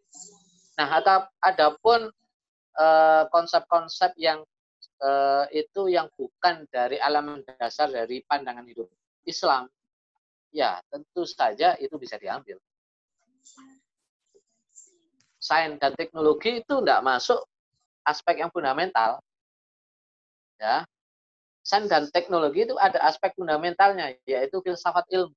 Nah, 0.75 0.89
ada 0.99 1.31
adapun 1.39 2.11
eh, 2.75 3.25
konsep-konsep 3.31 4.19
yang 4.19 4.43
e, 4.99 5.11
itu 5.55 5.87
yang 5.87 6.11
bukan 6.19 6.67
dari 6.67 6.99
elemen 6.99 7.47
dasar 7.47 7.87
dari 7.87 8.27
pandangan 8.27 8.67
hidup 8.67 8.91
Islam, 9.23 9.71
ya 10.51 10.83
tentu 10.91 11.23
saja 11.23 11.79
itu 11.79 11.95
bisa 11.95 12.19
diambil. 12.19 12.59
Sains 15.45 15.77
dan 15.77 15.93
teknologi 15.93 16.65
itu 16.65 16.75
tidak 16.81 17.05
masuk 17.05 17.45
aspek 18.09 18.41
yang 18.41 18.49
fundamental. 18.49 19.21
Ya. 20.57 20.89
Sains 21.61 21.89
dan 21.93 22.09
teknologi 22.09 22.65
itu 22.65 22.77
ada 22.81 22.97
aspek 23.05 23.37
fundamentalnya, 23.37 24.17
yaitu 24.25 24.65
filsafat 24.65 25.05
ilmu. 25.13 25.37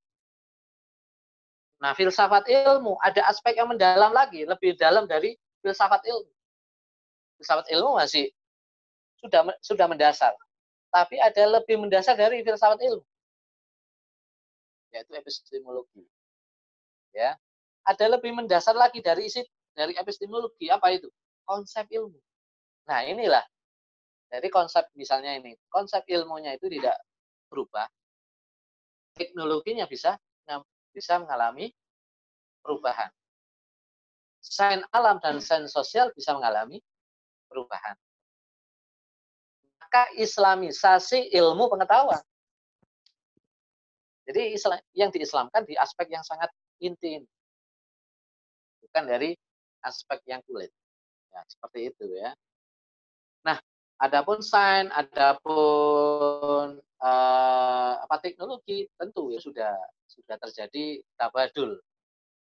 Nah, 1.77 1.93
filsafat 1.93 2.49
ilmu 2.49 2.97
ada 3.05 3.21
aspek 3.29 3.53
yang 3.61 3.69
mendalam 3.69 4.09
lagi, 4.09 4.43
lebih 4.49 4.73
dalam 4.81 5.05
dari 5.05 5.37
filsafat 5.61 6.01
ilmu. 6.09 6.31
Filsafat 7.37 7.69
ilmu 7.69 8.01
masih 8.01 8.33
sudah 9.21 9.45
sudah 9.61 9.85
mendasar, 9.85 10.33
tapi 10.89 11.21
ada 11.21 11.61
lebih 11.61 11.77
mendasar 11.77 12.17
dari 12.17 12.41
filsafat 12.41 12.81
ilmu, 12.81 13.05
yaitu 14.93 15.11
epistemologi. 15.13 16.05
Ya, 17.13 17.37
ada 17.85 18.05
lebih 18.17 18.33
mendasar 18.33 18.73
lagi 18.73 19.01
dari 19.01 19.29
isi 19.29 19.45
dari 19.77 19.93
epistemologi 19.93 20.73
apa 20.73 20.89
itu? 20.97 21.09
Konsep 21.45 21.85
ilmu. 21.93 22.17
Nah, 22.89 23.05
inilah 23.05 23.45
dari 24.33 24.49
konsep 24.49 24.89
misalnya 24.97 25.37
ini, 25.37 25.53
konsep 25.69 26.01
ilmunya 26.09 26.57
itu 26.57 26.65
tidak 26.73 26.97
berubah, 27.53 27.85
teknologinya 29.13 29.85
bisa 29.85 30.17
bisa 30.97 31.21
mengalami 31.21 31.69
perubahan. 32.65 33.13
Sains 34.41 34.81
alam 34.89 35.21
dan 35.21 35.37
sains 35.37 35.69
sosial 35.69 36.09
bisa 36.17 36.33
mengalami 36.33 36.81
perubahan. 37.45 37.93
Maka 39.77 40.09
islamisasi 40.17 41.29
ilmu 41.37 41.69
pengetahuan. 41.69 42.19
Jadi 44.25 44.57
yang 44.97 45.13
diislamkan 45.13 45.63
di 45.63 45.77
aspek 45.77 46.09
yang 46.09 46.25
sangat 46.25 46.49
inti 46.81 47.21
ini. 47.21 47.29
Bukan 48.81 49.05
dari 49.05 49.37
aspek 49.85 50.19
yang 50.27 50.41
kulit. 50.43 50.73
Ya, 51.31 51.45
seperti 51.47 51.93
itu 51.93 52.03
ya. 52.17 52.33
Adapun 53.97 54.45
sains, 54.45 54.93
adapun 54.93 56.77
uh, 57.01 57.93
apa 57.97 58.15
teknologi 58.21 58.85
tentu 58.93 59.33
ya 59.33 59.41
sudah 59.41 59.73
sudah 60.05 60.37
terjadi 60.37 61.01
tabadul, 61.17 61.81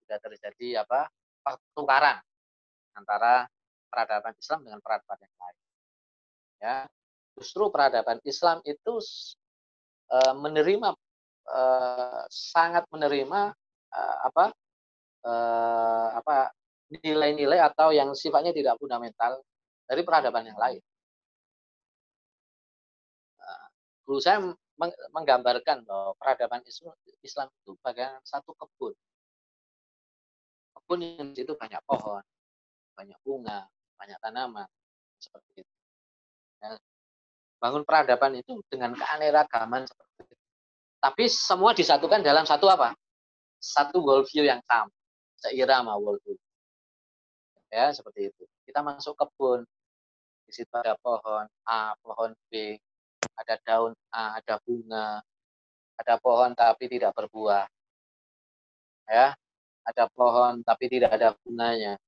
sudah 0.04 0.18
terjadi 0.20 0.84
apa 0.84 1.12
pertukaran 1.44 2.20
antara 2.96 3.48
peradaban 3.92 4.32
Islam 4.36 4.64
dengan 4.64 4.80
peradaban 4.80 5.18
yang 5.20 5.36
lain. 5.36 5.58
Ya, 6.62 6.76
justru 7.36 7.68
peradaban 7.68 8.22
Islam 8.22 8.62
itu 8.62 8.94
e, 10.08 10.18
menerima 10.36 10.94
e, 11.48 11.60
sangat 12.30 12.86
menerima 12.92 13.40
e, 13.90 14.00
apa 14.30 14.44
e, 15.26 15.32
apa 16.22 16.36
nilai-nilai 16.92 17.58
atau 17.60 17.90
yang 17.90 18.12
sifatnya 18.12 18.52
tidak 18.52 18.78
fundamental 18.78 19.40
dari 19.88 20.02
peradaban 20.04 20.46
yang 20.46 20.60
lain. 20.60 20.80
Guru 24.12 24.20
saya 24.20 24.44
menggambarkan 25.08 25.88
bahwa 25.88 26.12
peradaban 26.20 26.60
Islam 26.68 27.48
itu 27.48 27.72
bagian 27.80 28.20
satu 28.28 28.52
kebun. 28.52 28.92
Kebun 30.76 31.00
yang 31.00 31.32
di 31.32 31.40
situ 31.40 31.56
banyak 31.56 31.80
pohon, 31.88 32.20
banyak 32.92 33.16
bunga, 33.24 33.64
banyak 33.96 34.20
tanaman, 34.20 34.68
seperti 35.16 35.64
itu. 35.64 35.74
Ya, 36.60 36.76
bangun 37.56 37.88
peradaban 37.88 38.36
itu 38.36 38.60
dengan 38.68 38.92
keanekaragaman 38.92 39.88
seperti 39.88 40.28
itu. 40.28 40.36
Tapi 41.00 41.24
semua 41.32 41.72
disatukan 41.72 42.20
dalam 42.20 42.44
satu 42.44 42.68
apa? 42.68 42.92
Satu 43.64 44.04
worldview 44.04 44.44
yang 44.44 44.60
sama, 44.68 44.92
seirama 45.40 45.96
worldview. 45.96 46.36
Ya, 47.72 47.88
seperti 47.96 48.28
itu. 48.28 48.44
Kita 48.68 48.84
masuk 48.84 49.16
kebun, 49.16 49.64
di 50.44 50.52
situ 50.52 50.68
ada 50.76 51.00
pohon 51.00 51.48
A, 51.64 51.96
pohon 52.04 52.36
B, 52.52 52.76
ada 53.38 53.54
daun 53.64 53.92
ada 54.12 54.54
bunga, 54.64 55.22
ada 55.98 56.14
pohon 56.20 56.50
tapi 56.56 56.84
tidak 56.90 57.12
berbuah. 57.16 57.66
Ya, 59.10 59.34
ada 59.86 60.04
pohon 60.10 60.62
tapi 60.66 60.84
tidak 60.90 61.10
ada 61.16 61.34
bunganya. 61.42 61.98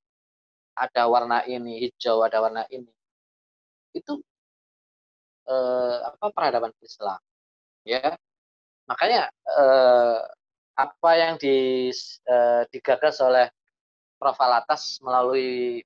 Ada 0.75 1.07
warna 1.07 1.47
ini 1.47 1.87
hijau, 1.87 2.23
ada 2.27 2.39
warna 2.43 2.67
ini. 2.71 2.91
Itu 3.95 4.23
eh, 5.49 5.97
apa 6.09 6.27
peradaban 6.35 6.73
Islam. 6.83 7.21
Ya. 7.87 8.17
Makanya 8.91 9.31
eh, 9.33 10.19
apa 10.75 11.11
yang 11.17 11.35
di, 11.41 11.89
eh, 12.29 12.63
digagas 12.73 13.17
oleh 13.23 13.47
Prof. 14.19 14.39
Alatas 14.41 14.99
melalui 15.05 15.83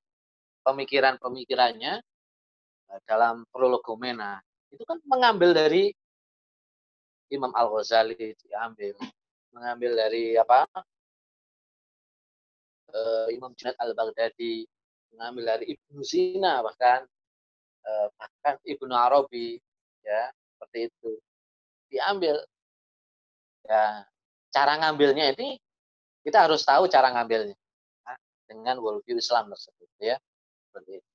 pemikiran-pemikirannya 0.65 1.93
eh, 2.89 2.99
dalam 3.05 3.45
prologomena 3.53 4.41
itu 4.73 4.83
kan 4.85 4.97
mengambil 5.05 5.51
dari 5.53 5.93
Imam 7.29 7.53
Al-Ghazali 7.53 8.33
diambil, 8.41 8.97
mengambil 9.53 9.91
dari 9.97 10.33
apa? 10.37 10.65
Uh, 12.89 13.29
Imam 13.29 13.53
Junaid 13.53 13.77
al-Baghdadi 13.77 14.65
mengambil 15.13 15.53
dari 15.53 15.77
Ibnu 15.77 16.01
Sina 16.01 16.65
bahkan 16.65 17.05
uh, 17.85 18.07
bahkan 18.17 18.57
Ibnu 18.65 18.89
Arabi 18.89 19.61
ya 20.01 20.33
seperti 20.57 20.89
itu. 20.89 21.11
Diambil. 21.93 22.41
Ya 23.69 24.09
cara 24.49 24.81
ngambilnya 24.81 25.37
ini 25.37 25.61
kita 26.25 26.49
harus 26.49 26.65
tahu 26.65 26.89
cara 26.89 27.13
ngambilnya 27.13 27.53
nah, 28.01 28.17
dengan 28.49 28.81
worldview 28.81 29.21
Islam 29.21 29.53
tersebut 29.53 29.89
ya 30.01 30.17
seperti 30.69 30.97
itu. 30.97 31.09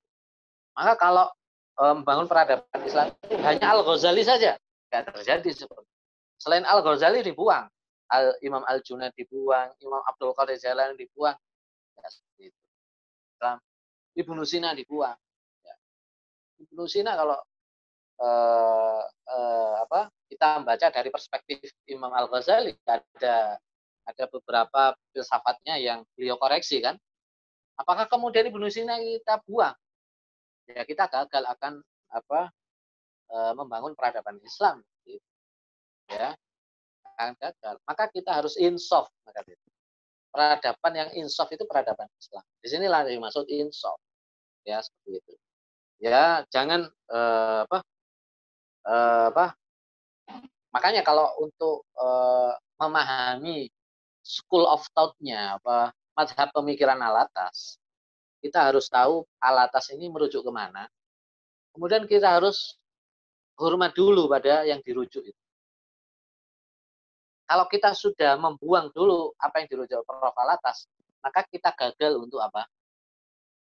Maka 0.78 0.94
kalau 0.94 1.26
membangun 1.75 2.31
peradaban 2.31 2.81
Islam 2.87 3.11
itu 3.27 3.35
hanya 3.43 3.75
Al 3.75 3.83
Ghazali 3.83 4.22
saja. 4.22 4.55
Nggak 4.91 5.03
terjadi 5.11 5.51
seperti 5.51 5.91
selain 6.39 6.62
Al 6.66 6.81
Ghazali 6.85 7.25
dibuang. 7.27 7.66
Al 8.12 8.37
Imam 8.45 8.62
Al 8.68 8.79
Junaid 8.85 9.16
dibuang 9.18 9.75
Imam 9.83 10.03
Abdul 10.07 10.37
Qadir 10.37 10.61
Jalan 10.61 10.95
dibuang. 10.95 11.35
Ya, 11.99 12.07
seperti 12.07 12.53
itu. 12.53 12.61
Islam. 13.35 13.59
Ibnu 14.14 14.43
Sina 14.47 14.70
dibuang. 14.77 15.18
Ya. 15.66 15.75
Ibnu 16.62 16.85
Sina 16.87 17.18
kalau 17.18 17.39
eh, 18.22 19.03
eh, 19.09 19.75
apa 19.83 20.12
kita 20.31 20.62
membaca 20.62 20.87
dari 20.95 21.11
perspektif 21.11 21.59
Imam 21.91 22.12
Al 22.14 22.31
Ghazali 22.31 22.70
ada 22.87 23.59
ada 24.05 24.25
beberapa 24.29 24.95
filsafatnya 25.11 25.81
yang 25.81 26.07
beliau 26.14 26.39
koreksi 26.39 26.79
kan. 26.85 26.95
Apakah 27.75 28.07
kemudian 28.07 28.47
Ibnu 28.47 28.70
Sina 28.70 28.95
kita 29.01 29.43
buang 29.43 29.75
ya 30.68 30.82
kita 30.84 31.08
gagal 31.08 31.44
akan 31.44 31.80
apa 32.12 32.48
e, 33.28 33.36
membangun 33.58 33.92
peradaban 33.92 34.40
Islam 34.40 34.80
gitu. 35.04 35.24
ya 36.08 36.32
akan 37.14 37.36
gagal. 37.38 37.74
Maka 37.86 38.04
kita 38.10 38.30
harus 38.34 38.58
insaf 38.58 39.06
maka 39.22 39.44
itu 39.46 39.66
peradaban 40.34 40.92
yang 40.94 41.10
insaf 41.18 41.48
itu 41.54 41.62
peradaban 41.68 42.10
Islam. 42.18 42.44
Di 42.58 42.68
sinilah 42.72 43.06
yang 43.06 43.20
dimaksud 43.22 43.46
insaf 43.50 43.98
ya 44.66 44.80
seperti 44.80 45.20
itu. 45.20 45.32
Ya 46.02 46.42
jangan 46.50 46.88
e, 46.90 47.18
apa 47.68 47.78
e, 48.84 48.94
apa 49.30 49.46
makanya 50.74 51.06
kalau 51.06 51.30
untuk 51.38 51.86
e, 51.94 52.06
memahami 52.80 53.70
school 54.24 54.64
of 54.66 54.82
thought-nya 54.96 55.60
apa 55.60 55.92
madhab 56.16 56.48
pemikiran 56.50 56.98
alatas 56.98 57.78
kita 58.45 58.68
harus 58.68 58.92
tahu 58.92 59.24
alatas 59.40 59.88
ini 59.97 60.12
merujuk 60.12 60.45
ke 60.45 60.53
mana. 60.53 60.84
Kemudian 61.72 62.05
kita 62.05 62.36
harus 62.36 62.76
hormat 63.57 63.97
dulu 63.97 64.28
pada 64.28 64.68
yang 64.68 64.84
dirujuk 64.84 65.24
itu. 65.24 65.42
Kalau 67.49 67.64
kita 67.72 67.97
sudah 67.97 68.36
membuang 68.36 68.92
dulu 68.92 69.32
apa 69.40 69.64
yang 69.64 69.68
dirujuk 69.72 70.05
Prof. 70.05 70.36
Alatas, 70.36 70.84
maka 71.24 71.40
kita 71.49 71.72
gagal 71.72 72.20
untuk 72.20 72.45
apa? 72.45 72.68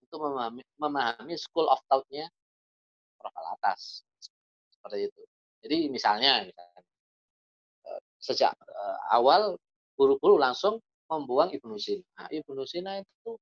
Untuk 0.08 0.20
memahami, 0.24 0.62
memahami 0.80 1.36
school 1.36 1.68
of 1.68 1.80
thought-nya 1.84 2.24
Prof. 3.20 3.36
Alatas. 3.36 4.00
Seperti 4.72 5.12
itu. 5.12 5.22
Jadi 5.60 5.76
misalnya, 5.92 6.48
eh, 6.48 8.00
sejak 8.16 8.56
eh, 8.56 8.98
awal 9.12 9.60
guru-guru 9.92 10.40
langsung 10.40 10.80
membuang 11.12 11.52
Ibnu 11.52 11.76
Sina. 11.76 12.04
Nah, 12.16 12.28
Ibnu 12.32 12.64
Sina 12.64 13.00
itu 13.00 13.36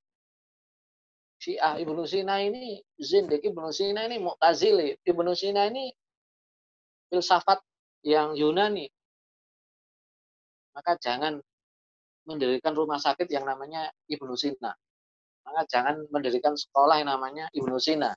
Syiah 1.49 1.81
Ibnu 1.81 2.05
Sina 2.05 2.45
ini 2.45 2.77
Zindik 3.01 3.41
Ibnu 3.41 3.73
Sina 3.73 4.05
ini 4.05 4.21
Mu'tazili 4.21 5.01
Ibnu 5.01 5.33
Sina 5.33 5.65
ini 5.73 5.89
filsafat 7.09 7.65
yang 8.05 8.37
Yunani. 8.37 8.85
Maka 10.77 11.01
jangan 11.01 11.41
mendirikan 12.29 12.77
rumah 12.77 13.01
sakit 13.01 13.33
yang 13.33 13.49
namanya 13.49 13.89
Ibnu 14.13 14.37
Sina 14.37 14.77
maka 15.49 15.65
jangan 15.65 16.05
mendirikan 16.13 16.53
sekolah 16.53 17.01
yang 17.01 17.09
namanya 17.09 17.49
Ibnu 17.57 17.81
Sina 17.81 18.13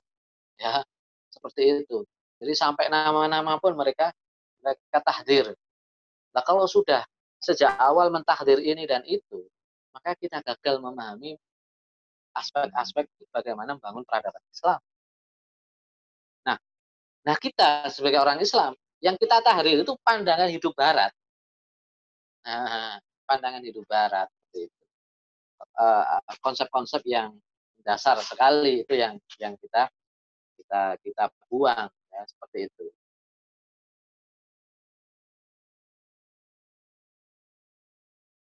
ya 0.60 0.84
seperti 1.32 1.80
itu. 1.80 2.04
Jadi 2.36 2.52
sampai 2.52 2.92
nama-nama 2.92 3.56
pun 3.56 3.72
mereka 3.72 4.12
mereka 4.60 5.00
tahdir. 5.00 5.56
Nah 6.36 6.44
kalau 6.44 6.68
sudah 6.68 7.00
sejak 7.40 7.72
awal 7.80 8.12
mentahdir 8.12 8.60
ini 8.60 8.84
dan 8.84 9.00
itu 9.08 9.48
maka 9.96 10.12
kita 10.20 10.44
gagal 10.44 10.76
memahami 10.84 11.40
aspek-aspek 12.32 13.08
bagaimana 13.32 13.76
membangun 13.76 14.04
peradaban 14.04 14.42
Islam. 14.48 14.80
Nah, 16.48 16.58
nah 17.24 17.36
kita 17.36 17.88
sebagai 17.92 18.20
orang 18.20 18.40
Islam 18.40 18.72
yang 19.02 19.16
kita 19.18 19.42
tahrir 19.44 19.82
itu 19.82 19.92
pandangan 20.00 20.48
hidup 20.48 20.72
Barat. 20.74 21.12
Nah, 22.46 22.98
pandangan 23.26 23.62
hidup 23.62 23.84
Barat 23.86 24.28
itu 24.54 24.82
konsep-konsep 26.42 27.02
yang 27.06 27.34
dasar 27.82 28.18
sekali 28.22 28.86
itu 28.86 28.94
yang 28.94 29.18
yang 29.42 29.54
kita 29.58 29.90
kita 30.58 30.82
kita 31.02 31.24
buang 31.50 31.90
ya 31.90 32.22
seperti 32.30 32.58
itu. 32.70 32.86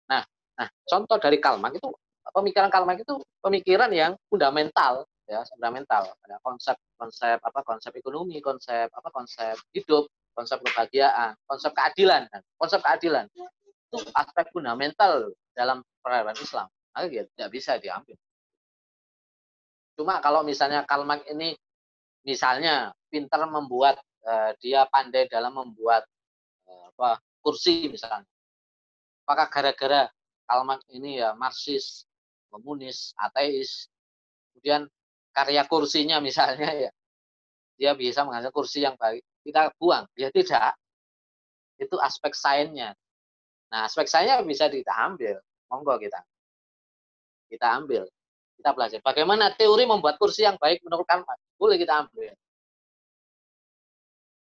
Nah, 0.09 0.24
nah 0.57 0.68
contoh 0.89 1.16
dari 1.20 1.37
Kalmak 1.41 1.76
itu 1.76 1.89
pemikiran 2.33 2.68
Karl 2.68 2.87
Marx 2.89 3.03
itu 3.03 3.16
pemikiran 3.41 3.91
yang 3.93 4.12
fundamental 4.29 5.07
ya 5.29 5.45
fundamental. 5.45 6.09
Ada 6.24 6.41
konsep 6.41 6.76
konsep 6.97 7.39
apa 7.39 7.61
konsep 7.62 7.93
ekonomi 7.95 8.41
konsep 8.41 8.89
apa 8.89 9.09
konsep 9.12 9.55
hidup 9.76 10.09
konsep 10.33 10.59
kebahagiaan 10.64 11.37
konsep 11.45 11.70
keadilan 11.76 12.26
konsep 12.57 12.81
keadilan. 12.81 13.29
Itu 13.89 14.01
aspek 14.16 14.49
fundamental 14.53 15.33
dalam 15.53 15.85
peradaban 16.01 16.37
Islam. 16.41 16.66
Maka 16.97 17.07
ya 17.12 17.24
tidak 17.37 17.51
bisa 17.53 17.76
diambil. 17.76 18.16
Cuma 19.95 20.18
kalau 20.24 20.41
misalnya 20.43 20.83
Karl 20.89 21.05
ini 21.29 21.55
misalnya 22.24 22.93
pintar 23.12 23.45
membuat 23.47 24.01
uh, 24.24 24.53
dia 24.61 24.89
pandai 24.89 25.29
dalam 25.29 25.55
membuat 25.57 26.09
uh, 26.64 26.85
apa 26.97 27.20
kursi 27.45 27.93
misalnya. 27.93 28.24
Apakah 29.29 29.53
gara-gara 29.53 30.09
Karl 30.49 30.64
ini 30.97 31.20
ya 31.20 31.37
Marxis 31.37 32.08
komunis, 32.49 33.15
ateis. 33.17 33.87
Kemudian 34.53 34.91
karya 35.31 35.63
kursinya 35.71 36.19
misalnya 36.19 36.71
ya, 36.75 36.91
dia 37.79 37.93
bisa 37.95 38.27
menghasilkan 38.27 38.55
kursi 38.57 38.83
yang 38.83 38.99
baik. 38.99 39.23
Kita 39.47 39.71
buang, 39.79 40.05
ya 40.19 40.29
tidak. 40.35 40.75
Itu 41.79 41.95
aspek 42.03 42.35
sainsnya. 42.35 42.93
Nah, 43.71 43.87
aspek 43.87 44.11
sainsnya 44.11 44.43
bisa 44.43 44.67
kita 44.67 44.91
ambil. 44.91 45.39
Monggo 45.71 45.95
kita. 46.03 46.19
Kita 47.47 47.79
ambil. 47.79 48.11
Kita 48.59 48.75
belajar. 48.75 48.99
Bagaimana 48.99 49.55
teori 49.55 49.87
membuat 49.87 50.19
kursi 50.19 50.43
yang 50.43 50.59
baik 50.59 50.83
menurut 50.83 51.07
Karl 51.07 51.23
Boleh 51.55 51.79
kita 51.79 52.03
ambil. 52.03 52.35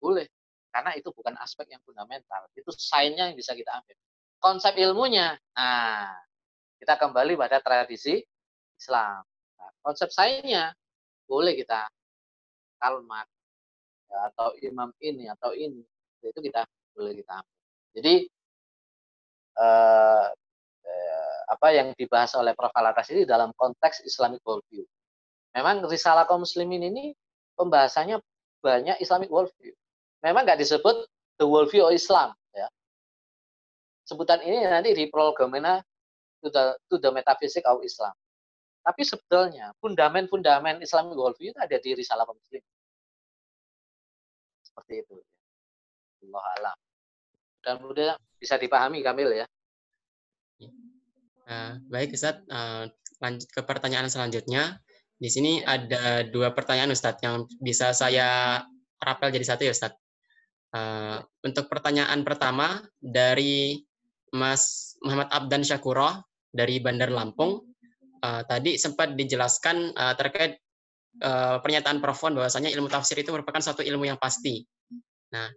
Boleh. 0.02 0.26
Karena 0.74 0.90
itu 0.98 1.14
bukan 1.14 1.38
aspek 1.38 1.70
yang 1.70 1.80
fundamental. 1.86 2.50
Itu 2.58 2.74
sainsnya 2.74 3.30
yang 3.30 3.38
bisa 3.38 3.54
kita 3.54 3.70
ambil. 3.70 3.94
Konsep 4.42 4.74
ilmunya, 4.74 5.38
nah 5.54 6.10
kita 6.82 6.98
kembali 6.98 7.38
pada 7.38 7.62
tradisi 7.62 8.18
Islam. 8.74 9.22
Nah, 9.54 9.70
konsep 9.86 10.10
sainsnya 10.10 10.74
boleh 11.30 11.54
kita 11.54 11.86
kalmat 12.82 13.30
ya, 14.10 14.18
atau 14.34 14.50
imam 14.58 14.90
ini 14.98 15.30
atau 15.30 15.54
ini 15.54 15.86
itu 16.26 16.40
kita 16.42 16.66
boleh 16.98 17.22
kita 17.22 17.38
ambil. 17.38 17.58
Jadi 17.94 18.14
eh, 19.62 20.26
eh, 20.82 21.38
apa 21.54 21.68
yang 21.70 21.94
dibahas 21.94 22.34
oleh 22.34 22.50
Prof. 22.58 22.74
Alatas 22.74 23.06
ini 23.14 23.22
dalam 23.22 23.54
konteks 23.54 24.02
Islamic 24.02 24.42
worldview. 24.42 24.82
Memang 25.54 25.86
risalah 25.86 26.26
kaum 26.26 26.42
muslimin 26.42 26.82
ini 26.82 27.14
pembahasannya 27.54 28.18
banyak 28.58 28.98
Islamic 28.98 29.30
worldview. 29.30 29.70
Memang 30.26 30.42
nggak 30.42 30.58
disebut 30.58 31.06
the 31.38 31.46
worldview 31.46 31.86
of 31.86 31.94
Islam 31.94 32.34
ya. 32.50 32.66
Sebutan 34.02 34.42
ini 34.42 34.66
nanti 34.66 34.98
di 34.98 35.06
prolegomena 35.06 35.78
to 36.42 36.50
the, 36.50 36.64
to 36.90 36.98
the 36.98 37.10
metaphysics 37.14 37.64
of 37.64 37.80
Islam. 37.86 38.12
Tapi 38.82 39.06
sebetulnya 39.06 39.70
fundamen-fundamen 39.78 40.82
Islamic 40.82 41.14
worldview 41.14 41.54
itu 41.54 41.60
ada 41.62 41.78
di 41.78 41.90
risalah 41.94 42.26
muslim. 42.26 42.62
Seperti 44.66 45.06
itu. 45.06 45.16
Allah 46.26 46.44
alam. 46.58 46.76
Dan 47.62 47.74
mudah 47.78 48.18
bisa 48.42 48.58
dipahami 48.58 49.06
Kamil 49.06 49.38
ya. 49.38 49.46
Uh, 51.46 51.78
baik 51.86 52.14
Ustaz, 52.14 52.42
uh, 52.50 52.90
lanjut 53.22 53.46
ke 53.54 53.62
pertanyaan 53.62 54.10
selanjutnya. 54.10 54.82
Di 55.14 55.30
sini 55.30 55.62
ada 55.62 56.26
dua 56.26 56.50
pertanyaan 56.50 56.90
Ustaz 56.90 57.22
yang 57.22 57.46
bisa 57.62 57.94
saya 57.94 58.58
rapel 58.98 59.30
jadi 59.30 59.46
satu 59.46 59.62
ya 59.62 59.74
Ustaz. 59.74 59.94
Uh, 60.74 61.22
untuk 61.46 61.70
pertanyaan 61.70 62.26
pertama 62.26 62.82
dari 62.98 63.84
Mas 64.34 64.96
Muhammad 65.04 65.28
Abdan 65.30 65.62
Syakuro 65.62 66.31
dari 66.52 66.78
Bandar 66.78 67.08
Lampung 67.08 67.64
uh, 68.22 68.42
tadi 68.46 68.78
sempat 68.78 69.18
dijelaskan 69.18 69.96
uh, 69.96 70.14
terkait 70.14 70.60
uh, 71.24 71.58
pernyataan 71.58 71.98
Prof. 71.98 72.20
bahwasanya 72.20 72.70
ilmu 72.70 72.86
tafsir 72.92 73.18
itu 73.18 73.34
merupakan 73.34 73.60
satu 73.60 73.82
ilmu 73.82 74.06
yang 74.06 74.20
pasti. 74.20 74.62
Nah, 75.34 75.50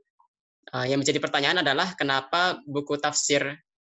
uh, 0.74 0.86
yang 0.88 1.00
menjadi 1.04 1.22
pertanyaan 1.22 1.62
adalah 1.62 1.94
kenapa 1.94 2.60
buku 2.66 2.98
tafsir 2.98 3.44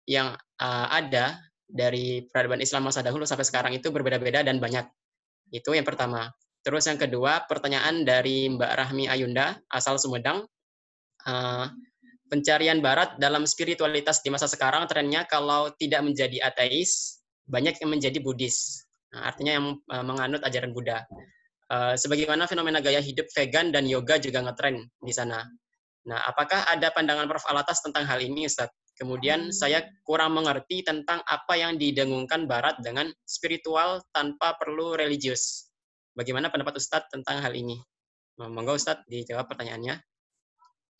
yang 0.05 0.37
uh, 0.61 0.87
ada 0.91 1.39
dari 1.69 2.25
peradaban 2.29 2.61
Islam 2.61 2.89
masa 2.89 3.05
dahulu 3.05 3.25
sampai 3.25 3.45
sekarang 3.45 3.73
itu 3.77 3.89
berbeda-beda 3.89 4.45
dan 4.45 4.57
banyak. 4.57 4.85
Itu 5.49 5.73
yang 5.73 5.85
pertama. 5.85 6.29
Terus 6.59 6.85
yang 6.91 6.99
kedua, 6.99 7.47
pertanyaan 7.47 8.03
dari 8.03 8.51
Mbak 8.51 8.71
Rahmi 8.75 9.07
Ayunda, 9.07 9.57
asal 9.71 9.95
Sumedang. 9.95 10.43
Uh, 11.23 11.71
pencarian 12.29 12.79
barat 12.79 13.17
dalam 13.17 13.43
spiritualitas 13.43 14.21
di 14.21 14.29
masa 14.29 14.45
sekarang 14.45 14.85
trennya 14.85 15.25
kalau 15.25 15.73
tidak 15.75 16.05
menjadi 16.05 16.45
ateis, 16.45 17.19
banyak 17.49 17.75
yang 17.81 17.89
menjadi 17.89 18.21
Buddhis. 18.21 18.85
Nah, 19.09 19.33
artinya 19.33 19.51
yang 19.57 19.65
uh, 19.89 20.05
menganut 20.05 20.45
ajaran 20.45 20.71
Buddha. 20.71 21.01
Uh, 21.69 21.93
sebagaimana 21.97 22.45
fenomena 22.45 22.81
gaya 22.81 23.01
hidup 23.01 23.29
vegan 23.33 23.73
dan 23.73 23.89
yoga 23.89 24.21
juga 24.21 24.41
ngetren 24.41 24.85
di 25.01 25.13
sana. 25.13 25.45
Nah, 26.05 26.25
apakah 26.29 26.65
ada 26.69 26.89
pandangan 26.93 27.29
Prof. 27.29 27.45
Alatas 27.49 27.81
tentang 27.81 28.05
hal 28.05 28.21
ini, 28.21 28.45
Ustaz? 28.49 28.69
Kemudian 28.97 29.53
saya 29.55 29.85
kurang 30.03 30.35
mengerti 30.35 30.83
tentang 30.83 31.23
apa 31.23 31.55
yang 31.55 31.79
didengungkan 31.79 32.45
Barat 32.49 32.81
dengan 32.83 33.07
spiritual 33.23 34.03
tanpa 34.11 34.59
perlu 34.59 34.97
religius. 34.97 35.71
Bagaimana 36.17 36.51
pendapat 36.51 36.81
Ustadz 36.81 37.07
tentang 37.07 37.39
hal 37.39 37.55
ini? 37.55 37.79
Monggo 38.35 38.75
Ustadz 38.75 39.07
dijawab 39.07 39.47
pertanyaannya. 39.47 40.08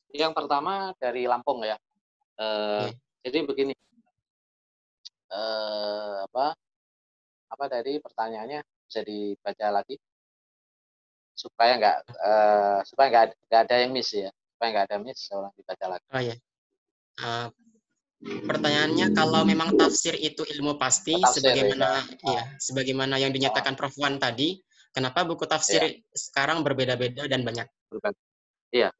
Yang 0.09 0.33
pertama 0.33 0.93
dari 0.97 1.29
Lampung 1.29 1.61
ya. 1.61 1.77
Uh, 2.39 2.87
yeah. 2.87 2.91
Jadi 3.29 3.37
begini, 3.45 3.73
uh, 5.29 6.25
apa 6.25 6.55
apa 7.49 7.65
dari 7.69 7.99
pertanyaannya? 8.01 8.63
Bisa 8.89 9.05
dibaca 9.05 9.67
lagi? 9.69 9.95
Supaya 11.37 11.77
nggak 11.77 11.97
uh, 12.17 12.79
supaya 12.87 13.07
nggak 13.11 13.25
nggak 13.47 13.61
ada 13.69 13.75
yang 13.85 13.91
miss 13.93 14.09
ya. 14.15 14.31
Supaya 14.55 14.67
nggak 14.73 14.85
ada 14.89 14.97
miss 14.97 15.19
seorang 15.29 15.53
dibaca 15.53 15.85
lagi. 15.97 16.05
Oh 16.09 16.23
ya 16.23 16.35
uh, 17.23 17.47
pertanyaannya 18.19 19.15
kalau 19.15 19.47
memang 19.47 19.79
tafsir 19.79 20.15
itu 20.19 20.43
ilmu 20.43 20.75
pasti 20.75 21.15
tafsir, 21.15 21.39
sebagaimana 21.39 22.03
ya. 22.23 22.35
ya 22.35 22.43
sebagaimana 22.59 23.15
yang 23.19 23.31
dinyatakan 23.31 23.79
Prof. 23.79 23.95
Wan 23.99 24.19
tadi 24.19 24.59
kenapa 24.91 25.23
buku 25.23 25.47
tafsir 25.47 25.79
ya. 25.79 25.91
sekarang 26.11 26.63
berbeda-beda 26.63 27.27
dan 27.27 27.43
banyak? 27.43 27.67
Iya 28.71 28.91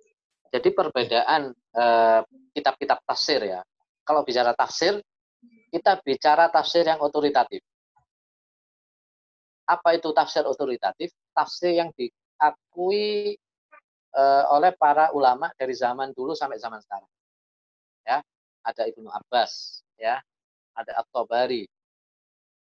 jadi 0.50 0.70
perbedaan 0.74 1.54
uh, 1.78 2.22
kitab-kitab 2.54 3.00
tafsir 3.06 3.40
ya 3.46 3.62
kalau 4.04 4.26
bicara 4.26 4.52
tafsir 4.58 4.98
kita 5.70 6.02
bicara 6.02 6.50
tafsir 6.50 6.84
yang 6.86 7.00
otoritatif 7.00 7.62
apa 9.70 9.94
itu 9.94 10.10
tafsir 10.18 10.42
otoritatif? 10.50 11.14
Tafsir 11.30 11.78
yang 11.78 11.94
di, 11.94 12.10
diakui 12.40 13.36
uh, 14.16 14.44
oleh 14.56 14.72
para 14.80 15.12
ulama 15.12 15.52
dari 15.60 15.76
zaman 15.76 16.16
dulu 16.16 16.32
sampai 16.32 16.56
zaman 16.56 16.80
sekarang. 16.80 17.12
Ya, 18.08 18.24
ada 18.64 18.84
Ibnu 18.88 19.12
Abbas, 19.12 19.84
ya, 20.00 20.24
ada 20.72 20.92
At-Tabari, 21.04 21.68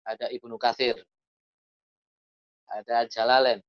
ada 0.08 0.32
Ibnu 0.32 0.56
Katsir, 0.56 0.96
ada 2.64 3.04
Jalalain 3.06 3.60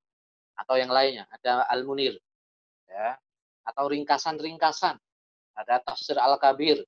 atau 0.56 0.80
yang 0.80 0.88
lainnya, 0.88 1.28
ada 1.28 1.68
Al-Munir, 1.68 2.16
ya, 2.88 3.20
atau 3.62 3.84
ringkasan-ringkasan, 3.90 4.98
ada 5.54 5.74
Tafsir 5.82 6.18
Al-Kabir, 6.18 6.82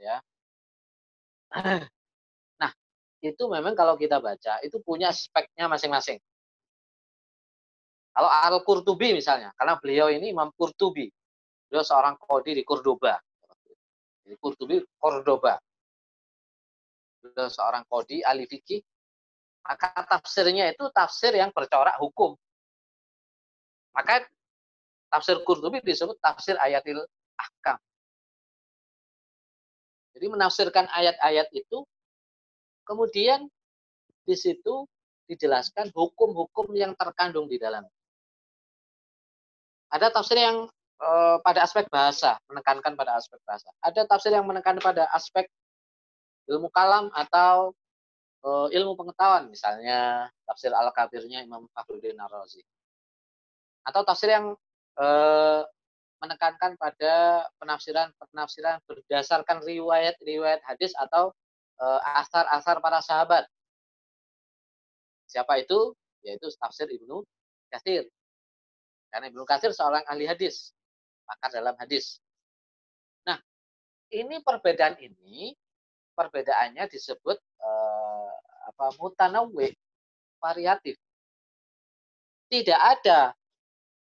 ya. 0.00 0.16
Nah, 2.62 2.70
itu 3.18 3.42
memang 3.50 3.74
kalau 3.74 3.98
kita 3.98 4.22
baca 4.22 4.62
itu 4.62 4.78
punya 4.80 5.10
speknya 5.10 5.66
masing-masing. 5.66 6.22
Kalau 8.12 8.28
Al-Qurtubi 8.28 9.16
misalnya, 9.16 9.50
karena 9.56 9.74
beliau 9.80 10.12
ini 10.12 10.30
Imam 10.30 10.52
Qurtubi. 10.52 11.08
Beliau 11.72 11.80
seorang 11.80 12.20
kodi 12.20 12.52
di 12.52 12.62
Cordoba. 12.68 13.16
Jadi 14.20 14.36
Qurtubi 14.36 14.76
Cordoba. 15.00 15.56
Beliau 17.24 17.48
seorang 17.48 17.88
kodi 17.88 18.20
ahli 18.20 18.44
fikih. 18.44 18.84
Maka 19.64 20.04
tafsirnya 20.04 20.68
itu 20.68 20.84
tafsir 20.92 21.32
yang 21.32 21.48
bercorak 21.48 21.96
hukum. 21.96 22.36
Maka 23.96 24.28
tafsir 25.12 25.36
Qurtubi 25.44 25.84
disebut 25.84 26.16
tafsir 26.24 26.56
ayatil 26.56 27.04
ahkam. 27.36 27.76
Jadi 30.16 30.26
menafsirkan 30.32 30.88
ayat-ayat 30.88 31.52
itu, 31.52 31.84
kemudian 32.88 33.44
di 34.24 34.36
situ 34.36 34.88
dijelaskan 35.28 35.92
hukum-hukum 35.92 36.72
yang 36.72 36.96
terkandung 36.96 37.48
di 37.48 37.60
dalam. 37.60 37.84
Ada 39.92 40.08
tafsir 40.08 40.40
yang 40.40 40.64
uh, 41.00 41.36
pada 41.44 41.64
aspek 41.64 41.84
bahasa, 41.92 42.40
menekankan 42.48 42.96
pada 42.96 43.20
aspek 43.20 43.36
bahasa. 43.44 43.68
Ada 43.84 44.08
tafsir 44.08 44.32
yang 44.32 44.48
menekankan 44.48 44.80
pada 44.80 45.04
aspek 45.12 45.44
ilmu 46.48 46.72
kalam 46.72 47.12
atau 47.12 47.76
uh, 48.44 48.68
ilmu 48.72 48.96
pengetahuan, 48.96 49.52
misalnya 49.52 50.28
tafsir 50.48 50.72
Al-Kabirnya 50.72 51.44
Imam 51.44 51.68
Fakhruddin 51.76 52.16
Ar-Razi. 52.16 52.64
Atau 53.84 54.06
tafsir 54.06 54.32
yang 54.32 54.56
uh, 54.98 55.62
menekankan 56.22 56.78
pada 56.78 57.46
penafsiran-penafsiran 57.58 58.78
berdasarkan 58.86 59.62
riwayat-riwayat 59.66 60.62
hadis 60.66 60.94
atau 60.98 61.34
asar-asar 62.14 62.78
para 62.78 63.02
sahabat. 63.02 63.42
Siapa 65.26 65.58
itu? 65.58 65.96
Yaitu 66.22 66.46
tafsir 66.62 66.86
Ibnu 66.86 67.26
Katsir. 67.72 68.06
Karena 69.10 69.26
Ibnu 69.32 69.42
Katsir 69.42 69.74
seorang 69.74 70.06
ahli 70.06 70.30
hadis, 70.30 70.70
pakar 71.26 71.50
dalam 71.50 71.74
hadis. 71.82 72.22
Nah, 73.26 73.40
ini 74.14 74.38
perbedaan 74.44 74.94
ini 75.02 75.56
perbedaannya 76.14 76.86
disebut 76.86 77.38
eh, 77.40 78.32
apa 78.68 78.94
mutanawwi, 79.00 79.72
variatif. 80.38 81.00
Tidak 82.52 82.76
ada 82.78 83.32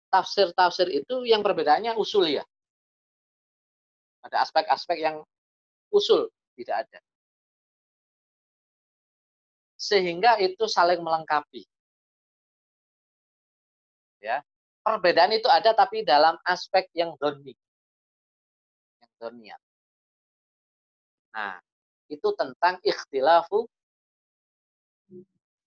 tafsir-tafsir 0.10 0.90
itu 0.90 1.26
yang 1.26 1.46
perbedaannya 1.46 1.96
usul 1.96 2.28
ya. 2.28 2.44
Ada 4.26 4.44
aspek-aspek 4.44 4.98
yang 5.00 5.24
usul 5.94 6.28
tidak 6.60 6.86
ada. 6.86 7.00
Sehingga 9.80 10.36
itu 10.44 10.68
saling 10.68 11.00
melengkapi. 11.00 11.64
Ya, 14.20 14.44
perbedaan 14.84 15.32
itu 15.32 15.48
ada 15.48 15.72
tapi 15.72 16.04
dalam 16.04 16.36
aspek 16.44 16.92
yang 16.92 17.16
doni. 17.16 17.56
Yang 19.00 19.12
doniat. 19.24 19.62
Nah, 21.32 21.56
itu 22.12 22.28
tentang 22.36 22.76
ikhtilafu 22.84 23.64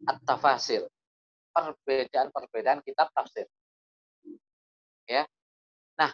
at-tafasir. 0.04 0.84
Perbedaan-perbedaan 1.56 2.84
kitab 2.84 3.08
tafsir. 3.16 3.48
Ya. 5.12 5.28
Nah, 6.00 6.08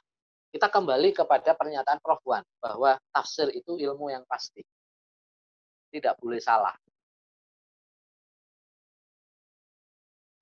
kita 0.51 0.67
kembali 0.67 1.15
kepada 1.15 1.55
pernyataan 1.55 2.03
Prof. 2.03 2.19
Wan 2.27 2.43
bahwa 2.59 2.99
tafsir 3.15 3.47
itu 3.55 3.79
ilmu 3.79 4.11
yang 4.11 4.27
pasti. 4.27 4.67
Tidak 5.95 6.19
boleh 6.19 6.43
salah. 6.43 6.75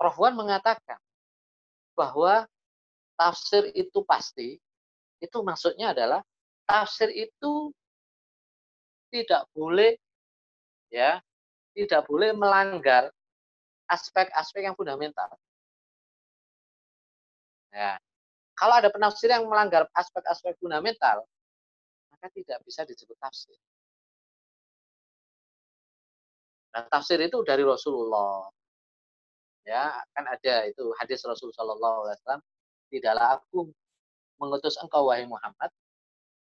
Prof. 0.01 0.17
Wan 0.17 0.41
mengatakan 0.41 0.97
bahwa 1.93 2.49
tafsir 3.21 3.69
itu 3.77 4.01
pasti, 4.09 4.57
itu 5.21 5.39
maksudnya 5.45 5.93
adalah 5.93 6.25
tafsir 6.65 7.13
itu 7.13 7.73
tidak 9.13 9.49
boleh 9.53 9.97
ya, 10.89 11.21
tidak 11.77 12.09
boleh 12.09 12.33
melanggar 12.33 13.13
aspek-aspek 13.89 14.65
yang 14.65 14.77
fundamental. 14.77 15.29
Ya. 17.73 18.01
Kalau 18.57 18.75
ada 18.81 18.89
penafsir 18.89 19.29
yang 19.29 19.45
melanggar 19.45 19.85
aspek-aspek 19.93 20.57
fundamental, 20.57 21.29
maka 22.09 22.33
tidak 22.33 22.59
bisa 22.65 22.89
disebut 22.89 23.17
tafsir. 23.21 23.57
Nah, 26.73 26.89
tafsir 26.89 27.21
itu 27.21 27.45
dari 27.45 27.65
Rasulullah. 27.65 28.49
Ya, 29.67 29.93
kan 30.15 30.25
ada 30.25 30.65
itu 30.71 30.95
hadis 30.97 31.27
Rasulullah 31.27 32.15
SAW 32.15 32.39
tidaklah 32.87 33.43
aku 33.43 33.67
mengutus 34.39 34.79
engkau 34.79 35.11
wahai 35.11 35.27
Muhammad 35.27 35.75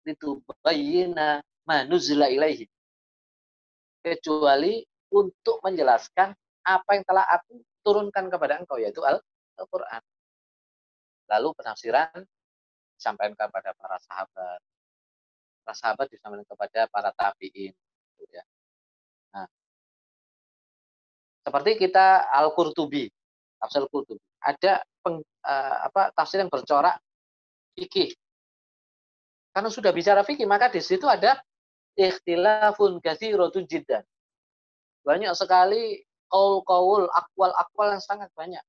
itu 0.07 0.39
bayina 0.63 1.43
manuzila 1.67 2.31
ilaihi 2.31 2.63
kecuali 3.99 4.79
untuk 5.11 5.59
menjelaskan 5.61 6.31
apa 6.63 6.89
yang 6.95 7.03
telah 7.03 7.25
aku 7.27 7.59
turunkan 7.83 8.31
kepada 8.31 8.61
engkau 8.61 8.79
yaitu 8.79 9.03
Al-Qur'an. 9.03 9.99
Lalu 11.29 11.53
penafsiran 11.53 12.25
disampaikan 12.97 13.37
kepada 13.37 13.71
para 13.77 13.97
sahabat. 14.01 14.59
Para 15.63 15.73
sahabat 15.77 16.07
disampaikan 16.09 16.47
kepada 16.49 16.89
para 16.89 17.09
tabi'in. 17.13 17.71
Gitu 18.17 18.33
ya. 18.33 18.43
Nah, 19.37 19.47
seperti 21.45 21.71
kita 21.77 22.27
Al-Qurtubi, 22.33 23.07
tafsir 23.61 23.85
Al-Qurtubi. 23.85 24.21
Ada 24.41 24.81
peng, 25.05 25.21
uh, 25.21 25.77
apa 25.85 26.09
tafsir 26.17 26.41
yang 26.41 26.49
bercorak 26.49 26.97
fikih. 27.77 28.11
Karena 29.53 29.69
sudah 29.69 29.91
bicara 29.93 30.21
fikih, 30.25 30.49
maka 30.49 30.67
di 30.71 30.81
situ 30.81 31.05
ada 31.05 31.37
ikhtilafun 31.95 33.03
katsirotun 33.03 33.67
jiddan. 33.67 34.03
Banyak 35.03 35.33
sekali 35.35 36.03
kaul-kaul, 36.29 37.09
akwal-akwal 37.09 37.97
yang 37.97 38.03
sangat 38.03 38.29
banyak. 38.37 38.61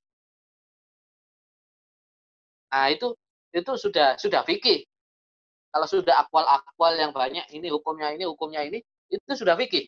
Nah, 2.70 2.86
itu 2.90 3.14
itu 3.50 3.72
sudah 3.74 4.14
sudah 4.14 4.46
fikih. 4.46 4.86
Kalau 5.70 5.86
sudah 5.86 6.26
akwal-akwal 6.26 6.98
yang 6.98 7.14
banyak, 7.14 7.46
ini 7.54 7.70
hukumnya 7.70 8.10
ini, 8.10 8.26
hukumnya 8.26 8.66
ini, 8.66 8.82
itu 9.10 9.22
sudah 9.34 9.54
fikih. 9.54 9.86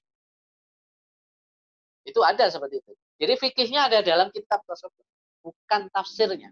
Itu 2.06 2.22
ada 2.22 2.46
seperti 2.50 2.82
itu. 2.82 2.92
Jadi 3.18 3.34
fikihnya 3.38 3.90
ada 3.90 3.98
dalam 4.02 4.30
kitab 4.34 4.62
tersebut, 4.66 5.04
bukan 5.42 5.90
tafsirnya. 5.90 6.50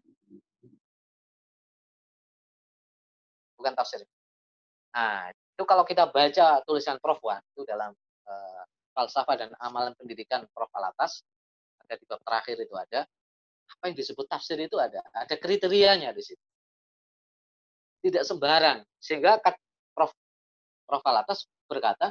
Bukan 3.59 3.75
tafsir. 3.75 4.03
Nah, 4.95 5.31
itu 5.31 5.63
kalau 5.67 5.87
kita 5.87 6.11
baca 6.11 6.63
tulisan 6.67 6.99
Prof. 6.99 7.23
Wan, 7.23 7.43
itu 7.55 7.63
dalam 7.67 7.95
uh, 8.27 8.63
falsafah 8.95 9.37
dan 9.39 9.51
amalan 9.63 9.95
pendidikan 9.95 10.47
Prof. 10.51 10.71
Alatas, 10.75 11.23
ada 11.87 11.95
di 11.95 12.05
bab 12.07 12.19
terakhir 12.27 12.57
itu 12.59 12.75
ada, 12.75 13.07
apa 13.71 13.85
yang 13.91 13.97
disebut 13.97 14.27
tafsir 14.27 14.59
itu 14.59 14.77
ada, 14.77 15.01
ada 15.15 15.35
kriterianya 15.39 16.11
di 16.11 16.23
situ. 16.25 16.45
Tidak 18.01 18.25
sembarang. 18.27 18.83
Sehingga 18.99 19.39
Prof 19.95 20.11
Prof 20.85 21.03
Alatas 21.07 21.47
berkata 21.71 22.11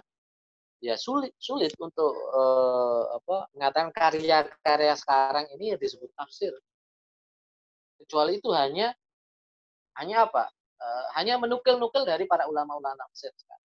ya 0.80 0.96
sulit 0.96 1.36
sulit 1.36 1.76
untuk 1.76 2.16
eh, 2.16 3.04
apa 3.20 3.52
mengatakan 3.52 3.92
karya-karya 3.92 4.96
sekarang 4.96 5.46
ini 5.60 5.76
ya 5.76 5.78
disebut 5.78 6.10
tafsir. 6.16 6.56
Kecuali 8.00 8.40
itu 8.40 8.50
hanya 8.56 8.96
hanya 10.00 10.26
apa 10.30 10.48
eh, 10.80 11.06
hanya 11.20 11.36
menukil-nukil 11.38 12.08
dari 12.08 12.24
para 12.24 12.48
ulama-ulama 12.48 12.96
tafsir 13.10 13.36
sekarang. 13.36 13.68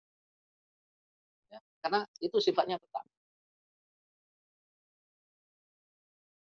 Ya, 1.51 1.59
karena 1.83 1.99
itu 2.23 2.37
sifatnya 2.39 2.79
tetap 2.79 3.03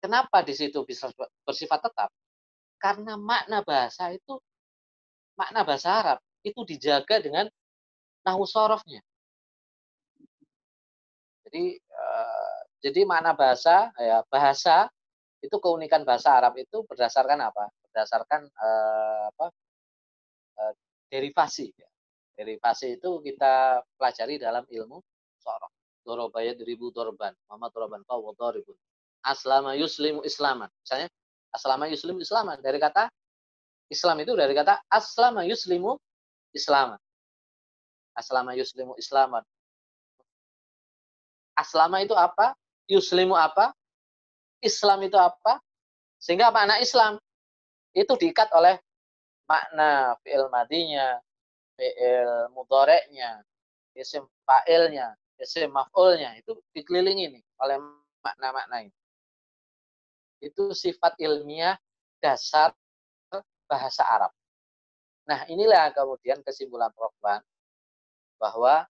kenapa 0.03 0.43
di 0.47 0.55
situ 0.55 0.83
bisa 0.87 1.11
bersifat 1.47 1.85
tetap 1.85 2.11
karena 2.79 3.19
makna 3.19 3.63
bahasa 3.67 4.15
itu 4.15 4.39
makna 5.35 5.63
bahasa 5.67 5.89
Arab 5.95 6.19
itu 6.43 6.63
dijaga 6.63 7.19
dengan 7.19 7.47
nahu 8.23 8.45
sorofnya. 8.47 9.03
Jadi 11.49 11.81
uh, 11.81 12.61
jadi 12.85 13.01
makna 13.09 13.35
bahasa 13.35 13.91
ya 13.99 14.23
bahasa 14.31 14.87
itu 15.43 15.55
keunikan 15.63 16.03
bahasa 16.03 16.35
Arab 16.35 16.59
itu 16.59 16.83
berdasarkan 16.87 17.39
apa? 17.43 17.71
Berdasarkan 17.91 18.47
uh, 18.47 19.23
apa? 19.35 19.47
Uh, 20.59 20.73
derivasi. 21.11 21.71
Ya. 21.75 21.89
Derivasi 22.39 22.99
itu 22.99 23.11
kita 23.23 23.83
pelajari 23.99 24.39
dalam 24.39 24.63
ilmu 24.67 24.99
sorof. 25.43 25.73
Dorobaya 26.07 26.55
ribu 26.57 26.89
dorban, 26.95 27.35
mama 27.51 27.69
dorban 27.69 28.01
kau 28.07 28.33
doribun. 28.33 28.77
Aslama 29.25 29.75
yuslimu 29.75 30.23
islaman. 30.23 30.71
Misalnya, 30.83 31.09
aslama 31.53 31.89
yuslimu 31.91 32.23
islaman 32.23 32.61
dari 32.63 32.79
kata 32.79 33.11
Islam 33.89 34.21
itu 34.21 34.37
dari 34.37 34.53
kata 34.53 34.85
aslama 34.93 35.49
yuslimu 35.49 35.97
islaman. 36.53 37.01
Aslama 38.13 38.53
yuslimu 38.53 38.95
islaman. 39.01 39.43
Aslama 41.57 42.05
itu 42.05 42.13
apa? 42.15 42.55
Yuslimu 42.87 43.35
apa? 43.35 43.73
Islam 44.61 45.03
itu 45.07 45.17
apa? 45.17 45.63
Sehingga 46.19 46.51
makna 46.51 46.83
Islam 46.83 47.17
itu 47.95 48.13
diikat 48.15 48.51
oleh 48.55 48.79
makna 49.49 50.19
fi'il 50.23 50.51
madinya, 50.51 51.17
fi'il 51.79 52.53
mudoreknya, 52.53 53.43
isim 53.95 54.27
fa'ilnya, 54.45 55.15
isim 55.39 55.71
maf'ulnya. 55.71 56.37
Itu 56.43 56.59
dikelilingi 56.75 57.39
nih 57.39 57.43
oleh 57.63 57.77
makna-makna 58.23 58.83
ini. 58.83 58.98
Itu 60.39 60.71
sifat 60.75 61.19
ilmiah 61.19 61.79
dasar 62.23 62.75
bahasa 63.69 64.03
Arab. 64.07 64.33
Nah, 65.29 65.45
inilah 65.53 65.93
kemudian 65.93 66.41
kesimpulan 66.41 66.89
Prof. 66.97 67.13
bahwa 68.41 68.87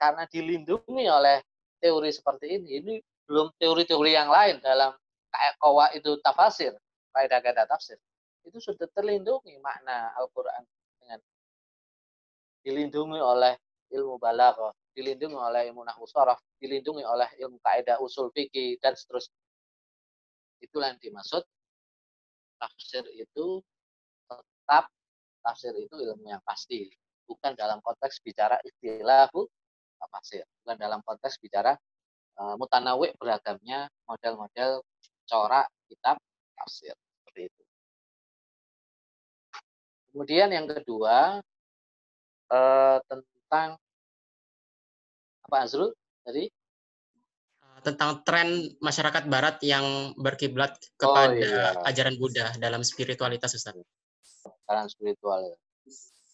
karena 0.00 0.24
dilindungi 0.26 1.06
oleh 1.06 1.44
teori 1.78 2.10
seperti 2.10 2.58
ini, 2.58 2.68
ini 2.82 2.94
belum 3.28 3.52
teori-teori 3.60 4.10
yang 4.16 4.32
lain 4.32 4.58
dalam 4.64 4.96
kayak 5.30 5.54
kawa 5.60 5.92
itu 5.94 6.16
tafsir, 6.24 6.72
kaidah-kaidah 7.12 7.68
tafsir. 7.68 8.00
Itu 8.42 8.58
sudah 8.58 8.88
terlindungi 8.90 9.60
makna 9.60 10.10
Al-Qur'an 10.16 10.64
dengan 10.98 11.20
dilindungi 12.64 13.20
oleh 13.20 13.54
ilmu 13.92 14.16
balaghah, 14.16 14.72
dilindungi 14.96 15.36
oleh 15.36 15.68
ilmu 15.70 15.84
nahwu 15.84 16.08
dilindungi 16.58 17.04
oleh 17.04 17.28
ilmu 17.38 17.60
kaidah 17.60 18.00
usul 18.00 18.32
fikih 18.32 18.80
dan 18.80 18.96
seterusnya. 18.96 19.36
Itulah 20.58 20.94
yang 20.94 21.00
dimaksud 21.00 21.42
tafsir 22.58 23.06
itu 23.14 23.62
tetap 24.26 24.90
tafsir 25.42 25.72
itu 25.78 25.94
ilmu 25.94 26.26
yang 26.26 26.42
pasti. 26.42 26.90
Bukan 27.28 27.54
dalam 27.54 27.78
konteks 27.84 28.24
bicara 28.24 28.58
istilahu 28.64 29.46
tafsir. 30.10 30.44
Bukan 30.64 30.76
dalam 30.80 31.00
konteks 31.04 31.38
bicara 31.38 31.76
uh, 32.40 32.54
mutanawi 32.56 33.12
beragamnya 33.16 33.86
model-model 34.08 34.82
corak 35.28 35.68
kitab 35.86 36.16
tafsir. 36.56 36.94
Seperti 36.96 37.52
itu. 37.52 37.62
Kemudian 40.10 40.48
yang 40.50 40.66
kedua 40.66 41.38
uh, 42.50 42.98
tentang 43.06 43.76
apa 45.48 45.56
Azrul? 45.64 45.92
Tadi 46.24 46.48
tentang 47.88 48.20
tren 48.20 48.68
masyarakat 48.84 49.24
Barat 49.24 49.56
yang 49.64 50.12
berkiblat 50.20 50.76
oh, 50.76 51.08
kepada 51.08 51.32
oh, 51.32 51.40
iya. 51.40 51.88
ajaran 51.88 52.20
Buddha 52.20 52.52
dalam 52.60 52.84
spiritualitas 52.84 53.56
Ustaz. 53.56 53.80
Dalam 54.68 54.86
spiritual. 54.92 55.56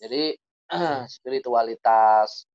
Jadi 0.03 0.35
spiritualitas 1.15 2.51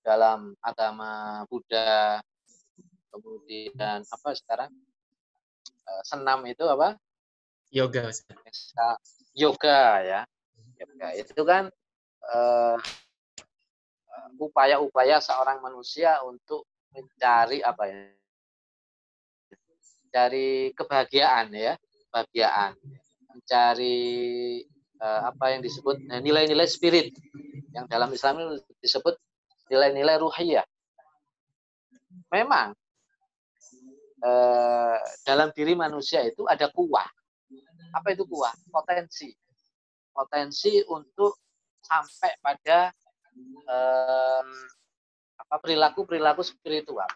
dalam 0.00 0.56
agama 0.64 1.44
Buddha, 1.52 2.24
kemudian 3.12 4.00
apa 4.08 4.28
sekarang 4.32 4.72
eh, 5.84 6.02
senam 6.08 6.40
itu 6.48 6.64
apa? 6.64 6.96
Yoga. 7.68 8.08
Yoga 9.36 9.80
ya. 10.00 10.20
Yoga 10.80 11.08
itu 11.20 11.42
kan 11.44 11.68
uh, 12.32 12.78
upaya-upaya 14.40 15.20
seorang 15.20 15.60
manusia 15.60 16.16
untuk 16.24 16.64
mencari 16.96 17.60
apa 17.60 17.84
ya 17.84 18.17
mencari 20.08 20.72
kebahagiaan 20.72 21.52
ya, 21.52 21.76
kebahagiaan, 22.08 22.72
mencari 23.28 24.00
uh, 25.04 25.28
apa 25.28 25.52
yang 25.52 25.60
disebut 25.60 26.00
eh, 26.08 26.24
nilai-nilai 26.24 26.64
spirit 26.64 27.12
yang 27.76 27.84
dalam 27.84 28.08
Islam 28.08 28.56
disebut 28.80 29.20
nilai-nilai 29.68 30.16
ruhiyah. 30.16 30.64
Memang 32.32 32.72
uh, 34.24 34.98
dalam 35.28 35.52
diri 35.52 35.76
manusia 35.76 36.24
itu 36.24 36.48
ada 36.48 36.72
kuah. 36.72 37.04
Apa 37.92 38.16
itu 38.16 38.24
kuah? 38.24 38.56
Potensi. 38.72 39.28
Potensi 40.08 40.80
untuk 40.88 41.36
sampai 41.84 42.32
pada 42.40 42.88
um, 43.68 44.48
apa 45.36 45.54
perilaku-perilaku 45.60 46.40
spiritual. 46.40 47.08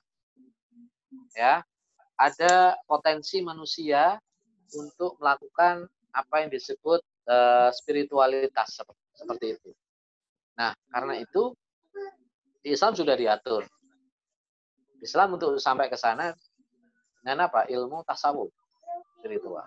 Ya, 1.32 1.64
ada 2.22 2.78
potensi 2.86 3.42
manusia 3.42 4.14
untuk 4.78 5.18
melakukan 5.18 5.90
apa 6.14 6.34
yang 6.46 6.50
disebut 6.54 7.02
uh, 7.26 7.74
spiritualitas 7.74 8.78
seperti, 8.78 9.02
seperti 9.18 9.46
itu. 9.58 9.70
Nah, 10.54 10.70
karena 10.94 11.18
itu 11.18 11.50
di 12.62 12.70
Islam 12.70 12.94
sudah 12.94 13.18
diatur. 13.18 13.66
Islam 15.02 15.34
untuk 15.34 15.58
sampai 15.58 15.90
ke 15.90 15.98
sana 15.98 16.30
dengan 17.18 17.50
apa? 17.50 17.66
Ilmu 17.66 18.06
tasawuf 18.06 18.54
spiritual. 19.18 19.66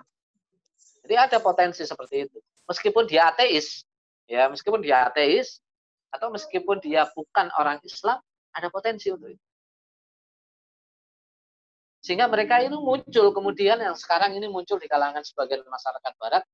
Jadi 1.04 1.16
ada 1.20 1.38
potensi 1.44 1.84
seperti 1.84 2.24
itu. 2.24 2.40
Meskipun 2.66 3.04
dia 3.04 3.30
ateis, 3.30 3.84
ya 4.32 4.48
meskipun 4.48 4.80
dia 4.80 5.06
ateis 5.06 5.60
atau 6.10 6.32
meskipun 6.32 6.80
dia 6.80 7.04
bukan 7.12 7.52
orang 7.60 7.84
Islam, 7.84 8.18
ada 8.56 8.72
potensi 8.72 9.12
untuk 9.12 9.36
itu. 9.36 9.45
Sehingga 12.06 12.30
mereka 12.30 12.62
itu 12.62 12.78
muncul 12.78 13.34
kemudian 13.34 13.82
yang 13.82 13.98
sekarang 13.98 14.38
ini 14.38 14.46
muncul 14.46 14.78
di 14.78 14.86
kalangan 14.86 15.26
sebagian 15.26 15.66
masyarakat 15.66 16.14
barat 16.22 16.46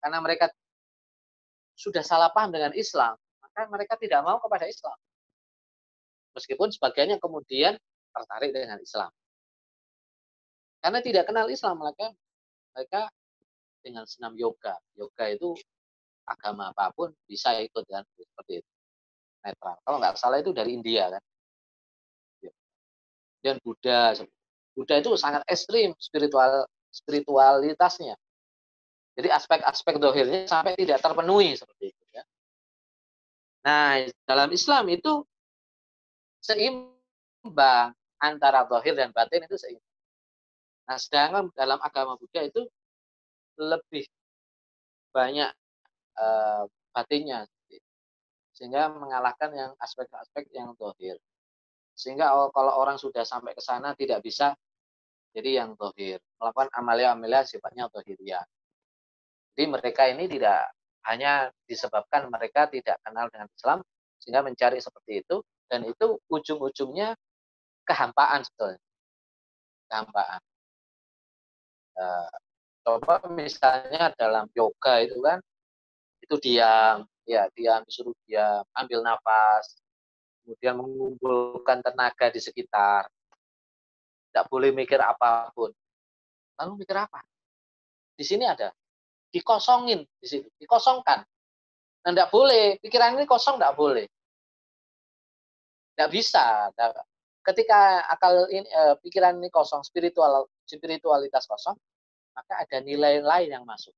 karena 0.00 0.18
mereka 0.24 0.48
sudah 1.76 2.00
salah 2.00 2.32
paham 2.32 2.48
dengan 2.48 2.72
Islam, 2.72 3.12
maka 3.44 3.68
mereka 3.68 4.00
tidak 4.00 4.24
mau 4.24 4.40
kepada 4.40 4.64
Islam. 4.64 4.96
Meskipun 6.32 6.72
sebagiannya 6.72 7.20
kemudian 7.20 7.76
tertarik 8.08 8.56
dengan 8.56 8.80
Islam. 8.80 9.12
Karena 10.80 11.04
tidak 11.04 11.28
kenal 11.28 11.52
Islam, 11.52 11.76
mereka 11.76 12.06
mereka 12.72 13.00
dengan 13.84 14.08
senam 14.08 14.32
yoga. 14.32 14.80
Yoga 14.96 15.28
itu 15.28 15.60
agama 16.24 16.72
apa 16.72 16.88
pun 16.96 17.12
bisa 17.28 17.52
ikut 17.60 17.84
dan 17.84 18.08
seperti 18.16 18.64
itu. 18.64 18.70
netral. 19.44 19.76
Kalau 19.84 19.96
nggak 20.00 20.16
salah 20.20 20.40
itu 20.40 20.52
dari 20.52 20.72
India 20.76 21.12
kan. 21.12 21.22
Ya. 22.44 22.52
Dan 23.40 23.56
Buddha, 23.64 24.12
Buddha 24.74 25.02
itu 25.02 25.14
sangat 25.18 25.42
ekstrim 25.50 25.92
spiritual 25.98 26.66
spiritualitasnya. 26.90 28.14
Jadi 29.18 29.28
aspek-aspek 29.28 29.98
dohirnya 29.98 30.46
sampai 30.46 30.78
tidak 30.78 31.02
terpenuhi 31.02 31.58
seperti 31.58 31.92
itu 31.92 32.04
ya. 32.14 32.22
Nah, 33.66 34.08
dalam 34.24 34.48
Islam 34.54 34.88
itu 34.88 35.26
seimbang 36.40 37.92
antara 38.16 38.64
dohir 38.64 38.96
dan 38.96 39.12
batin 39.12 39.44
itu 39.44 39.58
seimbang. 39.60 39.90
Nah, 40.88 40.96
sedangkan 40.96 41.44
dalam 41.54 41.78
agama 41.82 42.16
Buddha 42.16 42.46
itu 42.46 42.64
lebih 43.60 44.08
banyak 45.12 45.50
uh, 46.16 46.64
batinnya 46.94 47.46
sehingga 48.60 48.92
mengalahkan 48.92 49.50
yang 49.56 49.72
aspek-aspek 49.80 50.48
yang 50.52 50.76
dohir. 50.76 51.16
Sehingga 52.00 52.32
kalau 52.56 52.72
orang 52.80 52.96
sudah 52.96 53.28
sampai 53.28 53.52
ke 53.52 53.60
sana 53.60 53.92
tidak 53.92 54.24
bisa 54.24 54.56
jadi 55.36 55.60
yang 55.60 55.76
dohir, 55.76 56.16
melakukan 56.40 56.72
amalia-amalia 56.72 57.44
sifatnya 57.44 57.92
dohiriyah. 57.92 58.40
Jadi 59.52 59.64
mereka 59.68 60.08
ini 60.08 60.24
tidak 60.24 60.72
hanya 61.04 61.52
disebabkan 61.68 62.32
mereka 62.32 62.72
tidak 62.72 62.96
kenal 63.04 63.28
dengan 63.28 63.52
Islam, 63.52 63.78
sehingga 64.16 64.40
mencari 64.40 64.80
seperti 64.80 65.20
itu, 65.20 65.44
dan 65.68 65.84
itu 65.84 66.16
ujung-ujungnya 66.32 67.12
kehampaan 67.84 68.48
sebetulnya. 68.48 68.80
Kehampaan. 69.92 70.40
Uh, 72.00 72.32
coba 72.80 73.20
misalnya 73.28 74.08
dalam 74.16 74.48
yoga 74.56 75.04
itu 75.04 75.20
kan, 75.20 75.38
itu 76.24 76.34
diam, 76.40 77.04
ya 77.28 77.44
dia 77.52 77.84
disuruh 77.84 78.16
dia 78.24 78.64
ambil 78.76 79.04
nafas, 79.04 79.79
kemudian 80.50 80.82
mengumpulkan 80.82 81.78
tenaga 81.78 82.26
di 82.34 82.42
sekitar, 82.42 83.06
tidak 84.26 84.44
boleh 84.50 84.74
mikir 84.74 84.98
apa 84.98 85.54
pun. 85.54 85.70
Lalu 86.58 86.82
mikir 86.82 86.98
apa? 86.98 87.22
Di 88.18 88.26
sini 88.26 88.50
ada 88.50 88.74
dikosongin 89.30 90.02
di 90.18 90.26
sini, 90.26 90.46
dikosongkan. 90.58 91.22
Nah, 92.02 92.10
tidak 92.10 92.34
boleh, 92.34 92.82
pikiran 92.82 93.14
ini 93.14 93.30
kosong 93.30 93.62
tidak 93.62 93.78
boleh. 93.78 94.10
Tidak 95.94 96.10
bisa. 96.10 96.66
Ketika 97.46 98.10
akal 98.10 98.50
ini, 98.50 98.66
eh, 98.66 98.94
pikiran 98.98 99.38
ini 99.38 99.54
kosong, 99.54 99.86
spiritual 99.86 100.50
spiritualitas 100.66 101.46
kosong, 101.46 101.78
maka 102.34 102.66
ada 102.66 102.82
nilai 102.82 103.22
lain 103.22 103.54
yang 103.54 103.62
masuk. 103.62 103.94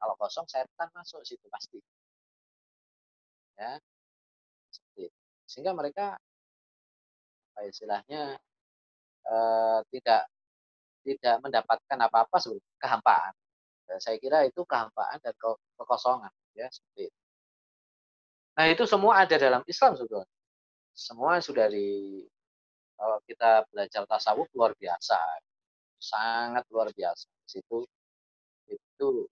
Kalau 0.00 0.18
kosong 0.18 0.50
setan 0.50 0.88
masuk 0.96 1.22
situ 1.22 1.46
pasti. 1.46 1.78
Ya. 3.60 3.76
Sehingga 5.50 5.74
mereka 5.74 6.14
apa 7.50 7.66
istilahnya 7.66 8.38
eh, 9.26 9.78
tidak 9.90 10.22
tidak 11.02 11.36
mendapatkan 11.42 11.98
apa-apa 12.06 12.36
sebelum 12.38 12.62
kehampaan. 12.78 13.34
Ya, 13.90 13.98
saya 13.98 14.16
kira 14.22 14.46
itu 14.46 14.62
kehampaan 14.62 15.18
dan 15.18 15.34
ke 15.34 15.50
kekosongan 15.74 16.30
ya 16.54 16.70
seperti 16.70 17.10
itu. 17.10 17.18
Nah, 18.54 18.66
itu 18.70 18.84
semua 18.86 19.26
ada 19.26 19.34
dalam 19.34 19.66
Islam 19.66 19.98
sudah. 19.98 20.22
Semua 20.94 21.42
sudah 21.42 21.66
di 21.66 22.22
kalau 22.94 23.18
kita 23.26 23.66
belajar 23.72 24.06
tasawuf 24.06 24.46
luar 24.54 24.76
biasa. 24.78 25.18
Sangat 25.98 26.64
luar 26.70 26.94
biasa. 26.94 27.26
Di 27.26 27.48
situ 27.58 27.78
itu 28.70 29.26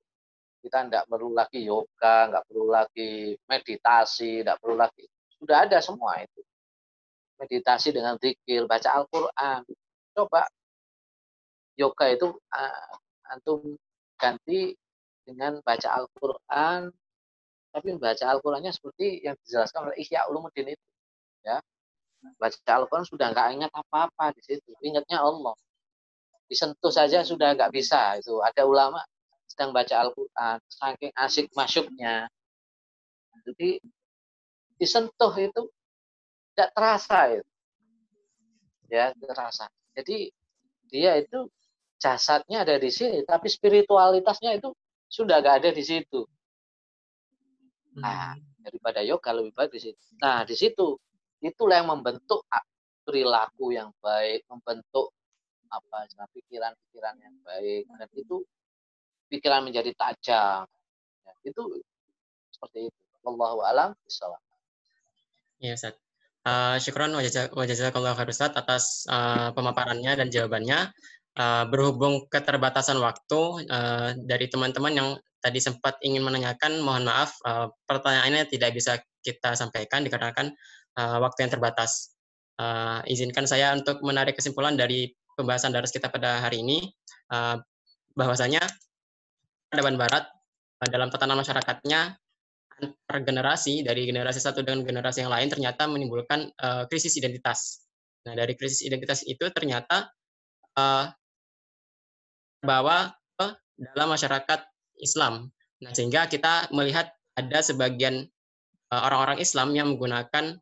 kita 0.58 0.90
tidak 0.90 1.04
perlu 1.06 1.30
lagi 1.32 1.62
yoga, 1.62 2.28
nggak 2.34 2.44
perlu 2.50 2.66
lagi 2.66 3.38
meditasi, 3.46 4.42
tidak 4.42 4.58
perlu 4.58 4.74
lagi. 4.74 5.06
Sudah 5.38 5.64
ada 5.66 5.78
semua 5.78 6.18
itu. 6.20 6.40
Meditasi 7.38 7.94
dengan 7.94 8.18
zikir, 8.18 8.66
baca 8.66 8.98
Al-Quran. 8.98 9.62
Coba 10.14 10.50
yoga 11.78 12.06
itu 12.10 12.34
uh, 12.34 12.92
antum 13.30 13.78
ganti 14.18 14.74
dengan 15.22 15.62
baca 15.62 16.02
Al-Quran, 16.02 16.90
tapi 17.70 17.94
baca 17.94 18.24
Al-Qurannya 18.34 18.74
seperti 18.74 19.22
yang 19.22 19.38
dijelaskan 19.46 19.92
oleh 19.92 19.96
Ihya 20.02 20.26
Ulumuddin 20.26 20.74
itu. 20.74 20.86
Ya, 21.46 21.62
baca 22.40 22.58
Al-Quran 22.82 23.06
sudah 23.06 23.30
nggak 23.30 23.48
ingat 23.54 23.70
apa-apa 23.70 24.34
di 24.34 24.42
situ, 24.42 24.74
ingatnya 24.82 25.22
Allah. 25.22 25.54
Disentuh 26.50 26.90
saja 26.90 27.22
sudah 27.22 27.54
nggak 27.54 27.70
bisa. 27.70 28.18
Itu 28.18 28.42
ada 28.42 28.66
ulama 28.66 28.98
sedang 29.46 29.70
baca 29.70 29.94
Al-Quran, 30.02 30.58
saking 30.66 31.12
asik 31.14 31.46
masuknya. 31.54 32.26
Jadi 33.46 33.78
disentuh 34.78 35.34
itu 35.36 35.62
tidak 36.54 36.70
terasa 36.74 37.18
itu. 37.34 37.50
Ya, 38.88 39.12
terasa. 39.12 39.68
Jadi 39.92 40.32
dia 40.88 41.20
itu 41.20 41.50
jasadnya 42.00 42.64
ada 42.64 42.78
di 42.80 42.88
sini, 42.88 43.26
tapi 43.26 43.50
spiritualitasnya 43.50 44.56
itu 44.56 44.72
sudah 45.10 45.42
gak 45.44 45.66
ada 45.66 45.70
di 45.74 45.84
situ. 45.84 46.24
Nah, 47.98 48.38
hmm. 48.38 48.62
daripada 48.62 49.02
yoga 49.02 49.34
lebih 49.34 49.52
baik 49.52 49.74
di 49.74 49.90
situ. 49.90 49.98
Nah, 50.22 50.46
di 50.46 50.54
situ 50.54 50.96
itulah 51.42 51.82
yang 51.82 51.90
membentuk 51.90 52.46
perilaku 53.02 53.74
yang 53.74 53.90
baik, 53.98 54.46
membentuk 54.46 55.10
apa 55.68 56.08
pikiran-pikiran 56.32 57.16
yang 57.20 57.36
baik 57.44 57.84
dan 57.92 58.08
itu 58.16 58.40
pikiran 59.28 59.66
menjadi 59.66 59.92
tajam. 59.92 60.64
Ya, 61.26 61.32
itu 61.44 61.62
seperti 62.54 62.88
itu. 62.88 63.00
Allahu 63.28 63.60
alam 63.60 63.92
bisawab. 64.08 64.40
Ya, 65.58 65.74
Ustaz. 65.74 65.94
Uh, 66.46 66.80
syukron 66.80 67.12
wa 67.12 67.64
jazakallahu 67.66 68.14
khair 68.14 68.30
Ustaz 68.30 68.54
atas 68.54 69.04
uh, 69.10 69.50
pemaparannya 69.52 70.14
dan 70.14 70.28
jawabannya. 70.30 70.90
Uh, 71.38 71.70
berhubung 71.70 72.26
keterbatasan 72.26 72.98
waktu 72.98 73.62
uh, 73.70 74.10
dari 74.26 74.50
teman-teman 74.50 74.90
yang 74.90 75.08
tadi 75.38 75.62
sempat 75.62 75.94
ingin 76.02 76.26
menanyakan, 76.26 76.82
mohon 76.82 77.06
maaf 77.06 77.38
uh, 77.46 77.70
pertanyaannya 77.86 78.50
tidak 78.50 78.74
bisa 78.74 78.98
kita 79.22 79.54
sampaikan 79.54 80.02
dikarenakan 80.02 80.50
uh, 80.98 81.18
waktu 81.22 81.46
yang 81.46 81.52
terbatas. 81.54 82.14
Uh, 82.58 83.06
izinkan 83.06 83.46
saya 83.46 83.70
untuk 83.70 84.02
menarik 84.02 84.34
kesimpulan 84.34 84.74
dari 84.74 85.14
pembahasan 85.38 85.70
daras 85.70 85.94
kita 85.94 86.10
pada 86.10 86.42
hari 86.42 86.66
ini, 86.66 86.90
uh, 87.30 87.54
bahwasanya 88.18 88.58
peradaban 89.70 89.94
barat 89.94 90.24
eh, 90.82 90.90
dalam 90.90 91.08
tatanan 91.12 91.38
masyarakatnya 91.38 92.18
antar 92.78 93.18
generasi 93.26 93.82
dari 93.82 94.06
generasi 94.06 94.38
satu 94.38 94.62
dengan 94.62 94.86
generasi 94.86 95.26
yang 95.26 95.32
lain 95.34 95.50
ternyata 95.50 95.84
menimbulkan 95.90 96.48
uh, 96.62 96.86
krisis 96.86 97.18
identitas. 97.18 97.82
Nah 98.24 98.38
dari 98.38 98.54
krisis 98.54 98.86
identitas 98.86 99.26
itu 99.26 99.42
ternyata 99.50 100.08
uh, 100.78 101.10
bahwa 102.62 103.10
uh, 103.42 103.52
dalam 103.76 104.08
masyarakat 104.14 104.60
Islam. 105.02 105.50
Nah 105.82 105.92
sehingga 105.94 106.30
kita 106.30 106.70
melihat 106.74 107.10
ada 107.38 107.58
sebagian 107.62 108.26
orang-orang 108.90 109.38
uh, 109.38 109.44
Islam 109.44 109.74
yang 109.74 109.94
menggunakan 109.94 110.58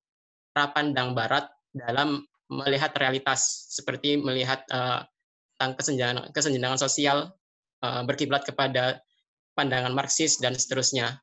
cara 0.53 0.67
pandang 0.73 1.13
Barat 1.13 1.49
dalam 1.77 2.25
melihat 2.49 2.97
realitas 2.97 3.71
seperti 3.73 4.17
melihat 4.17 4.65
uh, 4.73 5.05
tentang 5.57 5.73
kesenjangan, 5.77 6.25
kesenjangan 6.33 6.81
sosial 6.81 7.37
Eh, 7.85 8.03
berkiblat 8.09 8.43
kepada 8.49 9.05
pandangan 9.53 9.93
Marxis 9.93 10.41
dan 10.41 10.57
seterusnya. 10.57 11.21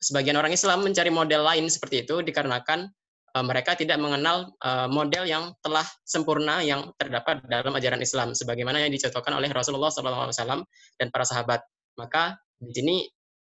Sebagian 0.00 0.36
orang 0.40 0.52
Islam 0.52 0.80
mencari 0.80 1.12
model 1.12 1.44
lain 1.44 1.68
seperti 1.68 2.08
itu 2.08 2.24
dikarenakan 2.24 2.88
uh, 3.36 3.44
mereka 3.44 3.76
tidak 3.76 4.00
mengenal 4.00 4.56
uh, 4.64 4.88
model 4.88 5.28
yang 5.28 5.52
telah 5.60 5.84
sempurna 6.08 6.64
yang 6.64 6.88
terdapat 6.96 7.44
dalam 7.46 7.72
ajaran 7.76 8.00
Islam, 8.00 8.32
sebagaimana 8.32 8.80
yang 8.80 8.92
dicontohkan 8.92 9.36
oleh 9.36 9.52
Rasulullah 9.52 9.92
SAW 9.92 10.64
dan 10.96 11.06
para 11.12 11.24
sahabat. 11.28 11.60
Maka 12.00 12.40
di 12.56 12.72
sini 12.72 12.96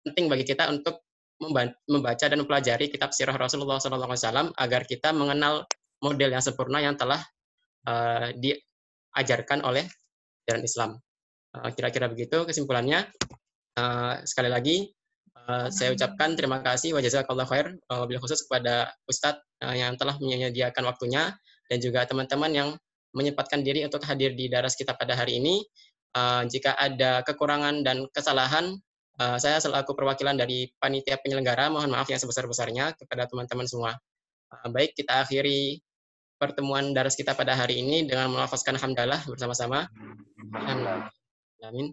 penting 0.01 0.25
bagi 0.25 0.45
kita 0.45 0.67
untuk 0.73 1.05
membaca 1.87 2.25
dan 2.27 2.35
mempelajari 2.35 2.91
kitab 2.91 3.15
sirah 3.15 3.37
Rasulullah 3.37 3.79
SAW 3.79 4.51
agar 4.59 4.81
kita 4.83 5.15
mengenal 5.15 5.63
model 6.03 6.35
yang 6.35 6.43
sempurna 6.43 6.83
yang 6.83 6.99
telah 6.99 7.23
uh, 7.87 8.33
diajarkan 8.35 9.63
oleh 9.63 9.87
ajaran 10.49 10.65
Islam. 10.65 10.91
Eh, 11.49 11.69
kira-kira 11.73 12.05
begitu 12.09 12.45
kesimpulannya. 12.45 13.09
Eh, 13.79 14.15
sekali 14.25 14.49
lagi 14.49 14.89
eh, 15.47 15.67
saya 15.71 15.95
ucapkan 15.95 16.35
terima 16.35 16.59
kasih 16.59 16.91
wa 16.91 16.99
jazakallah 16.99 17.47
khair 17.47 17.77
wabil 17.87 18.19
khusus 18.19 18.43
kepada 18.47 18.91
Ustadz 19.07 19.45
yang 19.61 19.95
telah 19.95 20.15
menyediakan 20.19 20.83
waktunya 20.87 21.35
dan 21.67 21.77
juga 21.79 22.03
teman-teman 22.07 22.51
yang 22.51 22.69
menyempatkan 23.13 23.61
diri 23.65 23.83
untuk 23.85 24.03
hadir 24.05 24.33
di 24.33 24.47
daras 24.51 24.75
kita 24.77 24.93
pada 24.95 25.17
hari 25.17 25.41
ini. 25.41 25.65
jika 26.49 26.73
ada 26.73 27.21
kekurangan 27.21 27.85
dan 27.85 28.09
kesalahan, 28.09 28.73
saya 29.37 29.61
selaku 29.61 29.93
perwakilan 29.93 30.33
dari 30.33 30.69
panitia 30.81 31.21
penyelenggara 31.21 31.69
mohon 31.69 31.93
maaf 31.93 32.09
yang 32.09 32.17
sebesar-besarnya 32.17 32.97
kepada 32.97 33.29
teman-teman 33.29 33.69
semua. 33.69 33.93
baik, 34.73 34.97
kita 34.97 35.21
akhiri 35.21 35.77
pertemuan 36.39 36.95
daras 36.95 37.13
kita 37.19 37.35
pada 37.35 37.53
hari 37.53 37.83
ini 37.83 38.07
dengan 38.07 38.31
melafazkan 38.31 38.79
hamdalah 38.79 39.21
bersama-sama. 39.27 39.85
Alhamdulillah. 40.55 41.11
Amin. 41.67 41.91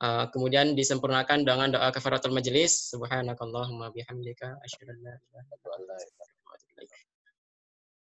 Uh, 0.00 0.24
kemudian 0.32 0.72
disempurnakan 0.72 1.44
dengan 1.44 1.76
doa 1.76 1.92
kafaratul 1.92 2.32
majelis. 2.32 2.88
Subhanakallahumma 2.88 3.92
bihamdika 3.92 4.56
asyhadu 4.64 4.96
an 4.96 4.98
la 5.04 5.12
ilaha 5.12 5.44
illa 5.52 5.68
anta 5.76 5.94
astaghfiruka 6.00 6.48
wa 6.48 6.56
atubu 6.56 6.72
ilaik. 6.80 7.04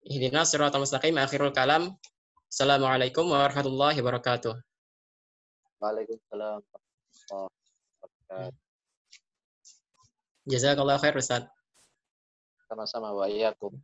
Ihdinas 0.07 0.47
siratal 0.55 0.79
mustaqim 0.79 1.19
akhirul 1.19 1.51
kalam. 1.51 1.99
Assalamualaikum 2.47 3.27
warahmatullahi 3.27 3.99
wabarakatuh. 3.99 4.55
Waalaikumsalam. 5.83 6.63
warahmatullahi 6.63 7.51
wabarakatuh. 7.51 8.55
Jazakallah 10.47 10.97
khair 11.03 11.15
Ustaz. 11.19 11.43
Sama-sama 12.71 13.11
wa 13.11 13.27
iyyakum. 13.27 13.75